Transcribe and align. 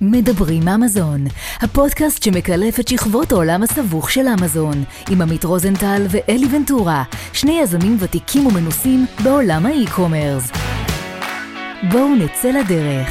מדברים 0.00 0.68
אמזון, 0.68 1.24
הפודקאסט 1.60 2.22
שמקלף 2.22 2.80
את 2.80 2.88
שכבות 2.88 3.32
העולם 3.32 3.62
הסבוך 3.62 4.10
של 4.10 4.26
אמזון, 4.40 4.84
עם 5.10 5.22
עמית 5.22 5.44
רוזנטל 5.44 6.02
ואלי 6.10 6.46
ונטורה, 6.56 7.04
שני 7.32 7.60
יזמים 7.62 7.96
ותיקים 8.00 8.46
ומנוסים 8.46 9.06
בעולם 9.24 9.66
ה 9.66 9.73
e-commerce. 9.73 10.50
בואו 11.92 12.14
נצא 12.14 12.50
לדרך. 12.50 13.08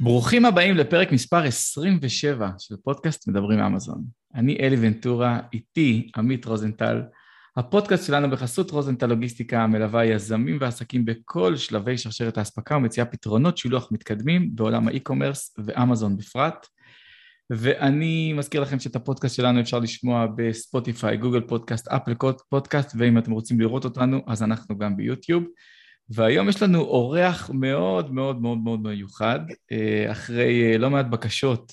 ברוכים 0.00 0.44
הבאים 0.44 0.76
לפרק 0.76 1.12
מספר 1.12 1.42
27 1.42 2.48
של 2.58 2.74
פודקאסט 2.84 3.28
מדברים 3.28 3.58
אמזון. 3.58 4.04
אני 4.34 4.58
אלי 4.60 4.76
ונטורה, 4.80 5.38
איתי 5.52 6.10
עמית 6.16 6.44
רוזנטל. 6.44 7.02
הפודקאסט 7.56 8.06
שלנו 8.06 8.30
בחסות 8.30 8.70
רוזנטל 8.70 9.06
לוגיסטיקה 9.06 9.66
מלווה 9.66 10.04
יזמים 10.04 10.58
ועסקים 10.60 11.04
בכל 11.04 11.56
שלבי 11.56 11.98
שרשרת 11.98 12.38
האספקה 12.38 12.76
ומציעה 12.76 13.06
פתרונות 13.06 13.58
שילוח 13.58 13.88
מתקדמים 13.92 14.56
בעולם 14.56 14.88
ה 14.88 14.94
e-commerce 14.94 15.56
ואמזון 15.64 16.16
בפרט. 16.16 16.66
ואני 17.50 18.32
מזכיר 18.32 18.60
לכם 18.60 18.78
שאת 18.78 18.96
הפודקאסט 18.96 19.36
שלנו 19.36 19.60
אפשר 19.60 19.78
לשמוע 19.78 20.26
בספוטיפיי, 20.36 21.16
גוגל 21.16 21.40
פודקאסט, 21.40 21.88
אפל 21.88 22.14
פודקאסט, 22.48 22.92
ואם 22.98 23.18
אתם 23.18 23.30
רוצים 23.30 23.60
לראות 23.60 23.84
אותנו 23.84 24.20
אז 24.26 24.42
אנחנו 24.42 24.78
גם 24.78 24.96
ביוטיוב. 24.96 25.44
והיום 26.08 26.48
יש 26.48 26.62
לנו 26.62 26.80
אורח 26.80 27.50
מאוד 27.54 28.12
מאוד 28.12 28.42
מאוד 28.42 28.58
מאוד 28.58 28.80
מיוחד, 28.80 29.40
אה, 29.72 30.12
אחרי 30.12 30.72
אה, 30.72 30.78
לא 30.78 30.90
מעט 30.90 31.06
בקשות 31.06 31.72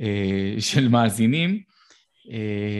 אה, 0.00 0.54
של 0.58 0.88
מאזינים. 0.88 1.62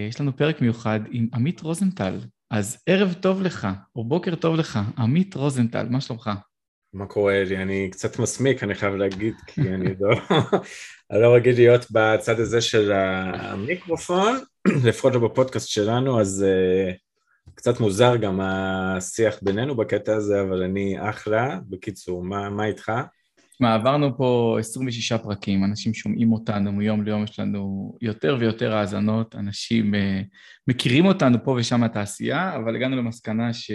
יש 0.09 0.21
לנו 0.21 0.37
פרק 0.37 0.61
מיוחד 0.61 1.01
עם 1.11 1.29
עמית 1.35 1.61
רוזנטל, 1.61 2.19
אז 2.51 2.83
ערב 2.87 3.13
טוב 3.13 3.43
לך, 3.43 3.69
או 3.97 4.05
בוקר 4.05 4.35
טוב 4.35 4.57
לך, 4.57 4.79
עמית 4.99 5.35
רוזנטל, 5.35 5.87
מה 5.91 6.01
שלומך? 6.01 6.31
מה 6.93 7.07
קורה 7.07 7.45
לי? 7.45 7.57
אני 7.57 7.89
קצת 7.91 8.19
מסמיק, 8.19 8.63
אני 8.63 8.75
חייב 8.75 8.95
להגיד, 8.95 9.35
כי 9.47 9.61
אני 9.61 9.95
לא, 10.01 10.11
לא 11.23 11.35
רגיל 11.35 11.55
להיות 11.55 11.87
בצד 11.91 12.41
הזה 12.41 12.61
של 12.61 12.93
המיקרופון, 12.93 14.39
לפחות 14.87 15.15
לא 15.15 15.29
בפודקאסט 15.29 15.69
שלנו, 15.69 16.21
אז 16.21 16.45
uh, 16.49 16.95
קצת 17.55 17.81
מוזר 17.81 18.17
גם 18.17 18.41
השיח 18.41 19.37
בינינו 19.43 19.77
בקטע 19.77 20.17
הזה, 20.17 20.41
אבל 20.41 20.63
אני 20.63 20.97
אחלה. 21.11 21.59
בקיצור, 21.69 22.25
מה, 22.25 22.51
מה 22.51 22.65
איתך? 22.65 22.93
תשמע, 23.59 23.75
עברנו 23.75 24.17
פה 24.17 24.57
26 24.61 25.13
פרקים, 25.13 25.65
אנשים 25.65 25.95
שומעים 25.95 26.33
אותנו 26.33 26.73
מיום 26.73 27.05
ליום, 27.05 27.25
יש 27.25 27.39
לנו 27.39 27.93
יותר 28.01 28.37
ויותר 28.41 28.77
האזנות, 28.77 29.35
אנשים 29.35 29.95
uh, 29.95 29.99
מכירים 30.69 31.07
אותנו 31.07 31.45
פה 31.45 31.57
ושם 31.59 31.83
התעשייה, 31.83 32.57
אבל 32.57 32.77
הגענו 32.77 32.97
למסקנה 32.97 33.53
ש... 33.53 33.71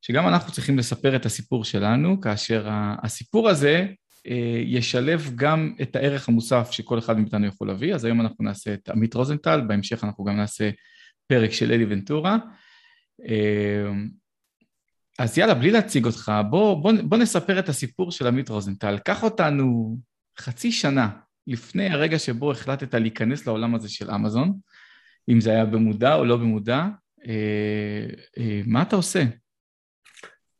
שגם 0.00 0.28
אנחנו 0.28 0.52
צריכים 0.52 0.78
לספר 0.78 1.16
את 1.16 1.26
הסיפור 1.26 1.64
שלנו, 1.64 2.20
כאשר 2.20 2.68
הסיפור 3.02 3.48
הזה 3.48 3.86
uh, 3.88 4.30
ישלב 4.64 5.32
גם 5.34 5.74
את 5.82 5.96
הערך 5.96 6.28
המוסף 6.28 6.70
שכל 6.70 6.98
אחד 6.98 7.18
מאיתנו 7.18 7.46
יכול 7.46 7.68
להביא, 7.68 7.94
אז 7.94 8.04
היום 8.04 8.20
אנחנו 8.20 8.44
נעשה 8.44 8.74
את 8.74 8.88
עמית 8.88 9.14
רוזנטל, 9.14 9.60
בהמשך 9.60 10.04
אנחנו 10.04 10.24
גם 10.24 10.36
נעשה 10.36 10.70
פרק 11.26 11.52
של 11.52 11.72
אלי 11.72 11.84
ונטורה. 11.88 12.36
אז 15.20 15.38
יאללה, 15.38 15.54
בלי 15.54 15.70
להציג 15.70 16.06
אותך, 16.06 16.32
בוא, 16.50 16.82
בוא, 16.82 16.92
בוא 17.02 17.18
נספר 17.18 17.58
את 17.58 17.68
הסיפור 17.68 18.10
של 18.10 18.26
עמית 18.26 18.48
רוזנטל. 18.48 18.98
קח 18.98 19.22
אותנו 19.22 19.96
חצי 20.38 20.72
שנה 20.72 21.08
לפני 21.46 21.88
הרגע 21.88 22.18
שבו 22.18 22.52
החלטת 22.52 22.94
להיכנס 22.94 23.46
לעולם 23.46 23.74
הזה 23.74 23.88
של 23.88 24.10
אמזון, 24.10 24.52
אם 25.28 25.40
זה 25.40 25.50
היה 25.50 25.64
במודע 25.64 26.14
או 26.14 26.24
לא 26.24 26.36
במודע, 26.36 26.84
אה, 27.26 28.06
אה, 28.38 28.60
מה 28.66 28.82
אתה 28.82 28.96
עושה? 28.96 29.22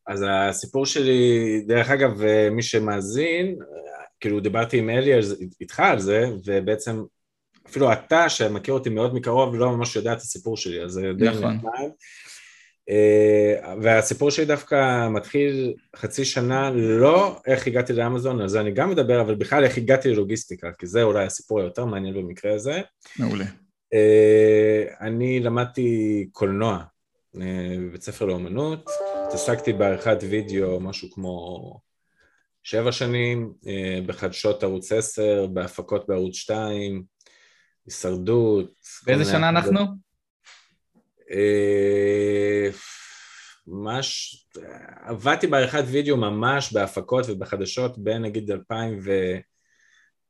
אז 0.06 0.24
הסיפור 0.28 0.86
שלי, 0.86 1.64
דרך 1.66 1.90
אגב, 1.90 2.22
אה, 2.22 2.50
מי 2.50 2.62
שמאזין, 2.62 3.56
כאילו 4.20 4.40
דיברתי 4.40 4.78
עם 4.78 4.90
אלי 4.90 5.10
איתך 5.60 5.80
על 5.80 5.98
זה, 5.98 6.24
ובעצם 6.46 7.02
אפילו 7.68 7.92
אתה, 7.92 8.28
שמכיר 8.28 8.74
אותי 8.74 8.90
מאוד 8.90 9.14
מקרוב, 9.14 9.54
לא 9.54 9.76
ממש 9.76 9.96
יודע 9.96 10.12
את 10.12 10.18
הסיפור 10.18 10.56
שלי, 10.56 10.82
אז 10.82 10.90
זה 10.90 11.12
די 11.16 11.28
נכון. 11.28 11.54
נחמד. 11.54 11.90
אה, 12.90 13.74
והסיפור 13.82 14.30
שלי 14.30 14.44
דווקא 14.44 15.08
מתחיל 15.08 15.74
חצי 15.96 16.24
שנה 16.24 16.70
לא 16.70 17.40
איך 17.46 17.66
הגעתי 17.66 17.92
לאמזון, 17.92 18.40
על 18.40 18.48
זה 18.48 18.60
אני 18.60 18.70
גם 18.70 18.90
מדבר, 18.90 19.20
אבל 19.20 19.34
בכלל 19.34 19.64
איך 19.64 19.78
הגעתי 19.78 20.08
ללוגיסטיקה, 20.10 20.72
כי 20.78 20.86
זה 20.86 21.02
אולי 21.02 21.24
הסיפור 21.24 21.60
היותר 21.60 21.84
מעניין 21.84 22.14
במקרה 22.14 22.54
הזה. 22.54 22.80
מעולה. 23.18 23.44
אה, 23.94 24.84
אני 25.00 25.40
למדתי 25.40 26.28
קולנוע 26.32 26.82
אה, 27.40 27.76
בבית 27.78 28.02
ספר 28.02 28.24
לאומנות, 28.24 28.90
התעסקתי 29.26 29.72
בעריכת 29.72 30.18
וידאו 30.28 30.80
משהו 30.80 31.10
כמו 31.10 31.80
שבע 32.62 32.92
שנים, 32.92 33.52
בחדשות 34.06 34.62
ערוץ 34.62 34.92
10, 34.92 35.46
בהפקות 35.46 36.08
בערוץ 36.08 36.36
2, 36.36 37.02
הישרדות. 37.86 38.70
באיזה 39.06 39.24
שנה 39.24 39.48
אנחנו? 39.48 40.09
ממש, 43.66 44.36
עבדתי 45.00 45.46
בעריכת 45.46 45.84
וידאו 45.86 46.16
ממש 46.16 46.72
בהפקות 46.72 47.24
ובחדשות 47.28 47.98
בין 47.98 48.22
נגיד 48.22 48.50
2000 48.50 48.98
ו... 49.02 49.36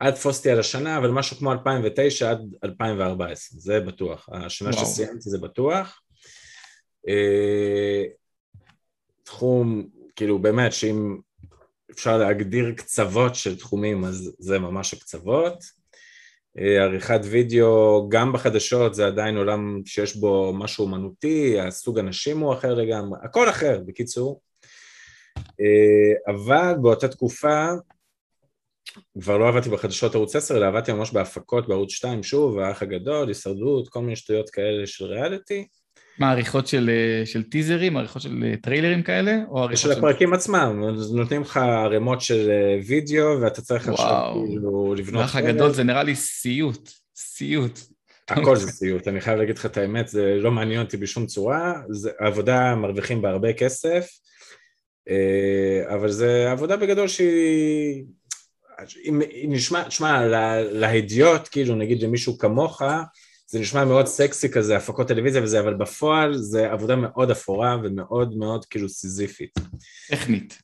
אל 0.02 0.10
תפוס 0.10 0.38
אותי 0.38 0.50
על 0.50 0.60
השנה, 0.60 0.98
אבל 0.98 1.10
משהו 1.10 1.36
כמו 1.36 1.52
2009 1.52 2.30
עד 2.30 2.54
2014, 2.64 3.60
זה 3.60 3.80
בטוח. 3.80 4.28
השנה 4.32 4.70
וואו. 4.70 4.86
שסיימתי 4.86 5.30
זה 5.30 5.38
בטוח. 5.38 6.02
תחום, 9.22 9.88
כאילו 10.16 10.38
באמת, 10.38 10.72
שאם 10.72 11.18
אפשר 11.90 12.18
להגדיר 12.18 12.72
קצוות 12.76 13.34
של 13.34 13.58
תחומים, 13.58 14.04
אז 14.04 14.36
זה 14.38 14.58
ממש 14.58 14.94
הקצוות. 14.94 15.79
אה, 16.58 16.82
עריכת 16.82 17.20
וידאו, 17.24 18.08
גם 18.08 18.32
בחדשות 18.32 18.94
זה 18.94 19.06
עדיין 19.06 19.36
עולם 19.36 19.82
שיש 19.86 20.16
בו 20.16 20.52
משהו 20.54 20.84
אומנותי, 20.84 21.60
הסוג 21.60 21.98
אנשים 21.98 22.38
הוא 22.38 22.52
אחר 22.52 22.74
לגמרי, 22.74 23.18
הכל 23.22 23.48
אחר 23.48 23.80
בקיצור. 23.86 24.40
אה, 25.38 26.32
אבל 26.34 26.74
באותה 26.82 27.08
תקופה 27.08 27.66
כבר 29.20 29.38
לא 29.38 29.48
עבדתי 29.48 29.70
בחדשות 29.70 30.14
ערוץ 30.14 30.36
10, 30.36 30.56
אלא 30.56 30.66
עבדתי 30.66 30.92
ממש 30.92 31.12
בהפקות 31.12 31.68
בערוץ 31.68 31.90
2, 31.90 32.22
שוב, 32.22 32.58
האח 32.58 32.82
הגדול, 32.82 33.28
הישרדות, 33.28 33.88
כל 33.88 34.00
מיני 34.00 34.16
שטויות 34.16 34.50
כאלה 34.50 34.86
של 34.86 35.04
ריאליטי. 35.04 35.66
מה, 36.20 36.30
עריכות 36.30 36.66
של, 36.66 36.90
אה, 36.90 37.26
של 37.26 37.42
טיזרים, 37.42 37.96
עריכות 37.96 38.22
של 38.22 38.44
אה, 38.46 38.54
טריילרים 38.62 39.02
כאלה? 39.02 39.36
או 39.48 39.58
עריכות 39.58 39.78
של 39.78 39.92
הפרקים 39.92 40.32
עצמם, 40.32 40.82
נותנים 41.12 41.42
לך 41.42 41.56
ערימות 41.56 42.20
של 42.20 42.50
אה, 42.50 42.78
וידאו 42.86 43.40
ואתה 43.40 43.62
צריך 43.62 43.88
עכשיו 43.88 44.32
כאילו 44.48 44.94
לבנות... 44.94 45.22
האח 45.22 45.36
הגדול 45.36 45.72
זה 45.72 45.84
נראה 45.84 46.02
לי 46.02 46.14
סיוט, 46.14 46.90
סיוט. 47.16 47.78
הכל 48.28 48.56
זה 48.56 48.70
סיוט, 48.72 49.08
אני 49.08 49.20
חייב 49.20 49.38
להגיד 49.38 49.58
לך 49.58 49.66
את 49.66 49.76
האמת, 49.76 50.08
זה 50.08 50.36
לא 50.38 50.50
מעניין 50.50 50.80
אותי 50.80 50.96
בשום 50.96 51.26
צורה, 51.26 51.74
זה 51.88 52.10
עבודה 52.18 52.74
מרוויחים 52.74 53.22
בהרבה 53.22 53.52
כסף, 53.52 54.08
אבל 55.88 56.10
זה 56.10 56.50
עבודה 56.50 56.76
בגדול 56.76 57.08
שהיא... 57.08 58.04
אם 59.04 59.22
נשמע, 59.48 59.82
תשמע, 59.82 60.26
להדיוט, 60.72 61.48
כאילו 61.50 61.74
נגיד 61.74 62.02
למישהו 62.02 62.38
כמוך, 62.38 62.82
זה 63.50 63.60
נשמע 63.60 63.84
מאוד 63.84 64.06
סקסי 64.06 64.50
כזה, 64.50 64.76
הפקות 64.76 65.08
טלוויזיה 65.08 65.42
וזה, 65.42 65.60
אבל 65.60 65.74
בפועל 65.74 66.36
זה 66.36 66.72
עבודה 66.72 66.96
מאוד 66.96 67.30
אפורה 67.30 67.76
ומאוד 67.82 68.36
מאוד 68.36 68.64
כאילו 68.64 68.88
סיזיפית. 68.88 69.50
טכנית. 70.10 70.62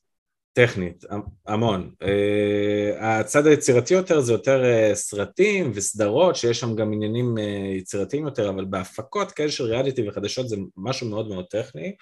טכנית, 0.53 1.05
המון. 1.47 1.91
אה, 2.03 3.21
הצד 3.21 3.47
היצירתי 3.47 3.95
יותר 3.95 4.21
זה 4.21 4.33
יותר 4.33 4.65
אה, 4.65 4.95
סרטים 4.95 5.71
וסדרות, 5.75 6.37
שיש 6.37 6.61
שם 6.61 6.75
גם 6.75 6.93
עניינים 6.93 7.39
אה, 7.39 7.75
יצירתיים 7.77 8.25
יותר, 8.25 8.49
אבל 8.49 8.65
בהפקות 8.65 9.33
כאלה 9.33 9.51
של 9.51 9.65
ריאליטי 9.65 10.09
וחדשות 10.09 10.49
זה 10.49 10.57
משהו 10.77 11.09
מאוד 11.09 11.29
מאוד 11.29 11.45
טכני. 11.51 11.95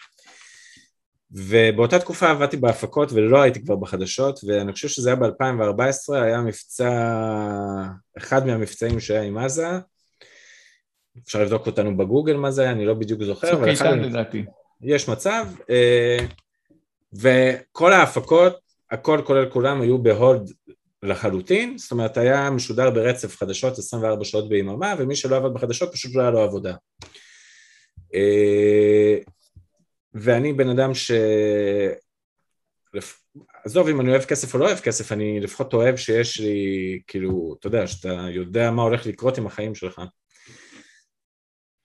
ובאותה 1.30 1.98
תקופה 1.98 2.30
עבדתי 2.30 2.56
בהפקות 2.56 3.12
ולא 3.12 3.42
הייתי 3.42 3.64
כבר 3.64 3.76
בחדשות, 3.76 4.40
ואני 4.46 4.72
חושב 4.72 4.88
שזה 4.88 5.08
היה 5.08 5.16
ב-2014, 5.16 6.14
היה 6.14 6.40
מבצע, 6.40 6.90
אחד 8.19 8.46
מהמבצעים 8.46 9.00
שהיה 9.00 9.22
עם 9.22 9.38
עזה, 9.38 9.69
אפשר 11.22 11.43
לבדוק 11.43 11.66
אותנו 11.66 11.96
בגוגל 11.96 12.37
מה 12.37 12.50
זה 12.50 12.62
היה, 12.62 12.70
אני 12.70 12.87
לא 12.87 12.94
בדיוק 12.94 13.22
זוכר. 13.22 13.50
צוק 13.50 13.64
איתן 13.64 13.99
לדעתי. 13.99 14.44
יש 14.82 15.08
מצב, 15.08 15.46
אה, 15.70 16.19
וכל 17.12 17.93
ההפקות, 17.93 18.58
הכל 18.90 19.20
כולל 19.25 19.50
כולם 19.50 19.81
היו 19.81 19.99
בהוד 19.99 20.50
לחלוטין, 21.02 21.78
זאת 21.78 21.93
אומרת 21.93 22.16
היה 22.16 22.50
משודר 22.50 22.90
ברצף 22.90 23.37
חדשות 23.37 23.78
24 23.78 24.25
שעות 24.25 24.49
ביממה, 24.49 24.94
ומי 24.99 25.16
שלא 25.16 25.37
עבד 25.37 25.55
בחדשות 25.55 25.93
פשוט 25.93 26.14
לא 26.14 26.22
היה 26.22 26.31
לו 26.31 26.40
עבודה. 26.40 26.75
אה, 28.14 29.19
ואני 30.14 30.52
בן 30.52 30.69
אדם 30.69 30.94
ש... 30.94 31.11
עזוב 33.64 33.88
אם 33.88 34.00
אני 34.00 34.11
אוהב 34.11 34.22
כסף 34.22 34.55
או 34.55 34.58
לא 34.58 34.66
אוהב 34.66 34.78
כסף, 34.78 35.12
אני 35.12 35.40
לפחות 35.40 35.75
אוהב 35.75 35.96
שיש 35.96 36.40
לי, 36.40 37.00
כאילו, 37.06 37.56
אתה 37.58 37.66
יודע, 37.66 37.87
שאתה 37.87 38.26
יודע 38.31 38.70
מה 38.70 38.82
הולך 38.82 39.06
לקרות 39.06 39.38
עם 39.38 39.46
החיים 39.46 39.75
שלך. 39.75 40.02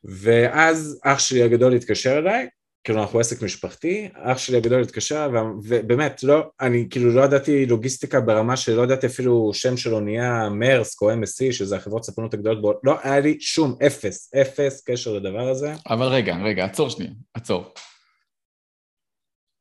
ואז 0.04 1.00
אח 1.04 1.20
שלי 1.20 1.44
הגדול 1.44 1.74
התקשר 1.74 2.18
אליי, 2.18 2.48
כאילו 2.84 3.02
אנחנו 3.02 3.20
עסק 3.20 3.42
משפחתי, 3.42 4.10
אח 4.14 4.38
שלי 4.38 4.58
הגדול 4.58 4.82
התקשר, 4.82 5.30
ובאמת, 5.64 6.24
לא, 6.24 6.50
אני 6.62 6.88
כאילו 6.90 7.12
לא 7.12 7.22
ידעתי 7.22 7.66
לוגיסטיקה 7.66 8.22
ברמה 8.22 8.58
שלא 8.58 8.82
ידעתי 8.82 9.08
אפילו 9.08 9.52
שם 9.54 9.78
של 9.78 9.94
אונייה 9.94 10.50
מרסק 10.50 11.02
או 11.02 11.12
MSC, 11.12 11.52
שזה 11.52 11.76
החברות 11.76 12.04
ספנות 12.04 12.34
הגדולות 12.34 12.62
בעולם, 12.62 12.80
לא 12.84 12.98
היה 13.04 13.20
לי 13.20 13.38
שום 13.42 13.76
אפס, 13.88 14.34
אפס 14.34 14.84
קשר 14.86 15.14
לדבר 15.14 15.50
הזה. 15.50 15.74
אבל 15.90 16.06
רגע, 16.06 16.38
רגע, 16.44 16.66
עצור 16.66 16.90
שנייה, 16.90 17.12
עצור. 17.34 17.74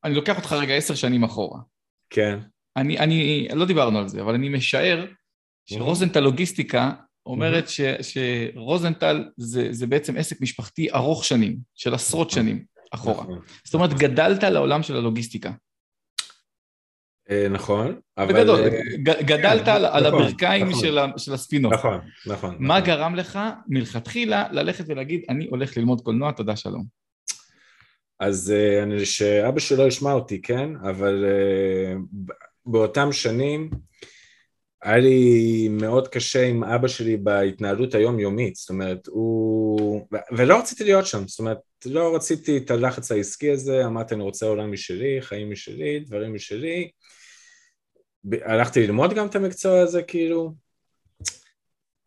אני 0.05 0.15
לוקח 0.15 0.37
אותך 0.37 0.53
רגע 0.53 0.75
עשר 0.75 0.95
שנים 0.95 1.25
אחורה. 1.25 1.61
כן. 2.11 2.39
אני, 2.77 2.99
אני, 2.99 3.49
לא 3.55 3.67
דיברנו 3.67 3.99
על 3.99 4.09
זה, 4.09 4.21
אבל 4.21 4.35
אני 4.35 4.49
משער 4.49 5.07
שרוזנטל 5.67 6.21
לוגיסטיקה 6.21 6.93
אומרת 7.29 7.69
ש, 7.69 7.81
שרוזנטל 8.03 9.25
זה, 9.37 9.69
זה 9.71 9.87
בעצם 9.87 10.17
עסק 10.17 10.41
משפחתי 10.41 10.91
ארוך 10.95 11.25
שנים, 11.25 11.59
של 11.75 11.95
עשרות 11.95 12.31
שנים 12.31 12.65
אחורה. 12.91 13.23
נכון. 13.23 13.41
זאת 13.65 13.75
אומרת, 13.75 13.95
גדלת 13.95 14.43
לעולם 14.43 14.83
של 14.83 14.97
הלוגיסטיקה. 14.97 15.53
אה, 17.31 17.49
נכון, 17.51 18.01
אבל... 18.19 18.33
בגדול, 18.35 18.61
אה, 18.61 19.23
גדלת 19.23 19.65
כן, 19.65 19.71
על 19.71 20.07
נכון, 20.09 20.23
הברכיים 20.23 20.69
נכון. 20.69 21.19
של 21.19 21.35
הספינות. 21.35 21.73
נכון, 21.73 22.01
נכון. 22.27 22.57
מה 22.59 22.81
גרם 22.81 23.15
לך 23.15 23.39
מלכתחילה 23.69 24.49
ללכת 24.53 24.85
ולהגיד, 24.89 25.23
אני 25.29 25.47
הולך 25.47 25.77
ללמוד 25.77 26.01
קולנוע, 26.01 26.33
תודה 26.33 26.57
שלום. 26.57 26.85
אז 28.21 28.51
אה, 28.57 28.83
אני, 28.83 29.07
שאבא 29.07 29.61
שלו 29.61 29.87
ישמע 29.87 30.13
אותי, 30.13 30.43
כן? 30.43 30.69
אבל 30.77 31.25
באותם 32.67 33.13
שנים 33.13 33.71
היה 34.83 34.99
לי 34.99 35.69
מאוד 35.71 36.09
קשה 36.09 36.47
עם 36.47 36.65
אבא 36.65 36.89
שלי 36.89 37.17
בהתנהלות 37.17 37.95
היומיומית, 37.95 38.57
זאת 38.57 38.69
אומרת, 38.69 39.07
הוא... 39.07 40.07
ולא 40.37 40.59
רציתי 40.59 40.85
להיות 40.85 41.07
שם, 41.07 41.29
זאת 41.29 41.39
אומרת, 41.39 41.59
לא 41.87 42.17
רציתי 42.17 42.57
את 42.57 42.71
הלחץ 42.71 43.13
העסקי 43.13 43.51
הזה, 43.51 43.87
אמרתי 43.87 44.15
אני 44.15 44.23
רוצה 44.23 44.47
עולם 44.47 44.73
משלי, 44.73 45.19
חיים 45.21 45.51
משלי, 45.51 46.01
דברים 46.01 46.35
משלי. 46.35 46.91
הלכתי 48.43 48.87
ללמוד 48.87 49.15
גם 49.15 49.27
את 49.27 49.37
המקצוע 49.37 49.81
הזה, 49.81 50.03
כאילו, 50.03 50.55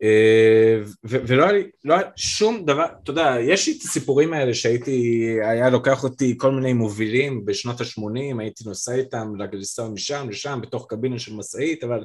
אה, 0.02 0.78
ולא 1.04 1.42
היה 1.42 1.52
לי, 1.52 1.70
לא 1.84 1.94
היה 1.94 2.02
שום 2.16 2.66
דבר, 2.66 2.86
אתה 3.02 3.10
יודע, 3.10 3.36
יש 3.40 3.68
לי 3.68 3.74
את 3.78 3.82
הסיפורים 3.82 4.32
האלה 4.32 4.54
שהייתי, 4.54 5.26
היה 5.42 5.70
לוקח 5.70 6.04
אותי 6.04 6.34
כל 6.38 6.50
מיני 6.50 6.72
מובילים 6.72 7.44
בשנות 7.44 7.80
ה-80, 7.80 8.40
הייתי 8.40 8.64
נוסע 8.66 8.94
איתם 8.94 9.32
לנסוע 9.52 9.88
משם 9.88 10.26
לשם 10.30 10.58
בתוך 10.62 10.86
קבינה 10.88 11.18
של 11.18 11.34
משאית, 11.34 11.84
אבל 11.84 12.04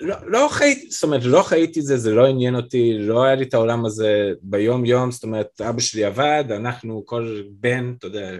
לא, 0.00 0.16
לא 0.26 0.48
חייתי, 0.50 0.90
זאת 0.90 1.02
אומרת, 1.02 1.24
לא 1.24 1.42
חייתי 1.42 1.80
את 1.80 1.84
זה, 1.84 1.96
זה 1.96 2.10
לא 2.10 2.26
עניין 2.26 2.56
אותי, 2.56 2.98
לא 2.98 3.24
היה 3.24 3.34
לי 3.34 3.44
את 3.44 3.54
העולם 3.54 3.84
הזה 3.84 4.32
ביום 4.42 4.84
יום, 4.84 5.10
זאת 5.10 5.22
אומרת, 5.22 5.60
אבא 5.60 5.80
שלי 5.80 6.04
עבד, 6.04 6.44
אנחנו, 6.50 7.06
כל 7.06 7.42
בן, 7.50 7.94
אתה 7.98 8.06
יודע, 8.06 8.30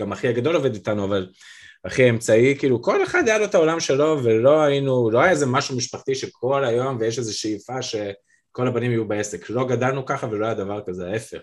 גם 0.00 0.12
אחי 0.12 0.28
הגדול 0.28 0.56
עובד 0.56 0.74
איתנו, 0.74 1.04
אבל 1.04 1.28
הכי 1.84 2.10
אמצעי, 2.10 2.58
כאילו 2.58 2.82
כל 2.82 3.02
אחד 3.02 3.28
היה 3.28 3.38
לו 3.38 3.44
את 3.44 3.54
העולם 3.54 3.80
שלו 3.80 4.20
ולא 4.24 4.62
היינו, 4.62 5.10
לא 5.10 5.20
היה 5.20 5.30
איזה 5.30 5.46
משהו 5.46 5.76
משפחתי 5.76 6.14
שכל 6.14 6.64
היום 6.64 6.96
ויש 7.00 7.18
איזו 7.18 7.38
שאיפה 7.38 7.82
שכל 7.82 8.68
הבנים 8.68 8.90
יהיו 8.90 9.08
בעסק, 9.08 9.50
לא 9.50 9.64
גדלנו 9.68 10.06
ככה 10.06 10.26
ולא 10.30 10.46
היה 10.46 10.54
דבר 10.54 10.80
כזה, 10.86 11.10
ההפך, 11.10 11.40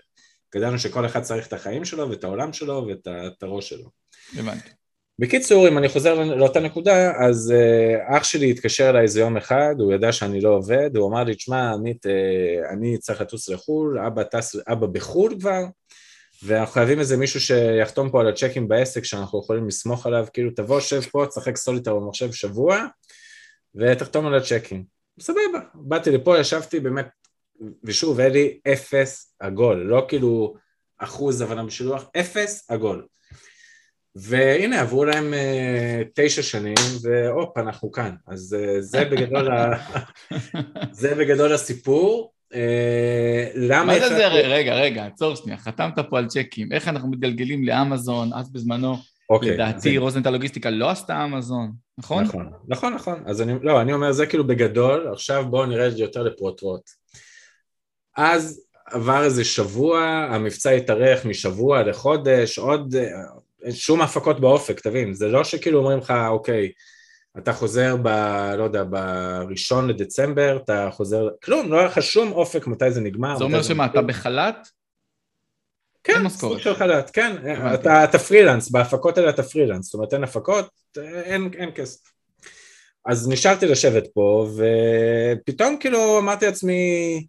גדלנו 0.54 0.78
שכל 0.78 1.06
אחד 1.06 1.22
צריך 1.22 1.46
את 1.46 1.52
החיים 1.52 1.84
שלו 1.84 2.10
ואת 2.10 2.24
העולם 2.24 2.52
שלו 2.52 2.86
ואת 2.88 3.42
הראש 3.42 3.68
שלו. 3.68 3.90
הבנתי. 4.36 4.79
בקיצור, 5.20 5.68
אם 5.68 5.78
אני 5.78 5.88
חוזר 5.88 6.14
לאותה 6.24 6.60
נקודה, 6.60 7.12
אז 7.16 7.54
uh, 7.56 8.16
אח 8.16 8.24
שלי 8.24 8.50
התקשר 8.50 8.90
אליי 8.90 9.02
איזה 9.02 9.20
יום 9.20 9.36
אחד, 9.36 9.74
הוא 9.78 9.92
ידע 9.92 10.12
שאני 10.12 10.40
לא 10.40 10.48
עובד, 10.48 10.96
הוא 10.96 11.08
אמר 11.08 11.24
לי, 11.24 11.34
תשמע, 11.34 11.72
עמית, 11.72 12.06
uh, 12.06 12.72
אני 12.72 12.98
צריך 12.98 13.20
לטוס 13.20 13.48
לחו"ל, 13.48 13.98
אבא, 13.98 14.22
טס, 14.22 14.56
אבא 14.68 14.86
בחו"ל 14.86 15.36
כבר, 15.40 15.62
ואנחנו 16.42 16.72
חייבים 16.72 16.98
איזה 17.00 17.16
מישהו 17.16 17.40
שיחתום 17.40 18.10
פה 18.10 18.20
על 18.20 18.28
הצ'קים 18.28 18.68
בעסק 18.68 19.04
שאנחנו 19.04 19.40
יכולים 19.40 19.68
לסמוך 19.68 20.06
עליו, 20.06 20.26
כאילו 20.32 20.50
תבוא, 20.50 20.80
שב 20.80 21.00
פה, 21.00 21.24
תשחק 21.28 21.56
סוליטר 21.56 21.94
במחשב 21.94 22.32
שבוע 22.32 22.86
ותחתום 23.74 24.26
על 24.26 24.34
הצ'קים. 24.34 24.84
סבבה, 25.20 25.60
באתי 25.74 26.10
לפה, 26.10 26.38
ישבתי 26.38 26.80
באמת, 26.80 27.08
ושוב, 27.84 28.20
היה 28.20 28.28
לי 28.28 28.60
אפס 28.72 29.34
עגול, 29.40 29.76
לא 29.76 30.04
כאילו 30.08 30.54
אחוז 30.98 31.40
הבנה 31.40 31.64
בשילוח, 31.64 32.04
אפס 32.20 32.70
עגול. 32.70 33.06
והנה 34.16 34.80
עברו 34.80 35.04
להם 35.04 35.34
uh, 35.34 36.08
תשע 36.14 36.42
שנים 36.42 36.74
והופ 37.02 37.58
אנחנו 37.58 37.92
כאן 37.92 38.14
אז 38.26 38.56
uh, 38.58 38.80
זה 38.80 39.04
בגדול 39.10 39.52
ה... 39.52 39.72
זה 40.92 41.14
בגדול 41.14 41.52
הסיפור 41.52 42.32
אה, 42.54 43.50
למה... 43.54 43.84
מה 43.84 43.98
זה 43.98 44.08
זה? 44.08 44.26
רגע, 44.28 44.74
רגע, 44.74 45.06
עצור 45.06 45.34
שנייה, 45.34 45.58
חתמת 45.58 45.98
פה 46.10 46.18
על 46.18 46.26
צ'קים, 46.26 46.72
איך 46.72 46.88
אנחנו 46.88 47.10
מתגלגלים 47.10 47.64
לאמזון, 47.64 48.32
אז 48.32 48.52
בזמנו, 48.52 48.96
אוקיי, 49.30 49.50
לדעתי 49.50 49.98
רוזנטל 49.98 50.30
לוגיסטיקה 50.30 50.70
לא 50.70 50.90
עשתה 50.90 51.24
אמזון, 51.24 51.72
נכון? 51.98 52.24
נכון, 52.24 52.52
נכון, 52.68 52.94
נכון, 52.94 53.22
אז 53.26 53.42
אני, 53.42 53.52
לא, 53.62 53.80
אני 53.80 53.92
אומר 53.92 54.12
זה 54.12 54.26
כאילו 54.26 54.46
בגדול, 54.46 55.08
עכשיו 55.12 55.44
בואו 55.50 55.66
נראה 55.66 55.86
את 55.86 55.92
זה 55.92 56.02
יותר 56.02 56.22
לפרוטרוט. 56.22 56.90
אז 58.16 58.64
עבר 58.86 59.24
איזה 59.24 59.44
שבוע, 59.44 60.00
המבצע 60.30 60.70
התארך 60.70 61.24
משבוע 61.24 61.82
לחודש, 61.82 62.58
עוד, 62.58 62.94
אה, 63.66 63.72
שום 63.72 64.02
הפקות 64.02 64.40
באופק, 64.40 64.80
תבין, 64.80 65.14
זה 65.14 65.28
לא 65.28 65.44
שכאילו 65.44 65.78
אומרים 65.78 65.98
לך, 65.98 66.12
אוקיי, 66.28 66.72
אתה 67.38 67.52
חוזר 67.52 67.96
ב... 68.02 68.08
לא 68.58 68.64
יודע, 68.64 68.84
בראשון 68.84 69.88
לדצמבר, 69.88 70.58
אתה 70.64 70.88
חוזר... 70.92 71.28
כלום, 71.44 71.72
לא 71.72 71.78
היה 71.78 71.86
לך 71.86 72.02
שום 72.02 72.32
אופק 72.32 72.66
מתי 72.66 72.90
זה 72.90 73.00
נגמר. 73.00 73.38
זה 73.38 73.44
אומר 73.44 73.62
שמה, 73.62 73.86
אתה 73.86 74.02
בחל"ת? 74.02 74.68
כן, 76.04 76.28
סוג 76.28 76.58
של 76.58 76.74
חל"ת, 76.74 77.10
כן, 77.10 77.36
אתה, 77.74 78.04
אתה 78.04 78.18
פרילנס, 78.18 78.70
בהפקות 78.70 79.18
האלה 79.18 79.30
אתה 79.30 79.42
פרילנס, 79.42 79.84
זאת 79.84 79.94
אומרת 79.94 80.14
אין 80.14 80.24
הפקות, 80.24 80.68
אין, 80.98 81.50
אין 81.54 81.70
כסף. 81.74 82.00
אז 83.06 83.28
נשארתי 83.28 83.66
לשבת 83.66 84.06
פה, 84.14 84.48
ופתאום 84.56 85.76
כאילו 85.80 86.18
אמרתי 86.18 86.46
לעצמי, 86.46 87.26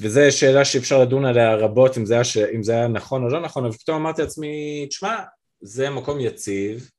וזו 0.00 0.20
שאלה 0.30 0.64
שאפשר 0.64 1.02
לדון 1.02 1.24
עליה 1.24 1.54
רבות 1.54 1.98
אם 1.98 2.06
זה, 2.06 2.14
היה, 2.14 2.48
אם 2.54 2.62
זה 2.62 2.72
היה 2.72 2.88
נכון 2.88 3.22
או 3.22 3.28
לא 3.28 3.40
נכון, 3.40 3.64
אבל 3.64 3.74
פתאום 3.74 3.96
אמרתי 3.96 4.22
לעצמי, 4.22 4.86
תשמע, 4.90 5.16
זה 5.60 5.90
מקום 5.90 6.20
יציב, 6.20 6.90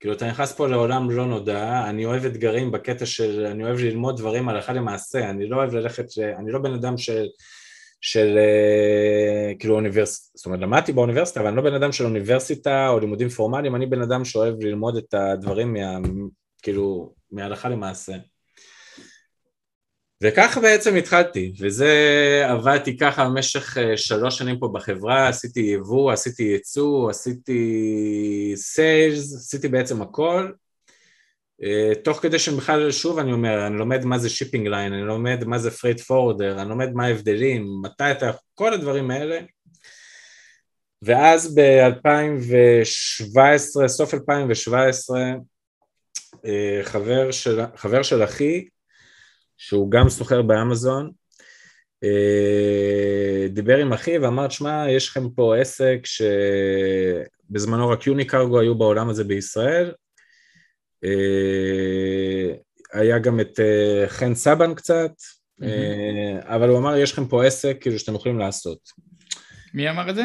כאילו 0.00 0.14
אתה 0.14 0.28
נכנס 0.28 0.52
פה 0.52 0.68
לעולם 0.68 1.10
לא 1.10 1.26
נודע, 1.26 1.84
אני 1.88 2.04
אוהב 2.04 2.24
אתגרים 2.24 2.70
בקטע 2.70 3.06
של, 3.06 3.46
אני 3.46 3.64
אוהב 3.64 3.78
ללמוד 3.78 4.16
דברים 4.16 4.48
הלכה 4.48 4.72
למעשה, 4.72 5.30
אני 5.30 5.48
לא 5.48 5.56
אוהב 5.56 5.74
ללכת, 5.74 6.04
אני 6.38 6.52
לא 6.52 6.58
בן 6.58 6.74
אדם 6.74 6.98
של, 6.98 7.26
של 8.00 8.38
אה, 8.38 9.54
כאילו 9.58 9.74
אוניברסיטה, 9.74 10.30
זאת 10.34 10.46
אומרת 10.46 10.60
למדתי 10.60 10.92
באוניברסיטה, 10.92 11.40
אבל 11.40 11.48
אני 11.48 11.56
לא 11.56 11.62
בן 11.62 11.74
אדם 11.74 11.92
של 11.92 12.04
אוניברסיטה 12.04 12.88
או 12.88 13.00
לימודים 13.00 13.28
פורמליים, 13.28 13.76
אני 13.76 13.86
בן 13.86 14.02
אדם 14.02 14.24
שאוהב 14.24 14.54
ללמוד 14.60 14.96
את 14.96 15.14
הדברים 15.14 15.72
מה, 15.72 15.98
כאילו 16.62 17.14
מהלכה 17.30 17.68
למעשה. 17.68 18.12
וככה 20.22 20.60
בעצם 20.60 20.96
התחלתי, 20.96 21.52
וזה 21.60 21.92
עבדתי 22.48 22.96
ככה 22.96 23.24
במשך 23.24 23.78
אה, 23.78 23.96
שלוש 23.96 24.38
שנים 24.38 24.58
פה 24.58 24.70
בחברה, 24.74 25.28
עשיתי 25.28 25.60
יבוא, 25.60 26.12
עשיתי 26.12 26.42
ייצוא, 26.42 27.10
עשיתי 27.10 28.52
סיילס, 28.56 29.34
עשיתי 29.34 29.68
בעצם 29.68 30.02
הכל, 30.02 30.52
אה, 31.62 31.92
תוך 32.04 32.18
כדי 32.18 32.38
שבכלל, 32.38 32.92
שוב 32.92 33.18
אני 33.18 33.32
אומר, 33.32 33.66
אני 33.66 33.76
לומד 33.76 34.04
מה 34.04 34.18
זה 34.18 34.30
shipping 34.30 34.68
line, 34.68 34.92
אני 34.92 35.02
לומד 35.02 35.44
מה 35.44 35.58
זה 35.58 35.70
freight 35.70 36.00
forwarder, 36.00 36.62
אני 36.62 36.68
לומד 36.68 36.92
מה 36.92 37.06
ההבדלים, 37.06 37.66
מתי 37.82 38.10
אתה, 38.10 38.30
כל 38.54 38.72
הדברים 38.72 39.10
האלה, 39.10 39.40
ואז 41.02 41.54
ב-2017, 41.54 43.88
סוף 43.88 44.14
2017, 44.14 45.20
אה, 46.46 46.80
חבר 46.82 47.30
של, 47.30 47.60
חבר 47.76 48.02
של 48.02 48.24
אחי, 48.24 48.64
שהוא 49.62 49.90
גם 49.90 50.08
סוחר 50.08 50.42
באמזון, 50.42 51.10
אה, 52.04 53.48
דיבר 53.48 53.76
עם 53.76 53.92
אחי 53.92 54.18
ואמר, 54.18 54.48
שמע, 54.48 54.84
יש 54.88 55.08
לכם 55.08 55.30
פה 55.30 55.56
עסק 55.56 55.98
שבזמנו 56.04 57.88
רק 57.88 58.06
Unicargo 58.06 58.60
היו 58.60 58.74
בעולם 58.74 59.08
הזה 59.08 59.24
בישראל, 59.24 59.92
אה, 61.04 62.54
היה 62.92 63.18
גם 63.18 63.40
את 63.40 63.60
אה, 63.60 64.08
חן 64.08 64.34
סבן 64.34 64.74
קצת, 64.74 65.12
mm-hmm. 65.62 65.64
אבל 66.42 66.68
הוא 66.68 66.78
אמר, 66.78 66.96
יש 66.96 67.12
לכם 67.12 67.26
פה 67.26 67.44
עסק 67.44 67.76
כאילו 67.80 67.98
שאתם 67.98 68.14
יכולים 68.14 68.38
לעשות. 68.38 68.78
מי 69.74 69.90
אמר 69.90 70.10
את 70.10 70.14
זה? 70.14 70.22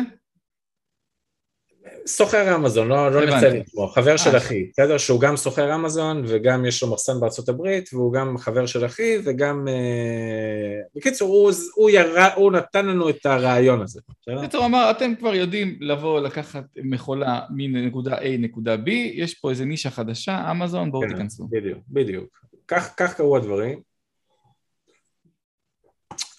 סוחר 2.08 2.56
אמזון, 2.56 2.88
לא, 2.88 3.12
לא 3.12 3.22
לי 3.22 3.64
כמו, 3.72 3.88
חבר 3.88 4.18
של 4.18 4.30
אה. 4.30 4.38
אחי, 4.38 4.70
בסדר? 4.74 4.98
שהוא 4.98 5.22
גם 5.22 5.38
סוחר 5.38 5.76
אמזון 5.76 6.24
וגם 6.28 6.66
יש 6.66 6.84
לו 6.84 6.92
מחסן 6.92 7.20
בארצות 7.20 7.50
הברית 7.50 7.90
והוא 7.94 8.14
גם 8.14 8.38
חבר 8.38 8.66
של 8.66 8.86
אחי 8.86 9.18
וגם... 9.24 9.68
אה, 9.68 10.82
בקיצור, 10.96 11.30
הוא, 11.30 11.52
הוא, 11.76 11.90
ירה, 11.90 12.34
הוא 12.34 12.52
נתן 12.52 12.86
לנו 12.86 13.10
את 13.10 13.26
הרעיון 13.26 13.82
הזה? 13.82 14.02
בקיצור, 14.28 14.66
אמר, 14.66 14.92
אתם 14.92 15.16
כבר 15.20 15.36
יודעים 15.36 15.78
לבוא 15.80 16.20
לקחת 16.20 16.64
מכולה 16.76 17.40
מנקודה 17.50 18.18
A 18.18 18.24
לנקודה 18.24 18.76
B, 18.76 18.90
יש 18.90 19.34
פה 19.34 19.50
איזה 19.50 19.66
נישה 19.66 19.90
חדשה, 19.90 20.52
אמזון, 20.52 20.92
בואו 20.92 21.02
כן, 21.02 21.10
תיכנסו. 21.10 21.48
בדיוק, 21.52 21.80
בדיוק. 21.90 22.40
כך, 22.68 22.94
כך 22.98 23.14
קרו 23.14 23.38
הדברים. 23.38 23.80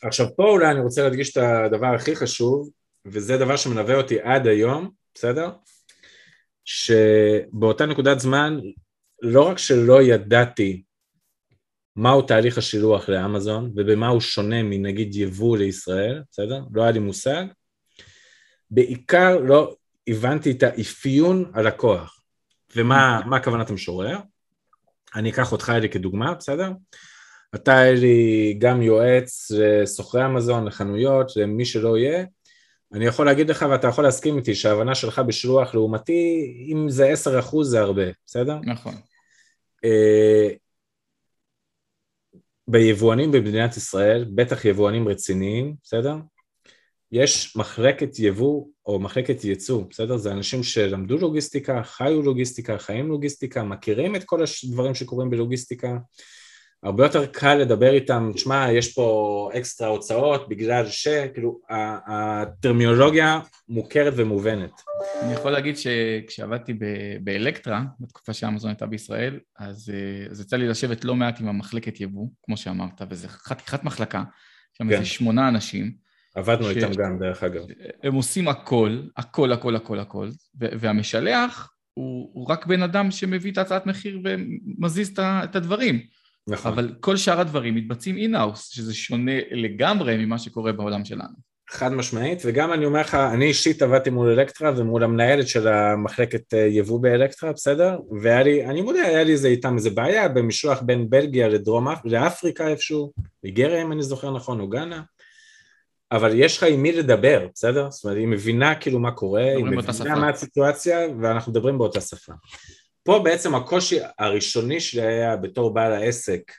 עכשיו 0.02 0.26
פה 0.36 0.44
אולי 0.44 0.70
אני 0.70 0.80
רוצה 0.80 1.02
להדגיש 1.02 1.36
את 1.36 1.36
הדבר 1.36 1.94
הכי 1.94 2.16
חשוב, 2.16 2.70
וזה 3.06 3.38
דבר 3.38 3.56
שמלווה 3.56 3.94
אותי 3.94 4.20
עד 4.20 4.46
היום, 4.46 4.90
בסדר? 5.16 5.50
שבאותה 6.64 7.86
נקודת 7.86 8.20
זמן, 8.20 8.60
לא 9.22 9.48
רק 9.48 9.58
שלא 9.58 10.02
ידעתי 10.02 10.82
מהו 11.96 12.22
תהליך 12.22 12.58
השילוח 12.58 13.08
לאמזון 13.08 13.72
ובמה 13.76 14.08
הוא 14.08 14.20
שונה 14.20 14.62
מנגיד 14.62 15.14
יבוא 15.14 15.58
לישראל, 15.58 16.22
בסדר? 16.30 16.60
לא 16.74 16.82
היה 16.82 16.90
לי 16.90 16.98
מושג. 16.98 17.44
בעיקר 18.70 19.38
לא 19.38 19.76
הבנתי 20.08 20.50
את 20.50 20.62
האפיון 20.62 21.50
הלקוח. 21.54 22.20
ומה 22.76 23.40
כוונת 23.44 23.70
המשורר? 23.70 24.18
אני 25.14 25.30
אקח 25.30 25.52
אותך 25.52 25.72
אלי 25.76 25.88
כדוגמה, 25.88 26.34
בסדר? 26.34 26.70
אתה 27.54 27.88
אלי 27.88 28.54
גם 28.58 28.82
יועץ 28.82 29.50
לסוחרי 29.50 30.22
המזון, 30.22 30.64
לחנויות, 30.64 31.36
למי 31.36 31.64
שלא 31.64 31.98
יהיה. 31.98 32.24
אני 32.92 33.06
יכול 33.06 33.26
להגיד 33.26 33.50
לך 33.50 33.66
ואתה 33.70 33.86
יכול 33.86 34.04
להסכים 34.04 34.36
איתי 34.36 34.54
שההבנה 34.54 34.94
שלך 34.94 35.18
בשלוח 35.18 35.74
לעומתי, 35.74 36.54
אם 36.68 36.88
זה 36.88 37.12
10% 37.12 37.62
זה 37.62 37.80
הרבה, 37.80 38.04
בסדר? 38.26 38.58
נכון. 38.64 38.94
אה, 39.84 40.48
ביבואנים 42.68 43.32
במדינת 43.32 43.76
ישראל, 43.76 44.24
בטח 44.34 44.64
יבואנים 44.64 45.08
רציניים, 45.08 45.74
בסדר? 45.82 46.16
יש 47.12 47.56
מחלקת 47.56 48.18
יבוא 48.18 48.66
או 48.86 48.98
מחלקת 48.98 49.44
ייצוא, 49.44 49.84
בסדר? 49.90 50.16
זה 50.16 50.32
אנשים 50.32 50.62
שלמדו 50.62 51.16
לוגיסטיקה, 51.16 51.82
חיו 51.82 52.22
לוגיסטיקה, 52.22 52.78
חיים 52.78 53.08
לוגיסטיקה, 53.08 53.62
מכירים 53.62 54.16
את 54.16 54.24
כל 54.24 54.40
הדברים 54.64 54.94
שקורים 54.94 55.30
בלוגיסטיקה. 55.30 55.96
הרבה 56.86 57.04
יותר 57.04 57.26
קל 57.26 57.54
לדבר 57.54 57.92
איתם, 57.92 58.30
תשמע, 58.34 58.72
יש 58.72 58.94
פה 58.94 59.50
אקסטרה 59.58 59.88
הוצאות 59.88 60.48
בגלל 60.48 60.86
ש... 60.88 61.08
כאילו, 61.08 61.60
הטרמיולוגיה 62.06 63.40
מוכרת 63.68 64.12
ומובנת. 64.16 64.70
אני 65.22 65.32
יכול 65.32 65.50
להגיד 65.50 65.76
שכשעבדתי 65.76 66.74
באלקטרה, 67.20 67.82
בתקופה 68.00 68.32
שאמזון 68.32 68.70
הייתה 68.70 68.86
בישראל, 68.86 69.38
אז, 69.58 69.92
אה, 69.94 70.30
אז 70.30 70.40
יצא 70.40 70.56
לי 70.56 70.68
לשבת 70.68 71.04
לא 71.04 71.14
מעט 71.14 71.40
עם 71.40 71.48
המחלקת 71.48 72.00
יבוא, 72.00 72.28
כמו 72.42 72.56
שאמרת, 72.56 73.02
וזה 73.10 73.28
חתיכת 73.28 73.84
מחלקה, 73.84 74.24
שם 74.78 74.90
איזה 74.90 74.98
כן. 74.98 75.04
שמונה 75.04 75.48
אנשים. 75.48 75.92
עבדנו 76.34 76.64
ש... 76.64 76.76
איתם 76.76 76.92
גם, 76.92 77.18
דרך 77.18 77.42
אגב. 77.42 77.62
הם 78.02 78.14
עושים 78.14 78.48
הכל, 78.48 79.00
הכל, 79.16 79.52
הכל, 79.52 79.76
הכל, 79.76 79.98
הכל, 79.98 80.28
והמשלח 80.54 81.72
הוא, 81.94 82.30
הוא 82.32 82.46
רק 82.50 82.66
בן 82.66 82.82
אדם 82.82 83.10
שמביא 83.10 83.52
את 83.52 83.58
הצעת 83.58 83.86
מחיר 83.86 84.20
ומזיז 84.24 85.18
את 85.18 85.56
הדברים. 85.56 86.00
נכון. 86.48 86.72
אבל 86.72 86.94
כל 87.00 87.16
שאר 87.16 87.40
הדברים 87.40 87.74
מתבצעים 87.74 88.16
אינאוס, 88.16 88.68
שזה 88.68 88.94
שונה 88.94 89.32
לגמרי 89.50 90.26
ממה 90.26 90.38
שקורה 90.38 90.72
בעולם 90.72 91.04
שלנו. 91.04 91.46
חד 91.70 91.92
משמעית, 91.92 92.42
וגם 92.44 92.72
אני 92.72 92.84
אומר 92.84 93.00
לך, 93.00 93.14
אני 93.14 93.44
אישית 93.44 93.82
עבדתי 93.82 94.10
מול 94.10 94.28
אלקטרה 94.28 94.72
ומול 94.76 95.04
המנהלת 95.04 95.48
של 95.48 95.68
המחלקת 95.68 96.54
אה, 96.54 96.58
יבוא 96.58 97.02
באלקטרה, 97.02 97.52
בסדר? 97.52 97.98
והיה 98.22 98.42
לי, 98.42 98.66
אני 98.66 98.82
מודה, 98.82 99.02
היה 99.02 99.24
לי 99.24 99.32
איזה 99.32 99.48
איתם 99.48 99.74
איזה 99.76 99.90
בעיה 99.90 100.28
במשלוח 100.28 100.82
בין 100.82 101.10
בלגיה 101.10 101.48
לדרום 101.48 101.88
לאפריקה 102.04 102.68
איפשהו, 102.68 103.12
ניגריה 103.44 103.82
אם 103.82 103.92
אני 103.92 104.02
זוכר 104.02 104.30
נכון, 104.30 104.60
או 104.60 104.68
גאנה. 104.68 105.02
אבל 106.12 106.30
יש 106.34 106.56
לך 106.56 106.62
עם 106.62 106.82
מי 106.82 106.92
לדבר, 106.92 107.46
בסדר? 107.54 107.90
זאת 107.90 108.04
אומרת, 108.04 108.18
היא 108.18 108.28
מבינה 108.28 108.74
כאילו 108.74 108.98
מה 108.98 109.10
קורה, 109.10 109.42
היא 109.42 109.64
מבינה 109.64 110.16
מה 110.16 110.28
הסיטואציה, 110.28 110.98
ואנחנו 111.20 111.52
מדברים 111.52 111.78
באותה 111.78 112.00
שפה. 112.00 112.32
פה 113.06 113.20
בעצם 113.24 113.54
הקושי 113.54 113.98
הראשוני 114.18 114.80
שלי 114.80 115.02
היה 115.02 115.36
בתור 115.36 115.74
בעל 115.74 115.92
העסק, 115.92 116.52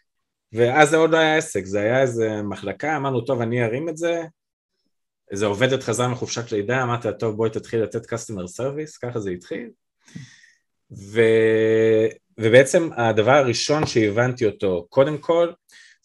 ואז 0.54 0.89
זה 0.89 0.98
עוד 0.98 1.12
לא 1.12 1.18
היה 1.18 1.38
עסק, 1.38 1.66
זה 1.66 1.80
היה 1.80 2.01
איזה 2.01 2.42
מחלקה, 2.42 2.98
אמרנו, 2.98 3.22
טוב, 3.22 3.42
אני 3.42 3.66
ארים 3.66 3.89
את 3.89 3.98
זה, 3.98 4.24
איזה 5.32 5.46
עובדת 5.46 5.84
חזרה 5.84 6.08
מחופשת 6.08 6.51
לידה, 6.51 6.84
אמרתי 6.84 7.08
לה, 7.08 7.13
טוב, 7.13 7.36
בואי 7.36 7.50
תתחיל 7.50 7.84
לתת 7.84 8.13
customer 8.13 8.60
service, 8.60 9.00
ככה 9.01 9.20
זה 9.20 9.30
התחיל. 9.30 9.70
ו... 10.92 11.22
ובעצם 12.38 12.89
הדבר 12.96 13.32
הראשון 13.32 13.86
שהבנתי 13.86 14.46
אותו, 14.46 14.86
קודם 14.89 15.18
כל, 15.18 15.51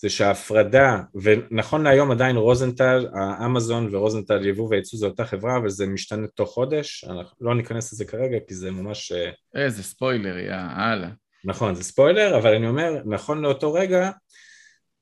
זה 0.02 0.10
שההפרדה, 0.10 1.00
ונכון 1.22 1.82
להיום 1.82 2.10
עדיין 2.10 2.36
רוזנטל, 2.36 3.06
האמזון 3.14 3.94
ורוזנטל 3.94 4.46
יבוא 4.46 4.68
וייצוא 4.70 4.98
זה 4.98 5.06
אותה 5.06 5.24
חברה, 5.24 5.56
אבל 5.56 5.68
זה 5.68 5.86
משתנה 5.86 6.26
תוך 6.26 6.50
חודש, 6.50 7.04
אנחנו 7.04 7.36
לא 7.40 7.54
ניכנס 7.54 7.92
לזה 7.92 8.04
כרגע 8.04 8.38
כי 8.48 8.54
זה 8.54 8.70
ממש... 8.70 9.12
אה, 9.12 9.30
איזה 9.64 9.82
ספוילר, 9.82 10.38
יא, 10.38 10.54
הלאה. 10.54 11.08
נכון, 11.44 11.74
זה 11.74 11.84
ספוילר, 11.84 12.38
אבל 12.38 12.54
אני 12.54 12.68
אומר, 12.68 12.92
נכון 13.04 13.42
לאותו 13.42 13.72
רגע, 13.72 14.10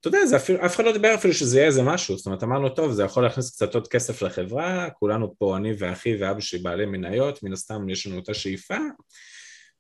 אתה 0.01 0.09
יודע, 0.09 0.27
זה 0.27 0.37
אפילו, 0.37 0.67
אף 0.67 0.77
אחד 0.77 0.85
לא 0.85 0.93
דיבר 0.93 1.15
אפילו 1.15 1.35
שזה 1.35 1.57
יהיה 1.59 1.67
איזה 1.67 1.83
משהו, 1.83 2.17
זאת 2.17 2.27
אומרת, 2.27 2.43
אמרנו, 2.43 2.69
טוב, 2.69 2.93
זה 2.93 3.03
יכול 3.03 3.23
להכניס 3.23 3.51
קצת 3.51 3.75
עוד 3.75 3.89
כסף 3.89 4.23
לחברה, 4.23 4.91
כולנו 4.91 5.35
פה, 5.39 5.57
אני 5.57 5.73
ואחי 5.79 6.17
ואבא 6.17 6.41
שלי 6.41 6.59
בעלי 6.59 6.87
מניות, 6.87 7.43
מן 7.43 7.53
הסתם 7.53 7.89
יש 7.89 8.07
לנו 8.07 8.17
אותה 8.17 8.35
שאיפה, 8.35 8.77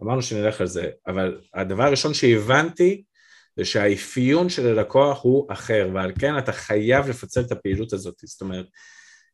אמרנו 0.03 0.23
שנלך 0.23 0.61
על 0.61 0.67
זה, 0.67 0.91
אבל 1.07 1.41
הדבר 1.55 1.83
הראשון 1.83 2.15
שהבנתי, 2.15 3.03
זה 3.57 3.64
שהאפיון 3.64 4.49
של 4.49 4.66
הלקוח 4.66 5.23
הוא 5.23 5.52
אחר, 5.52 5.88
ועל 5.95 6.12
כן 6.19 6.38
אתה 6.38 6.52
חייב 6.52 7.09
לפצל 7.09 7.40
את 7.40 7.52
הפעילות 7.52 7.92
הזאת, 7.92 8.14
זאת 8.25 8.40
אומרת, 8.40 8.66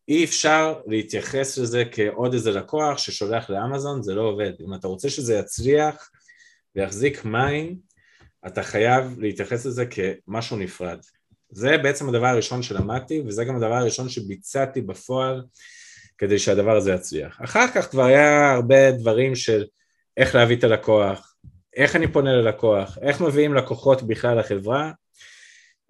אי 0.09 0.25
אפשר 0.25 0.81
להתייחס 0.87 1.59
לזה 1.59 1.85
כעוד 1.93 2.33
איזה 2.33 2.53
לקוח 2.53 2.99
ששולח 2.99 3.51
לאמזון, 3.51 4.03
זה 4.03 4.15
לא 4.15 4.23
עובד. 4.23 4.53
אם 4.61 4.75
אתה 4.75 4.89
רוצה 4.89 5.11
שזה 5.11 5.35
יצליח 5.35 6.11
ויחזיק 6.77 7.25
מים, 7.25 7.77
אתה 8.47 8.63
חייב 8.63 9.21
להתייחס 9.21 9.67
לזה 9.67 9.85
כמשהו 9.87 10.57
נפרד. 10.57 10.99
זה 11.51 11.79
בעצם 11.79 12.09
הדבר 12.09 12.27
הראשון 12.27 12.63
שלמדתי, 12.63 13.23
וזה 13.27 13.45
גם 13.45 13.57
הדבר 13.57 13.75
הראשון 13.75 14.09
שביצעתי 14.09 14.81
בפועל 14.81 15.43
כדי 16.19 16.39
שהדבר 16.39 16.77
הזה 16.77 16.93
יצליח. 16.93 17.39
אחר 17.45 17.67
כך 17.75 17.91
כבר 17.91 18.05
היה 18.05 18.53
הרבה 18.53 18.93
דברים 18.93 19.35
של 19.35 19.65
איך 20.17 20.35
להביא 20.35 20.57
את 20.57 20.65
הלקוח, 20.65 21.36
איך 21.77 21.97
אני 21.97 22.13
פונה 22.13 22.33
ללקוח, 22.33 22.99
איך 23.03 23.21
מביאים 23.21 23.55
לקוחות 23.55 24.03
בכלל 24.03 24.39
לחברה, 24.39 24.91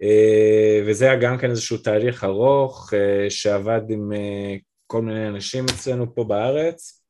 אה, 0.02 0.80
וזה 0.86 1.04
היה 1.04 1.16
גם 1.16 1.38
כן 1.38 1.50
איזשהו 1.50 1.78
תהליך 1.78 2.24
ארוך 2.24 2.94
אה, 2.94 3.30
שעבד 3.30 3.80
עם 3.88 4.12
אה, 4.12 4.56
כל 4.86 5.02
מיני 5.02 5.28
אנשים 5.28 5.64
אצלנו 5.64 6.14
פה 6.14 6.24
בארץ, 6.24 7.02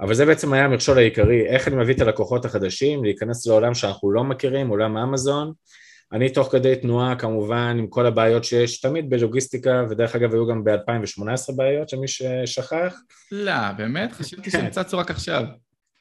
אבל 0.00 0.14
זה 0.14 0.26
בעצם 0.26 0.52
היה 0.52 0.64
המכשול 0.64 0.98
העיקרי, 0.98 1.46
איך 1.46 1.68
אני 1.68 1.76
מביא 1.76 1.94
את 1.94 2.00
הלקוחות 2.00 2.44
החדשים, 2.44 3.04
להיכנס 3.04 3.46
לעולם 3.46 3.74
שאנחנו 3.74 4.12
לא 4.12 4.24
מכירים, 4.24 4.68
עולם 4.68 4.96
אמזון. 4.96 5.52
אני 6.12 6.30
תוך 6.30 6.52
כדי 6.52 6.76
תנועה 6.76 7.16
כמובן 7.16 7.76
עם 7.78 7.86
כל 7.86 8.06
הבעיות 8.06 8.44
שיש 8.44 8.80
תמיד 8.80 9.10
בלוגיסטיקה, 9.10 9.84
ודרך 9.90 10.16
אגב 10.16 10.32
היו 10.32 10.46
גם 10.46 10.64
ב-2018 10.64 11.56
בעיות 11.56 11.88
שמי 11.88 12.08
ששכח. 12.08 12.94
לא, 13.32 13.72
באמת? 13.76 14.12
חשבתי 14.12 14.50
שהם 14.50 14.70
צצו 14.70 14.98
רק 14.98 15.10
עכשיו. 15.10 15.44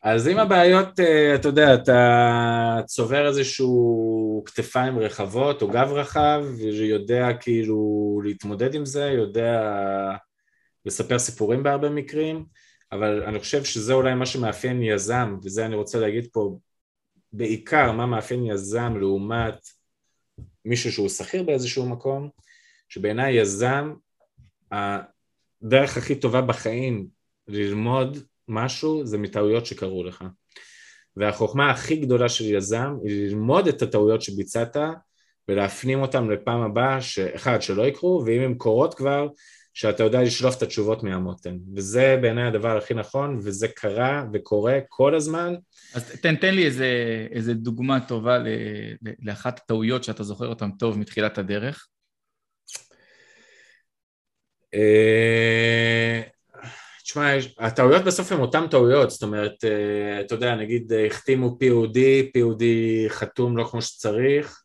אז 0.03 0.27
אם 0.27 0.39
הבעיות, 0.39 1.00
אה, 1.00 1.36
אתה 1.36 1.48
יודע, 1.48 1.74
אתה 1.74 2.79
צובר 2.86 3.27
איזשהו 3.27 4.43
כתפיים 4.45 5.00
רחבות 5.00 5.62
או 5.62 5.67
גב 5.67 5.91
רחב, 5.91 6.43
ויודע 6.57 7.27
כאילו 7.39 8.22
להתמודד 8.24 8.75
עם 8.75 8.86
זה, 8.86 9.03
יודע 9.03 9.62
לספר 10.86 11.19
סיפורים 11.19 11.63
בהרבה 11.63 11.89
מקרים, 11.89 12.45
אבל 12.91 13.24
אני 13.24 13.39
חושב 13.39 13.63
שזה 13.63 13.93
אולי 13.93 14.15
מה 14.15 14.25
שמאפיין 14.25 14.81
יזם, 14.81 15.38
וזה 15.43 15.65
אני 15.65 15.75
רוצה 15.75 16.00
להגיד 16.00 16.27
פה 16.31 16.57
בעיקר 17.33 17.91
מה 17.91 18.05
מאפיין 18.05 18.45
יזם 18.45 18.98
לעומת 18.98 19.67
מישהו 20.65 20.91
שהוא 20.91 21.10
שכיר 21.10 21.43
באיזשהו 21.43 21.89
מקום, 21.89 22.29
שבעיניי 22.89 23.33
יזם, 23.33 23.93
הדרך 24.72 25.98
הכי 25.98 26.15
טובה 26.15 26.41
בחיים 26.41 27.07
ללמוד 27.48 28.17
משהו 28.48 29.06
זה 29.06 29.18
מטעויות 29.18 29.66
שקרו 29.66 30.04
לך. 30.04 30.24
והחוכמה 31.16 31.72
הכי 31.72 31.96
גדולה 31.96 32.30
של 32.30 32.46
יזם 32.46 32.96
היא 33.04 33.28
ללמוד 33.28 33.68
את 33.68 33.82
הטעויות 33.82 34.22
שביצעת 34.22 34.78
ולהפנים 35.50 36.02
אותן 36.02 36.28
לפעם 36.28 36.62
הבאה, 36.62 37.02
שאחד, 37.02 37.62
שלא 37.62 37.88
יקרו, 37.88 38.24
ואם 38.26 38.42
הן 38.42 38.54
קורות 38.54 38.94
כבר, 38.94 39.28
שאתה 39.74 40.04
יודע 40.04 40.22
לשלוף 40.22 40.58
את 40.58 40.62
התשובות 40.62 41.04
מהמותן. 41.04 41.58
וזה 41.76 42.18
בעיניי 42.22 42.48
הדבר 42.48 42.78
הכי 42.78 42.94
נכון, 42.94 43.40
וזה 43.44 43.68
קרה 43.68 44.26
וקורה 44.34 44.80
כל 44.90 45.16
הזמן. 45.16 45.56
אז 45.94 46.12
תן, 46.22 46.36
תן 46.36 46.56
לי 46.56 46.66
איזה, 46.66 46.88
איזה 47.32 47.54
דוגמה 47.54 48.00
טובה 48.08 48.38
ל, 48.38 48.48
לאחת 49.20 49.60
הטעויות 49.60 50.04
שאתה 50.04 50.24
זוכר 50.24 50.48
אותן 50.48 50.72
טוב 50.72 51.00
מתחילת 51.00 51.38
הדרך. 51.38 51.88
אה, 54.74 56.22
תשמע, 57.13 57.32
הטעויות 57.60 58.03
בסוף 58.03 58.32
הן 58.32 58.39
אותן 58.39 58.67
טעויות, 58.67 59.10
זאת 59.10 59.24
אומרת, 59.24 59.63
אה, 59.63 60.22
אתה 60.22 60.36
יודע, 60.36 60.55
נגיד 60.55 60.93
אה, 60.93 61.05
החתימו 61.05 61.58
POD, 61.62 61.98
POD 62.38 62.63
חתום 63.10 63.58
לא 63.58 63.63
כמו 63.63 63.82
שצריך, 63.82 64.63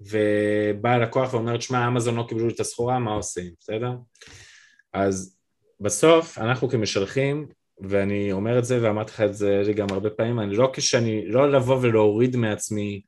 ובא 0.00 0.90
הלקוח 0.90 1.34
ואומר, 1.34 1.56
תשמע, 1.56 1.88
אמזון 1.88 2.14
לא 2.14 2.24
קיבלו 2.28 2.48
את 2.48 2.60
הסחורה, 2.60 2.98
מה 2.98 3.12
עושים, 3.12 3.52
בסדר? 3.60 3.90
אז 4.92 5.38
בסוף, 5.80 6.38
אנחנו 6.38 6.68
כמשלחים, 6.68 7.46
ואני 7.80 8.32
אומר 8.32 8.58
את 8.58 8.64
זה, 8.64 8.78
ואמרתי 8.82 9.12
לך 9.12 9.20
את 9.20 9.34
זה 9.34 9.72
גם 9.76 9.86
הרבה 9.90 10.10
פעמים, 10.10 10.40
אני 10.40 10.56
לא 10.56 10.70
כשאני, 10.72 11.26
לא 11.26 11.52
לבוא 11.52 11.78
ולהוריד 11.82 12.36
מעצמי 12.36 13.02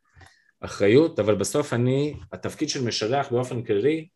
אחריות, 0.61 1.19
אבל 1.19 1.35
בסוף 1.35 1.73
אני, 1.73 2.15
התפקיד 2.33 2.69
של 2.69 2.85
משלח 2.85 3.33
באופן 3.33 3.63
כללי, 3.63 4.09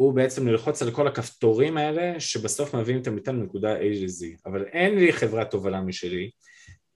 הוא 0.00 0.14
בעצם 0.14 0.48
ללחוץ 0.48 0.82
על 0.82 0.90
כל 0.90 1.08
הכפתורים 1.08 1.76
האלה 1.76 2.20
שבסוף 2.20 2.74
מביאים 2.74 3.02
את 3.02 3.06
המטען 3.06 3.40
לנקודה 3.40 3.76
A 3.76 3.82
ל-Z. 3.82 4.40
אבל 4.46 4.64
אין 4.64 4.98
לי 4.98 5.12
חברת 5.12 5.50
תובלה 5.50 5.80
משלי, 5.80 6.30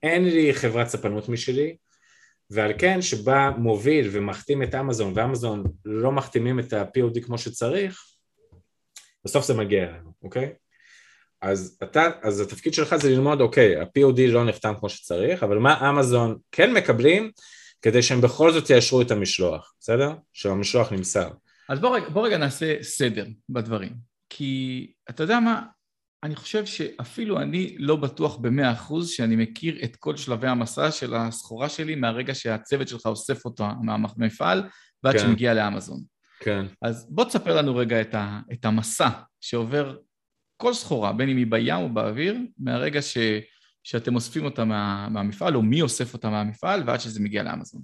אין 0.02 0.24
לי 0.24 0.54
חברת 0.54 0.88
ספנות 0.88 1.28
משלי, 1.28 1.76
ועל 2.50 2.72
כן 2.78 3.02
שבא 3.02 3.50
מוביל 3.58 4.08
ומחתים 4.12 4.62
את 4.62 4.74
אמזון 4.74 5.12
ואמזון 5.16 5.64
לא 5.84 6.12
מחתימים 6.12 6.58
את 6.58 6.72
ה-POD 6.72 7.20
כמו 7.26 7.38
שצריך, 7.38 8.04
בסוף 9.24 9.46
זה 9.46 9.54
מגיע 9.54 9.84
אלינו, 9.84 10.12
אוקיי? 10.22 10.52
אז 11.42 11.78
אתה, 11.82 12.10
אז 12.22 12.40
התפקיד 12.40 12.74
שלך 12.74 12.96
זה 12.96 13.10
ללמוד, 13.10 13.40
אוקיי, 13.40 13.76
ה-POD 13.76 14.20
לא 14.28 14.44
נחתם 14.44 14.74
כמו 14.80 14.88
שצריך, 14.88 15.42
אבל 15.42 15.58
מה 15.58 15.90
אמזון 15.90 16.38
כן 16.52 16.72
מקבלים 16.72 17.30
כדי 17.82 18.02
שהם 18.02 18.20
בכל 18.20 18.52
זאת 18.52 18.70
יאשרו 18.70 19.02
את 19.02 19.10
המשלוח, 19.10 19.74
בסדר? 19.80 20.12
שהמשלוח 20.32 20.92
נמסר. 20.92 21.28
אז 21.68 21.80
בוא 21.80 21.96
רגע, 21.96 22.08
בוא 22.08 22.26
רגע 22.26 22.38
נעשה 22.38 22.82
סדר 22.82 23.26
בדברים. 23.48 23.92
כי 24.30 24.92
אתה 25.10 25.22
יודע 25.22 25.40
מה, 25.40 25.62
אני 26.24 26.36
חושב 26.36 26.66
שאפילו 26.66 27.40
אני 27.40 27.76
לא 27.78 27.96
בטוח 27.96 28.36
במאה 28.36 28.72
אחוז 28.72 29.10
שאני 29.10 29.36
מכיר 29.36 29.84
את 29.84 29.96
כל 29.96 30.16
שלבי 30.16 30.48
המסע 30.48 30.90
של 30.90 31.14
הסחורה 31.14 31.68
שלי 31.68 31.94
מהרגע 31.94 32.34
שהצוות 32.34 32.88
שלך 32.88 33.06
אוסף 33.06 33.44
אותה 33.44 33.72
מהמפעל 33.82 34.62
ועד 35.02 35.16
כן. 35.16 35.22
שמגיע 35.22 35.54
לאמזון. 35.54 36.02
כן. 36.40 36.66
אז 36.82 37.06
בוא 37.10 37.24
תספר 37.24 37.56
לנו 37.56 37.76
רגע 37.76 38.00
את, 38.00 38.14
ה, 38.14 38.40
את 38.52 38.64
המסע 38.64 39.08
שעובר 39.40 39.96
כל 40.56 40.74
סחורה, 40.74 41.12
בין 41.12 41.28
אם 41.28 41.36
היא 41.36 41.46
בים 41.46 41.76
או 41.76 41.88
באוויר, 41.88 42.36
מהרגע 42.58 43.02
ש, 43.02 43.18
שאתם 43.84 44.14
אוספים 44.14 44.44
אותה 44.44 44.64
מה, 44.64 45.08
מהמפעל, 45.08 45.56
או 45.56 45.62
מי 45.62 45.82
אוסף 45.82 46.14
אותה 46.14 46.30
מהמפעל, 46.30 46.82
ועד 46.86 47.00
שזה 47.00 47.20
מגיע 47.20 47.42
לאמזון. 47.42 47.82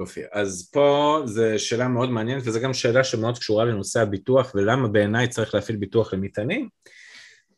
יופי, 0.00 0.20
אז 0.32 0.70
פה 0.72 1.20
זו 1.24 1.42
שאלה 1.56 1.88
מאוד 1.88 2.10
מעניינת, 2.10 2.42
וזו 2.46 2.60
גם 2.60 2.74
שאלה 2.74 3.04
שמאוד 3.04 3.38
קשורה 3.38 3.64
לנושא 3.64 4.00
הביטוח, 4.00 4.52
ולמה 4.54 4.88
בעיניי 4.88 5.28
צריך 5.28 5.54
להפעיל 5.54 5.78
ביטוח 5.78 6.14
למטענים. 6.14 6.68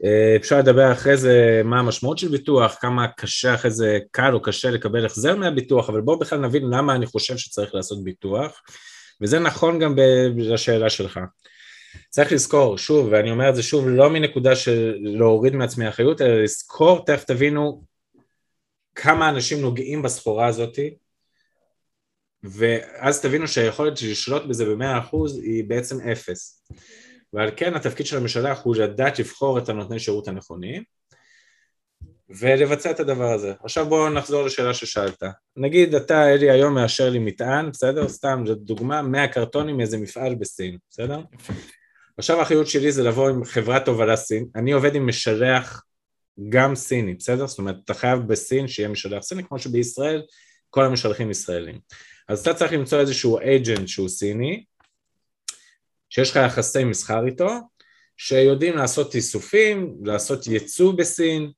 אה, 0.04 0.36
אפשר 0.36 0.58
לדבר 0.58 0.92
אחרי 0.92 1.16
זה 1.16 1.62
מה 1.64 1.78
המשמעות 1.78 2.18
של 2.18 2.28
ביטוח, 2.28 2.76
כמה 2.80 3.08
קשה 3.08 3.54
אחרי 3.54 3.70
זה, 3.70 3.98
קל 4.10 4.34
או 4.34 4.42
קשה 4.42 4.70
לקבל 4.70 5.06
החזר 5.06 5.36
מהביטוח, 5.36 5.88
אבל 5.90 6.00
בואו 6.00 6.18
בכלל 6.18 6.38
נבין 6.38 6.62
למה 6.70 6.94
אני 6.94 7.06
חושב 7.06 7.36
שצריך 7.36 7.74
לעשות 7.74 8.04
ביטוח, 8.04 8.62
וזה 9.20 9.38
נכון 9.38 9.78
גם 9.78 9.94
לשאלה 10.36 10.90
שלך. 10.90 11.20
צריך 12.10 12.32
לזכור, 12.32 12.78
שוב, 12.78 13.08
ואני 13.10 13.30
אומר 13.30 13.48
את 13.48 13.56
זה 13.56 13.62
שוב, 13.62 13.88
לא 13.88 14.10
מנקודה 14.10 14.56
של 14.56 14.96
להוריד 15.00 15.54
מעצמי 15.54 15.88
אחריות, 15.88 16.20
אלא 16.20 16.42
לזכור, 16.42 17.04
תכף 17.04 17.24
תבינו 17.24 17.82
כמה 18.94 19.28
אנשים 19.28 19.60
נוגעים 19.60 20.02
בסחורה 20.02 20.46
הזאתי, 20.46 20.94
ואז 22.44 23.20
תבינו 23.20 23.48
שהיכולת 23.48 24.02
לשלוט 24.02 24.42
בזה 24.44 24.64
במאה 24.64 24.98
אחוז 24.98 25.38
היא 25.38 25.64
בעצם 25.64 26.00
אפס. 26.00 26.64
ועל 27.32 27.50
כן 27.56 27.74
התפקיד 27.74 28.06
של 28.06 28.16
המשלח 28.16 28.60
הוא 28.62 28.76
לדעת 28.76 29.18
לבחור 29.18 29.58
את 29.58 29.68
הנותני 29.68 29.98
שירות 29.98 30.28
הנכונים 30.28 30.82
ולבצע 32.30 32.90
את 32.90 33.00
הדבר 33.00 33.32
הזה. 33.32 33.52
עכשיו 33.64 33.86
בואו 33.86 34.10
נחזור 34.10 34.42
לשאלה 34.44 34.74
ששאלת. 34.74 35.22
נגיד 35.56 35.94
אתה 35.94 36.32
אלי 36.32 36.50
היום 36.50 36.74
מאשר 36.74 37.10
לי 37.10 37.18
מטען, 37.18 37.70
בסדר? 37.70 38.08
סתם 38.08 38.44
דוגמה, 38.56 39.02
100 39.02 39.28
קרטונים 39.28 39.76
מאיזה 39.76 39.98
מפעל 39.98 40.34
בסין, 40.34 40.78
בסדר? 40.90 41.20
עכשיו 42.18 42.38
האחריות 42.38 42.66
שלי 42.66 42.92
זה 42.92 43.02
לבוא 43.02 43.28
עם 43.28 43.44
חברת 43.44 43.88
הובלה 43.88 44.16
סין, 44.16 44.46
אני 44.56 44.72
עובד 44.72 44.94
עם 44.94 45.06
משלח 45.06 45.82
גם 46.48 46.74
סיני, 46.74 47.14
בסדר? 47.14 47.46
זאת 47.46 47.58
אומרת, 47.58 47.76
אתה 47.84 47.94
חייב 47.94 48.18
בסין 48.18 48.68
שיהיה 48.68 48.88
משלח 48.88 49.22
סיני, 49.22 49.44
כמו 49.44 49.58
שבישראל 49.58 50.22
כל 50.70 50.84
המשלחים 50.84 51.30
ישראלים. 51.30 51.78
אז 52.32 52.40
אתה 52.40 52.54
צריך 52.54 52.72
למצוא 52.72 53.00
איזשהו 53.00 53.38
אייג'נט 53.38 53.88
שהוא 53.88 54.08
סיני, 54.08 54.64
שיש 56.10 56.30
לך 56.30 56.36
יחסי 56.46 56.84
מסחר 56.84 57.26
איתו, 57.26 57.48
שיודעים 58.16 58.76
לעשות 58.76 59.14
איסופים, 59.14 59.94
לעשות 60.04 60.46
ייצוא 60.46 60.92
בסין, 60.92 61.50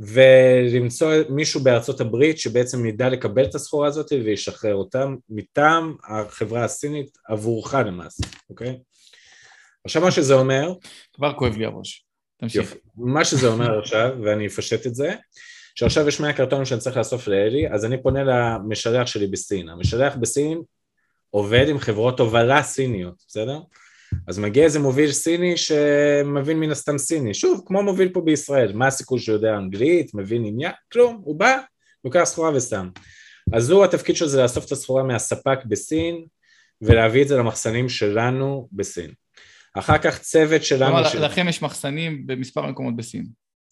ולמצוא 0.00 1.12
מישהו 1.28 1.60
בארצות 1.60 2.00
הברית 2.00 2.38
שבעצם 2.38 2.86
ידע 2.86 3.08
לקבל 3.08 3.44
את 3.44 3.54
הסחורה 3.54 3.88
הזאת 3.88 4.12
וישחרר 4.12 4.74
אותם 4.74 5.16
מטעם 5.28 5.96
החברה 6.04 6.64
הסינית 6.64 7.18
עבורך 7.28 7.74
למעשה, 7.74 8.26
אוקיי? 8.50 8.78
עכשיו 9.84 10.02
מה 10.02 10.10
שזה 10.10 10.34
אומר... 10.34 10.72
כבר 11.12 11.34
כואב 11.38 11.56
לי 11.56 11.64
הראש, 11.64 12.06
תמשיך. 12.36 12.74
מה 12.96 13.24
שזה 13.24 13.48
אומר 13.48 13.78
עכשיו, 13.78 14.16
ואני 14.24 14.46
אפשט 14.46 14.86
את 14.86 14.94
זה, 14.94 15.14
שעכשיו 15.78 16.08
יש 16.08 16.20
100 16.20 16.32
קרטונים 16.32 16.64
שאני 16.64 16.80
צריך 16.80 16.96
לאסוף 16.96 17.28
לאלי, 17.28 17.68
אז 17.70 17.84
אני 17.84 18.02
פונה 18.02 18.24
למשלח 18.24 19.06
שלי 19.06 19.26
בסין. 19.26 19.68
המשלח 19.68 20.16
בסין 20.16 20.62
עובד 21.30 21.68
עם 21.68 21.78
חברות 21.78 22.20
הובלה 22.20 22.62
סיניות, 22.62 23.24
בסדר? 23.28 23.60
אז 24.28 24.38
מגיע 24.38 24.64
איזה 24.64 24.78
מוביל 24.78 25.12
סיני 25.12 25.56
שמבין 25.56 26.60
מן 26.60 26.70
הסתם 26.70 26.98
סיני, 26.98 27.34
שוב, 27.34 27.62
כמו 27.66 27.82
מוביל 27.82 28.08
פה 28.08 28.20
בישראל, 28.20 28.72
מה 28.72 28.86
הסיכוי 28.86 29.20
שהוא 29.20 29.34
יודע 29.34 29.56
אנגלית, 29.56 30.14
מבין 30.14 30.44
עניין, 30.44 30.72
כלום, 30.92 31.20
הוא 31.24 31.38
בא, 31.38 31.58
לוקח 32.04 32.24
סחורה 32.24 32.50
ושם. 32.54 32.88
אז 33.52 33.70
הוא, 33.70 33.84
התפקיד 33.84 34.16
שלו 34.16 34.28
זה 34.28 34.42
לאסוף 34.42 34.66
את 34.66 34.72
הסחורה 34.72 35.02
מהספק 35.02 35.58
בסין 35.68 36.24
ולהביא 36.82 37.22
את 37.22 37.28
זה 37.28 37.36
למחסנים 37.36 37.88
שלנו 37.88 38.68
בסין. 38.72 39.10
אחר 39.74 39.98
כך 39.98 40.18
צוות 40.18 40.64
שלנו... 40.64 40.94
כלומר, 40.94 41.08
של... 41.08 41.24
לכם 41.24 41.48
יש 41.48 41.62
מחסנים 41.62 42.26
במספר 42.26 42.66
מקומות 42.66 42.96
בסין. 42.96 43.24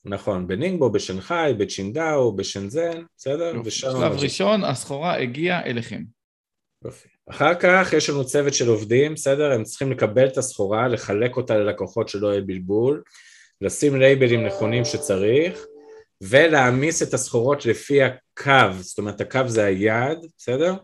נכון, 0.08 0.46
בנינגבו, 0.46 0.90
בשנגחאי, 0.90 1.54
בצ'ינדאו, 1.54 2.36
בשנזן, 2.36 3.02
בסדר? 3.16 3.62
בשלב 3.64 4.12
ראשון, 4.12 4.64
הסחורה 4.64 5.18
הגיעה 5.18 5.64
אליכם. 5.64 6.02
יופי. 6.84 7.08
אחר 7.30 7.54
כך 7.54 7.92
יש 7.92 8.10
לנו 8.10 8.26
צוות 8.26 8.54
של 8.54 8.68
עובדים, 8.68 9.14
בסדר? 9.14 9.52
הם 9.52 9.64
צריכים 9.64 9.92
לקבל 9.92 10.26
את 10.26 10.38
הסחורה, 10.38 10.88
לחלק 10.88 11.36
אותה 11.36 11.58
ללקוחות 11.58 12.08
שלא 12.08 12.28
יהיה 12.28 12.40
בלבול, 12.40 13.02
לשים 13.60 13.96
לייבלים 13.96 14.46
נכונים 14.46 14.84
שצריך, 14.84 15.64
ולהעמיס 16.20 17.02
את 17.02 17.14
הסחורות 17.14 17.66
לפי 17.66 18.02
הקו, 18.02 18.72
זאת 18.80 18.98
אומרת 18.98 19.20
הקו 19.20 19.40
זה 19.46 19.64
היעד, 19.64 20.26
בסדר? 20.38 20.74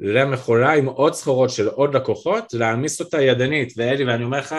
למכולה 0.00 0.72
עם 0.72 0.86
עוד 0.86 1.14
סחורות 1.14 1.50
של 1.50 1.68
עוד 1.68 1.96
לקוחות, 1.96 2.44
להעמיס 2.52 3.00
אותה 3.00 3.22
ידנית, 3.22 3.72
ואלי, 3.76 4.04
ואני 4.04 4.24
אומר 4.24 4.38
לך, 4.38 4.54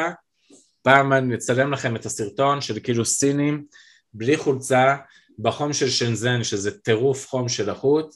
פעם 0.81 1.13
אני 1.13 1.35
אצלם 1.35 1.73
לכם 1.73 1.95
את 1.95 2.05
הסרטון 2.05 2.61
של 2.61 2.79
כאילו 2.79 3.05
סינים, 3.05 3.63
בלי 4.13 4.37
חולצה, 4.37 4.95
בחום 5.39 5.73
של 5.73 5.89
שנזן, 5.89 6.43
שזה 6.43 6.79
טירוף 6.79 7.27
חום 7.27 7.49
של 7.49 7.69
החוט, 7.69 8.15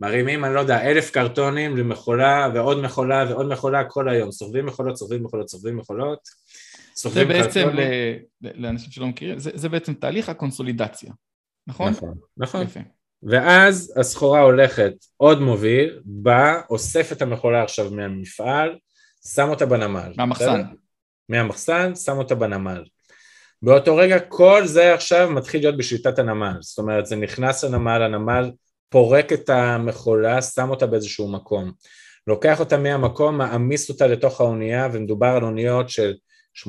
מרימים, 0.00 0.44
אני 0.44 0.54
לא 0.54 0.60
יודע, 0.60 0.90
אלף 0.90 1.10
קרטונים 1.10 1.76
למכולה 1.76 2.48
ועוד 2.54 2.80
מכולה 2.82 3.24
ועוד 3.28 3.46
מכולה 3.52 3.84
כל 3.84 4.08
היום, 4.08 4.32
סוחבים 4.32 4.66
מכולות, 4.66 4.96
סוחבים 4.96 5.24
מכולות, 5.24 5.48
סוחבים 5.48 5.76
מכולות, 5.76 6.18
סוחבים 6.96 7.28
קרטונים. 7.28 7.50
זה 7.52 7.64
בעצם, 7.64 7.76
ל... 8.42 8.62
לאנשים 8.66 8.90
שלא 8.90 9.06
מכירים, 9.06 9.38
זה, 9.38 9.50
זה 9.54 9.68
בעצם 9.68 9.94
תהליך 9.94 10.28
הקונסולידציה, 10.28 11.12
נכון? 11.66 11.92
נכון, 11.92 12.14
נכון. 12.36 12.62
יפה. 12.62 12.80
ואז 13.22 13.94
הסחורה 13.96 14.40
הולכת, 14.40 14.92
עוד 15.16 15.40
מוביל, 15.40 16.00
בא, 16.04 16.60
אוסף 16.70 17.12
את 17.12 17.22
המכולה 17.22 17.62
עכשיו 17.62 17.90
מהמפעל, 17.90 18.78
שם 19.34 19.48
אותה 19.48 19.66
בנמל. 19.66 20.12
מהמחסן. 20.16 20.62
מהמחסן, 21.28 21.94
שם 21.94 22.18
אותה 22.18 22.34
בנמל. 22.34 22.84
באותו 23.62 23.96
רגע 23.96 24.18
כל 24.18 24.66
זה 24.66 24.94
עכשיו 24.94 25.30
מתחיל 25.30 25.60
להיות 25.60 25.76
בשליטת 25.76 26.18
הנמל, 26.18 26.56
זאת 26.60 26.78
אומרת 26.78 27.06
זה 27.06 27.16
נכנס 27.16 27.64
לנמל, 27.64 28.02
הנמל 28.02 28.50
פורק 28.88 29.32
את 29.32 29.50
המכולה, 29.50 30.42
שם 30.42 30.70
אותה 30.70 30.86
באיזשהו 30.86 31.32
מקום. 31.32 31.72
לוקח 32.26 32.60
אותה 32.60 32.76
מהמקום, 32.76 33.38
מעמיס 33.38 33.90
אותה 33.90 34.06
לתוך 34.06 34.40
האונייה, 34.40 34.88
ומדובר 34.92 35.26
על 35.26 35.44
אוניות 35.44 35.90
של 35.90 36.14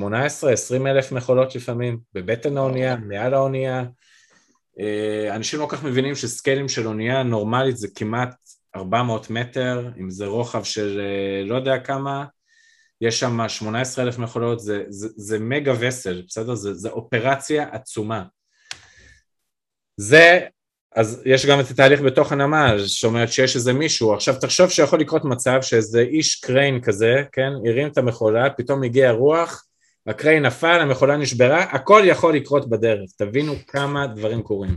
אלף 0.86 1.12
מכולות 1.12 1.54
לפעמים, 1.54 1.98
בבטן 2.14 2.56
האונייה, 2.56 2.96
מעל 2.96 3.34
האונייה. 3.34 3.84
אה, 4.80 5.36
אנשים 5.36 5.60
לא 5.60 5.66
כל 5.66 5.76
כך 5.76 5.84
מבינים 5.84 6.14
שסקיילים 6.14 6.68
של 6.68 6.86
אונייה 6.86 7.22
נורמלית 7.22 7.76
זה 7.76 7.88
כמעט 7.94 8.34
400 8.76 9.30
מטר, 9.30 9.90
אם 10.00 10.10
זה 10.10 10.26
רוחב 10.26 10.62
של 10.62 11.00
אה, 11.00 11.44
לא 11.44 11.54
יודע 11.54 11.78
כמה, 11.78 12.24
יש 13.00 13.20
שם 13.20 13.48
18 13.48 14.04
אלף 14.04 14.18
מכולות, 14.18 14.60
זה, 14.60 14.82
זה, 14.88 15.08
זה 15.16 15.38
מגה 15.38 15.72
וסל, 15.80 16.22
בסדר? 16.26 16.54
זה, 16.54 16.74
זה 16.74 16.88
אופרציה 16.88 17.68
עצומה. 17.72 18.24
זה 19.96 20.40
אז 20.94 21.22
יש 21.26 21.46
גם 21.46 21.60
את 21.60 21.70
התהליך 21.70 22.00
בתוך 22.00 22.32
הנמל, 22.32 22.78
זאת 22.78 23.04
אומרת 23.04 23.32
שיש 23.32 23.56
איזה 23.56 23.72
מישהו, 23.72 24.14
עכשיו 24.14 24.34
תחשוב 24.40 24.70
שיכול 24.70 25.00
לקרות 25.00 25.24
מצב 25.24 25.58
שאיזה 25.62 26.00
איש 26.00 26.34
קריין 26.34 26.80
כזה, 26.80 27.22
כן, 27.32 27.50
הרים 27.68 27.88
את 27.88 27.98
המכולה, 27.98 28.50
פתאום 28.50 28.82
הגיע 28.82 29.10
רוח, 29.10 29.64
הקריין 30.06 30.46
נפל, 30.46 30.80
המכולה 30.80 31.16
נשברה, 31.16 31.62
הכל 31.62 32.02
יכול 32.04 32.36
לקרות 32.36 32.68
בדרך, 32.68 33.10
תבינו 33.16 33.52
כמה 33.66 34.06
דברים 34.06 34.42
קורים. 34.42 34.76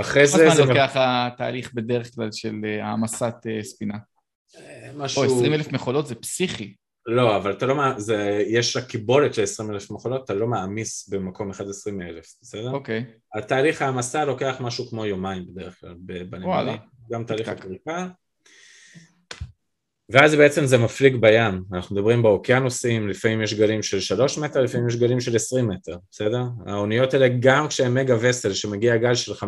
אחרי 0.00 0.26
זה... 0.26 0.44
כמה 0.44 0.54
זמן 0.54 0.68
לוקח 0.68 0.92
התהליך 0.96 1.74
בדרך 1.74 2.14
כלל 2.14 2.32
של 2.32 2.54
אה, 2.64 2.86
העמסת 2.86 3.34
אה, 3.46 3.62
ספינה? 3.62 3.98
אה, 4.56 4.90
משהו... 4.96 5.22
או 5.22 5.36
20 5.36 5.54
אלף 5.54 5.72
מכולות 5.72 6.06
זה 6.06 6.14
פסיכי. 6.14 6.74
לא, 7.06 7.36
אבל 7.36 7.50
אתה 7.50 7.66
לא, 7.66 7.74
זה, 7.96 8.44
יש 8.46 8.76
לה 8.76 8.82
קיבולת 8.82 9.34
של 9.34 9.42
20 9.42 9.70
אלף 9.70 9.90
מכולות, 9.90 10.24
אתה 10.24 10.34
לא 10.34 10.46
מעמיס 10.46 11.08
במקום 11.08 11.50
אחד 11.50 11.68
20 11.68 12.02
אלף, 12.02 12.26
בסדר? 12.42 12.70
אוקיי. 12.70 13.04
Okay. 13.08 13.38
התהליך 13.38 13.82
העמסה 13.82 14.24
לוקח 14.24 14.56
משהו 14.60 14.86
כמו 14.86 15.06
יומיים 15.06 15.46
בדרך 15.48 15.80
כלל 15.80 15.94
בנמלים, 16.30 16.76
גם 17.10 17.24
תהליך 17.24 17.48
הקריפה. 17.48 18.04
ואז 20.08 20.34
בעצם 20.34 20.66
זה 20.66 20.78
מפליג 20.78 21.16
בים, 21.16 21.64
אנחנו 21.72 21.96
מדברים 21.96 22.22
באוקיינוסים, 22.22 23.08
לפעמים 23.08 23.42
יש 23.42 23.54
גלים 23.54 23.82
של 23.82 24.00
3 24.00 24.38
מטר, 24.38 24.62
לפעמים 24.62 24.88
יש 24.88 24.96
גלים 24.96 25.20
של 25.20 25.36
20 25.36 25.68
מטר, 25.68 25.96
בסדר? 26.10 26.42
האוניות 26.66 27.14
האלה 27.14 27.28
גם 27.40 27.68
כשהן 27.68 27.94
מגה 27.94 28.16
וסל, 28.20 28.52
שמגיע 28.52 28.96
גל 28.96 29.14
של 29.14 29.32
15-20 29.32 29.44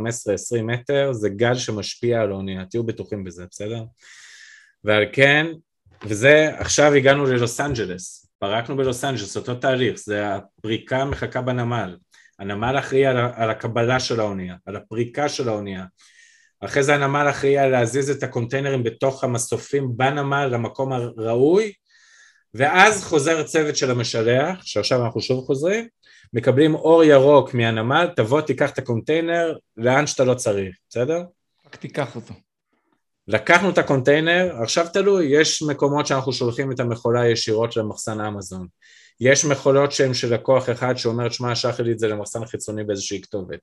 מטר, 0.63 1.13
זה 1.13 1.29
גל 1.29 1.55
שמשפיע 1.55 2.21
על 2.21 2.31
האונייה, 2.31 2.65
תהיו 2.65 2.85
בטוחים 2.85 3.25
בזה, 3.25 3.45
בסדר? 3.51 3.85
ועל 4.85 5.05
כן, 5.13 5.47
וזה, 6.07 6.51
עכשיו 6.59 6.93
הגענו 6.93 7.27
ללוס 7.27 7.61
אנג'לס, 7.61 8.27
פרקנו 8.39 8.77
בלוס 8.77 9.05
אנג'לס, 9.05 9.37
אותו 9.37 9.55
תהליך, 9.55 9.99
זה 9.99 10.35
הפריקה 10.35 11.05
מחכה 11.05 11.43
בנמל, 11.43 11.97
הנמל 12.39 12.79
אחראי 12.79 13.07
על, 13.07 13.17
על 13.35 13.51
הקבלה 13.51 14.01
של 14.01 14.21
האונייה, 14.21 14.57
על 14.67 14.77
הפריקה 14.77 15.29
של 15.29 15.49
האונייה, 15.49 15.85
אחרי 16.61 16.83
זה 16.83 16.95
הנמל 16.95 17.27
אחראי 17.31 17.59
על 17.59 17.71
להזיז 17.71 18.11
את 18.11 18.23
הקונטיינרים 18.23 18.83
בתוך 18.83 19.25
המסופים 19.25 19.97
בנמל 19.97 20.47
למקום 20.47 20.93
הראוי, 20.93 21.73
ואז 22.55 23.05
חוזר 23.05 23.43
צוות 23.43 23.77
של 23.77 23.91
המשלח, 23.91 24.65
שעכשיו 24.65 25.05
אנחנו 25.05 25.21
שוב 25.21 25.47
חוזרים, 25.47 25.89
מקבלים 26.33 26.75
אור 26.75 27.05
ירוק 27.05 27.55
מהנמל, 27.55 28.09
תבוא 28.17 28.41
תיקח 28.41 28.71
את 28.71 28.79
הקונטיינר 28.79 29.57
לאן 29.77 30.07
שאתה 30.07 30.25
לא 30.25 30.35
צריך, 30.35 30.77
בסדר? 30.89 31.23
רק 31.67 31.77
תיקח 31.77 32.17
אותו. 32.17 32.35
לקחנו 33.29 33.71
את 33.71 33.79
הקונטיינר, 33.79 34.57
עכשיו 34.63 34.87
תלוי, 34.93 35.27
יש 35.27 35.63
מקומות 35.63 36.07
שאנחנו 36.07 36.33
שולחים 36.33 36.73
את 36.73 36.81
המכולה 36.81 37.29
ישירות 37.29 37.77
למחסן 37.77 38.21
אמזון. 38.21 38.67
יש 39.21 39.45
מכולות 39.45 39.93
שהן 39.93 40.15
של 40.15 40.35
לקוח 40.35 40.71
אחד 40.71 40.97
שאומר, 40.97 41.31
שמע, 41.31 41.55
שלח 41.55 41.81
לי 41.81 41.93
את 41.93 41.99
זה 41.99 42.09
למחסן 42.09 42.47
חיצוני 42.47 42.85
באיזושהי 42.85 43.23
כתובת. 43.23 43.61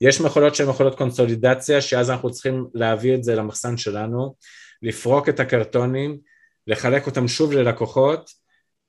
יש 0.00 0.20
מכולות 0.20 0.54
שהן 0.54 0.68
מכולות 0.68 0.94
קונסולידציה, 0.94 1.80
שאז 1.80 2.10
אנחנו 2.10 2.30
צריכים 2.30 2.66
להביא 2.74 3.14
את 3.14 3.24
זה 3.24 3.34
למחסן 3.34 3.76
שלנו, 3.76 4.34
לפרוק 4.82 5.28
את 5.28 5.40
הקרטונים, 5.40 6.18
לחלק 6.66 7.06
אותם 7.06 7.28
שוב 7.28 7.52
ללקוחות, 7.52 8.30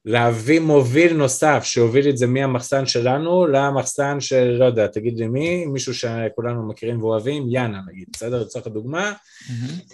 להביא 0.05 0.59
מוביל 0.59 1.13
נוסף 1.13 1.61
שיוביל 1.63 2.09
את 2.09 2.17
זה 2.17 2.27
מהמחסן 2.27 2.85
שלנו 2.85 3.47
למחסן 3.47 4.19
של, 4.19 4.43
לא 4.59 4.65
יודע, 4.65 4.87
תגיד 4.87 5.19
לי 5.19 5.27
מי, 5.27 5.65
מישהו 5.65 5.93
שכולנו 5.93 6.67
מכירים 6.67 7.03
ואוהבים, 7.03 7.49
יאנה 7.49 7.81
נגיד, 7.87 8.07
בסדר? 8.13 8.41
לצורך 8.41 8.67
הדוגמה. 8.67 9.13
Mm-hmm. 9.13 9.93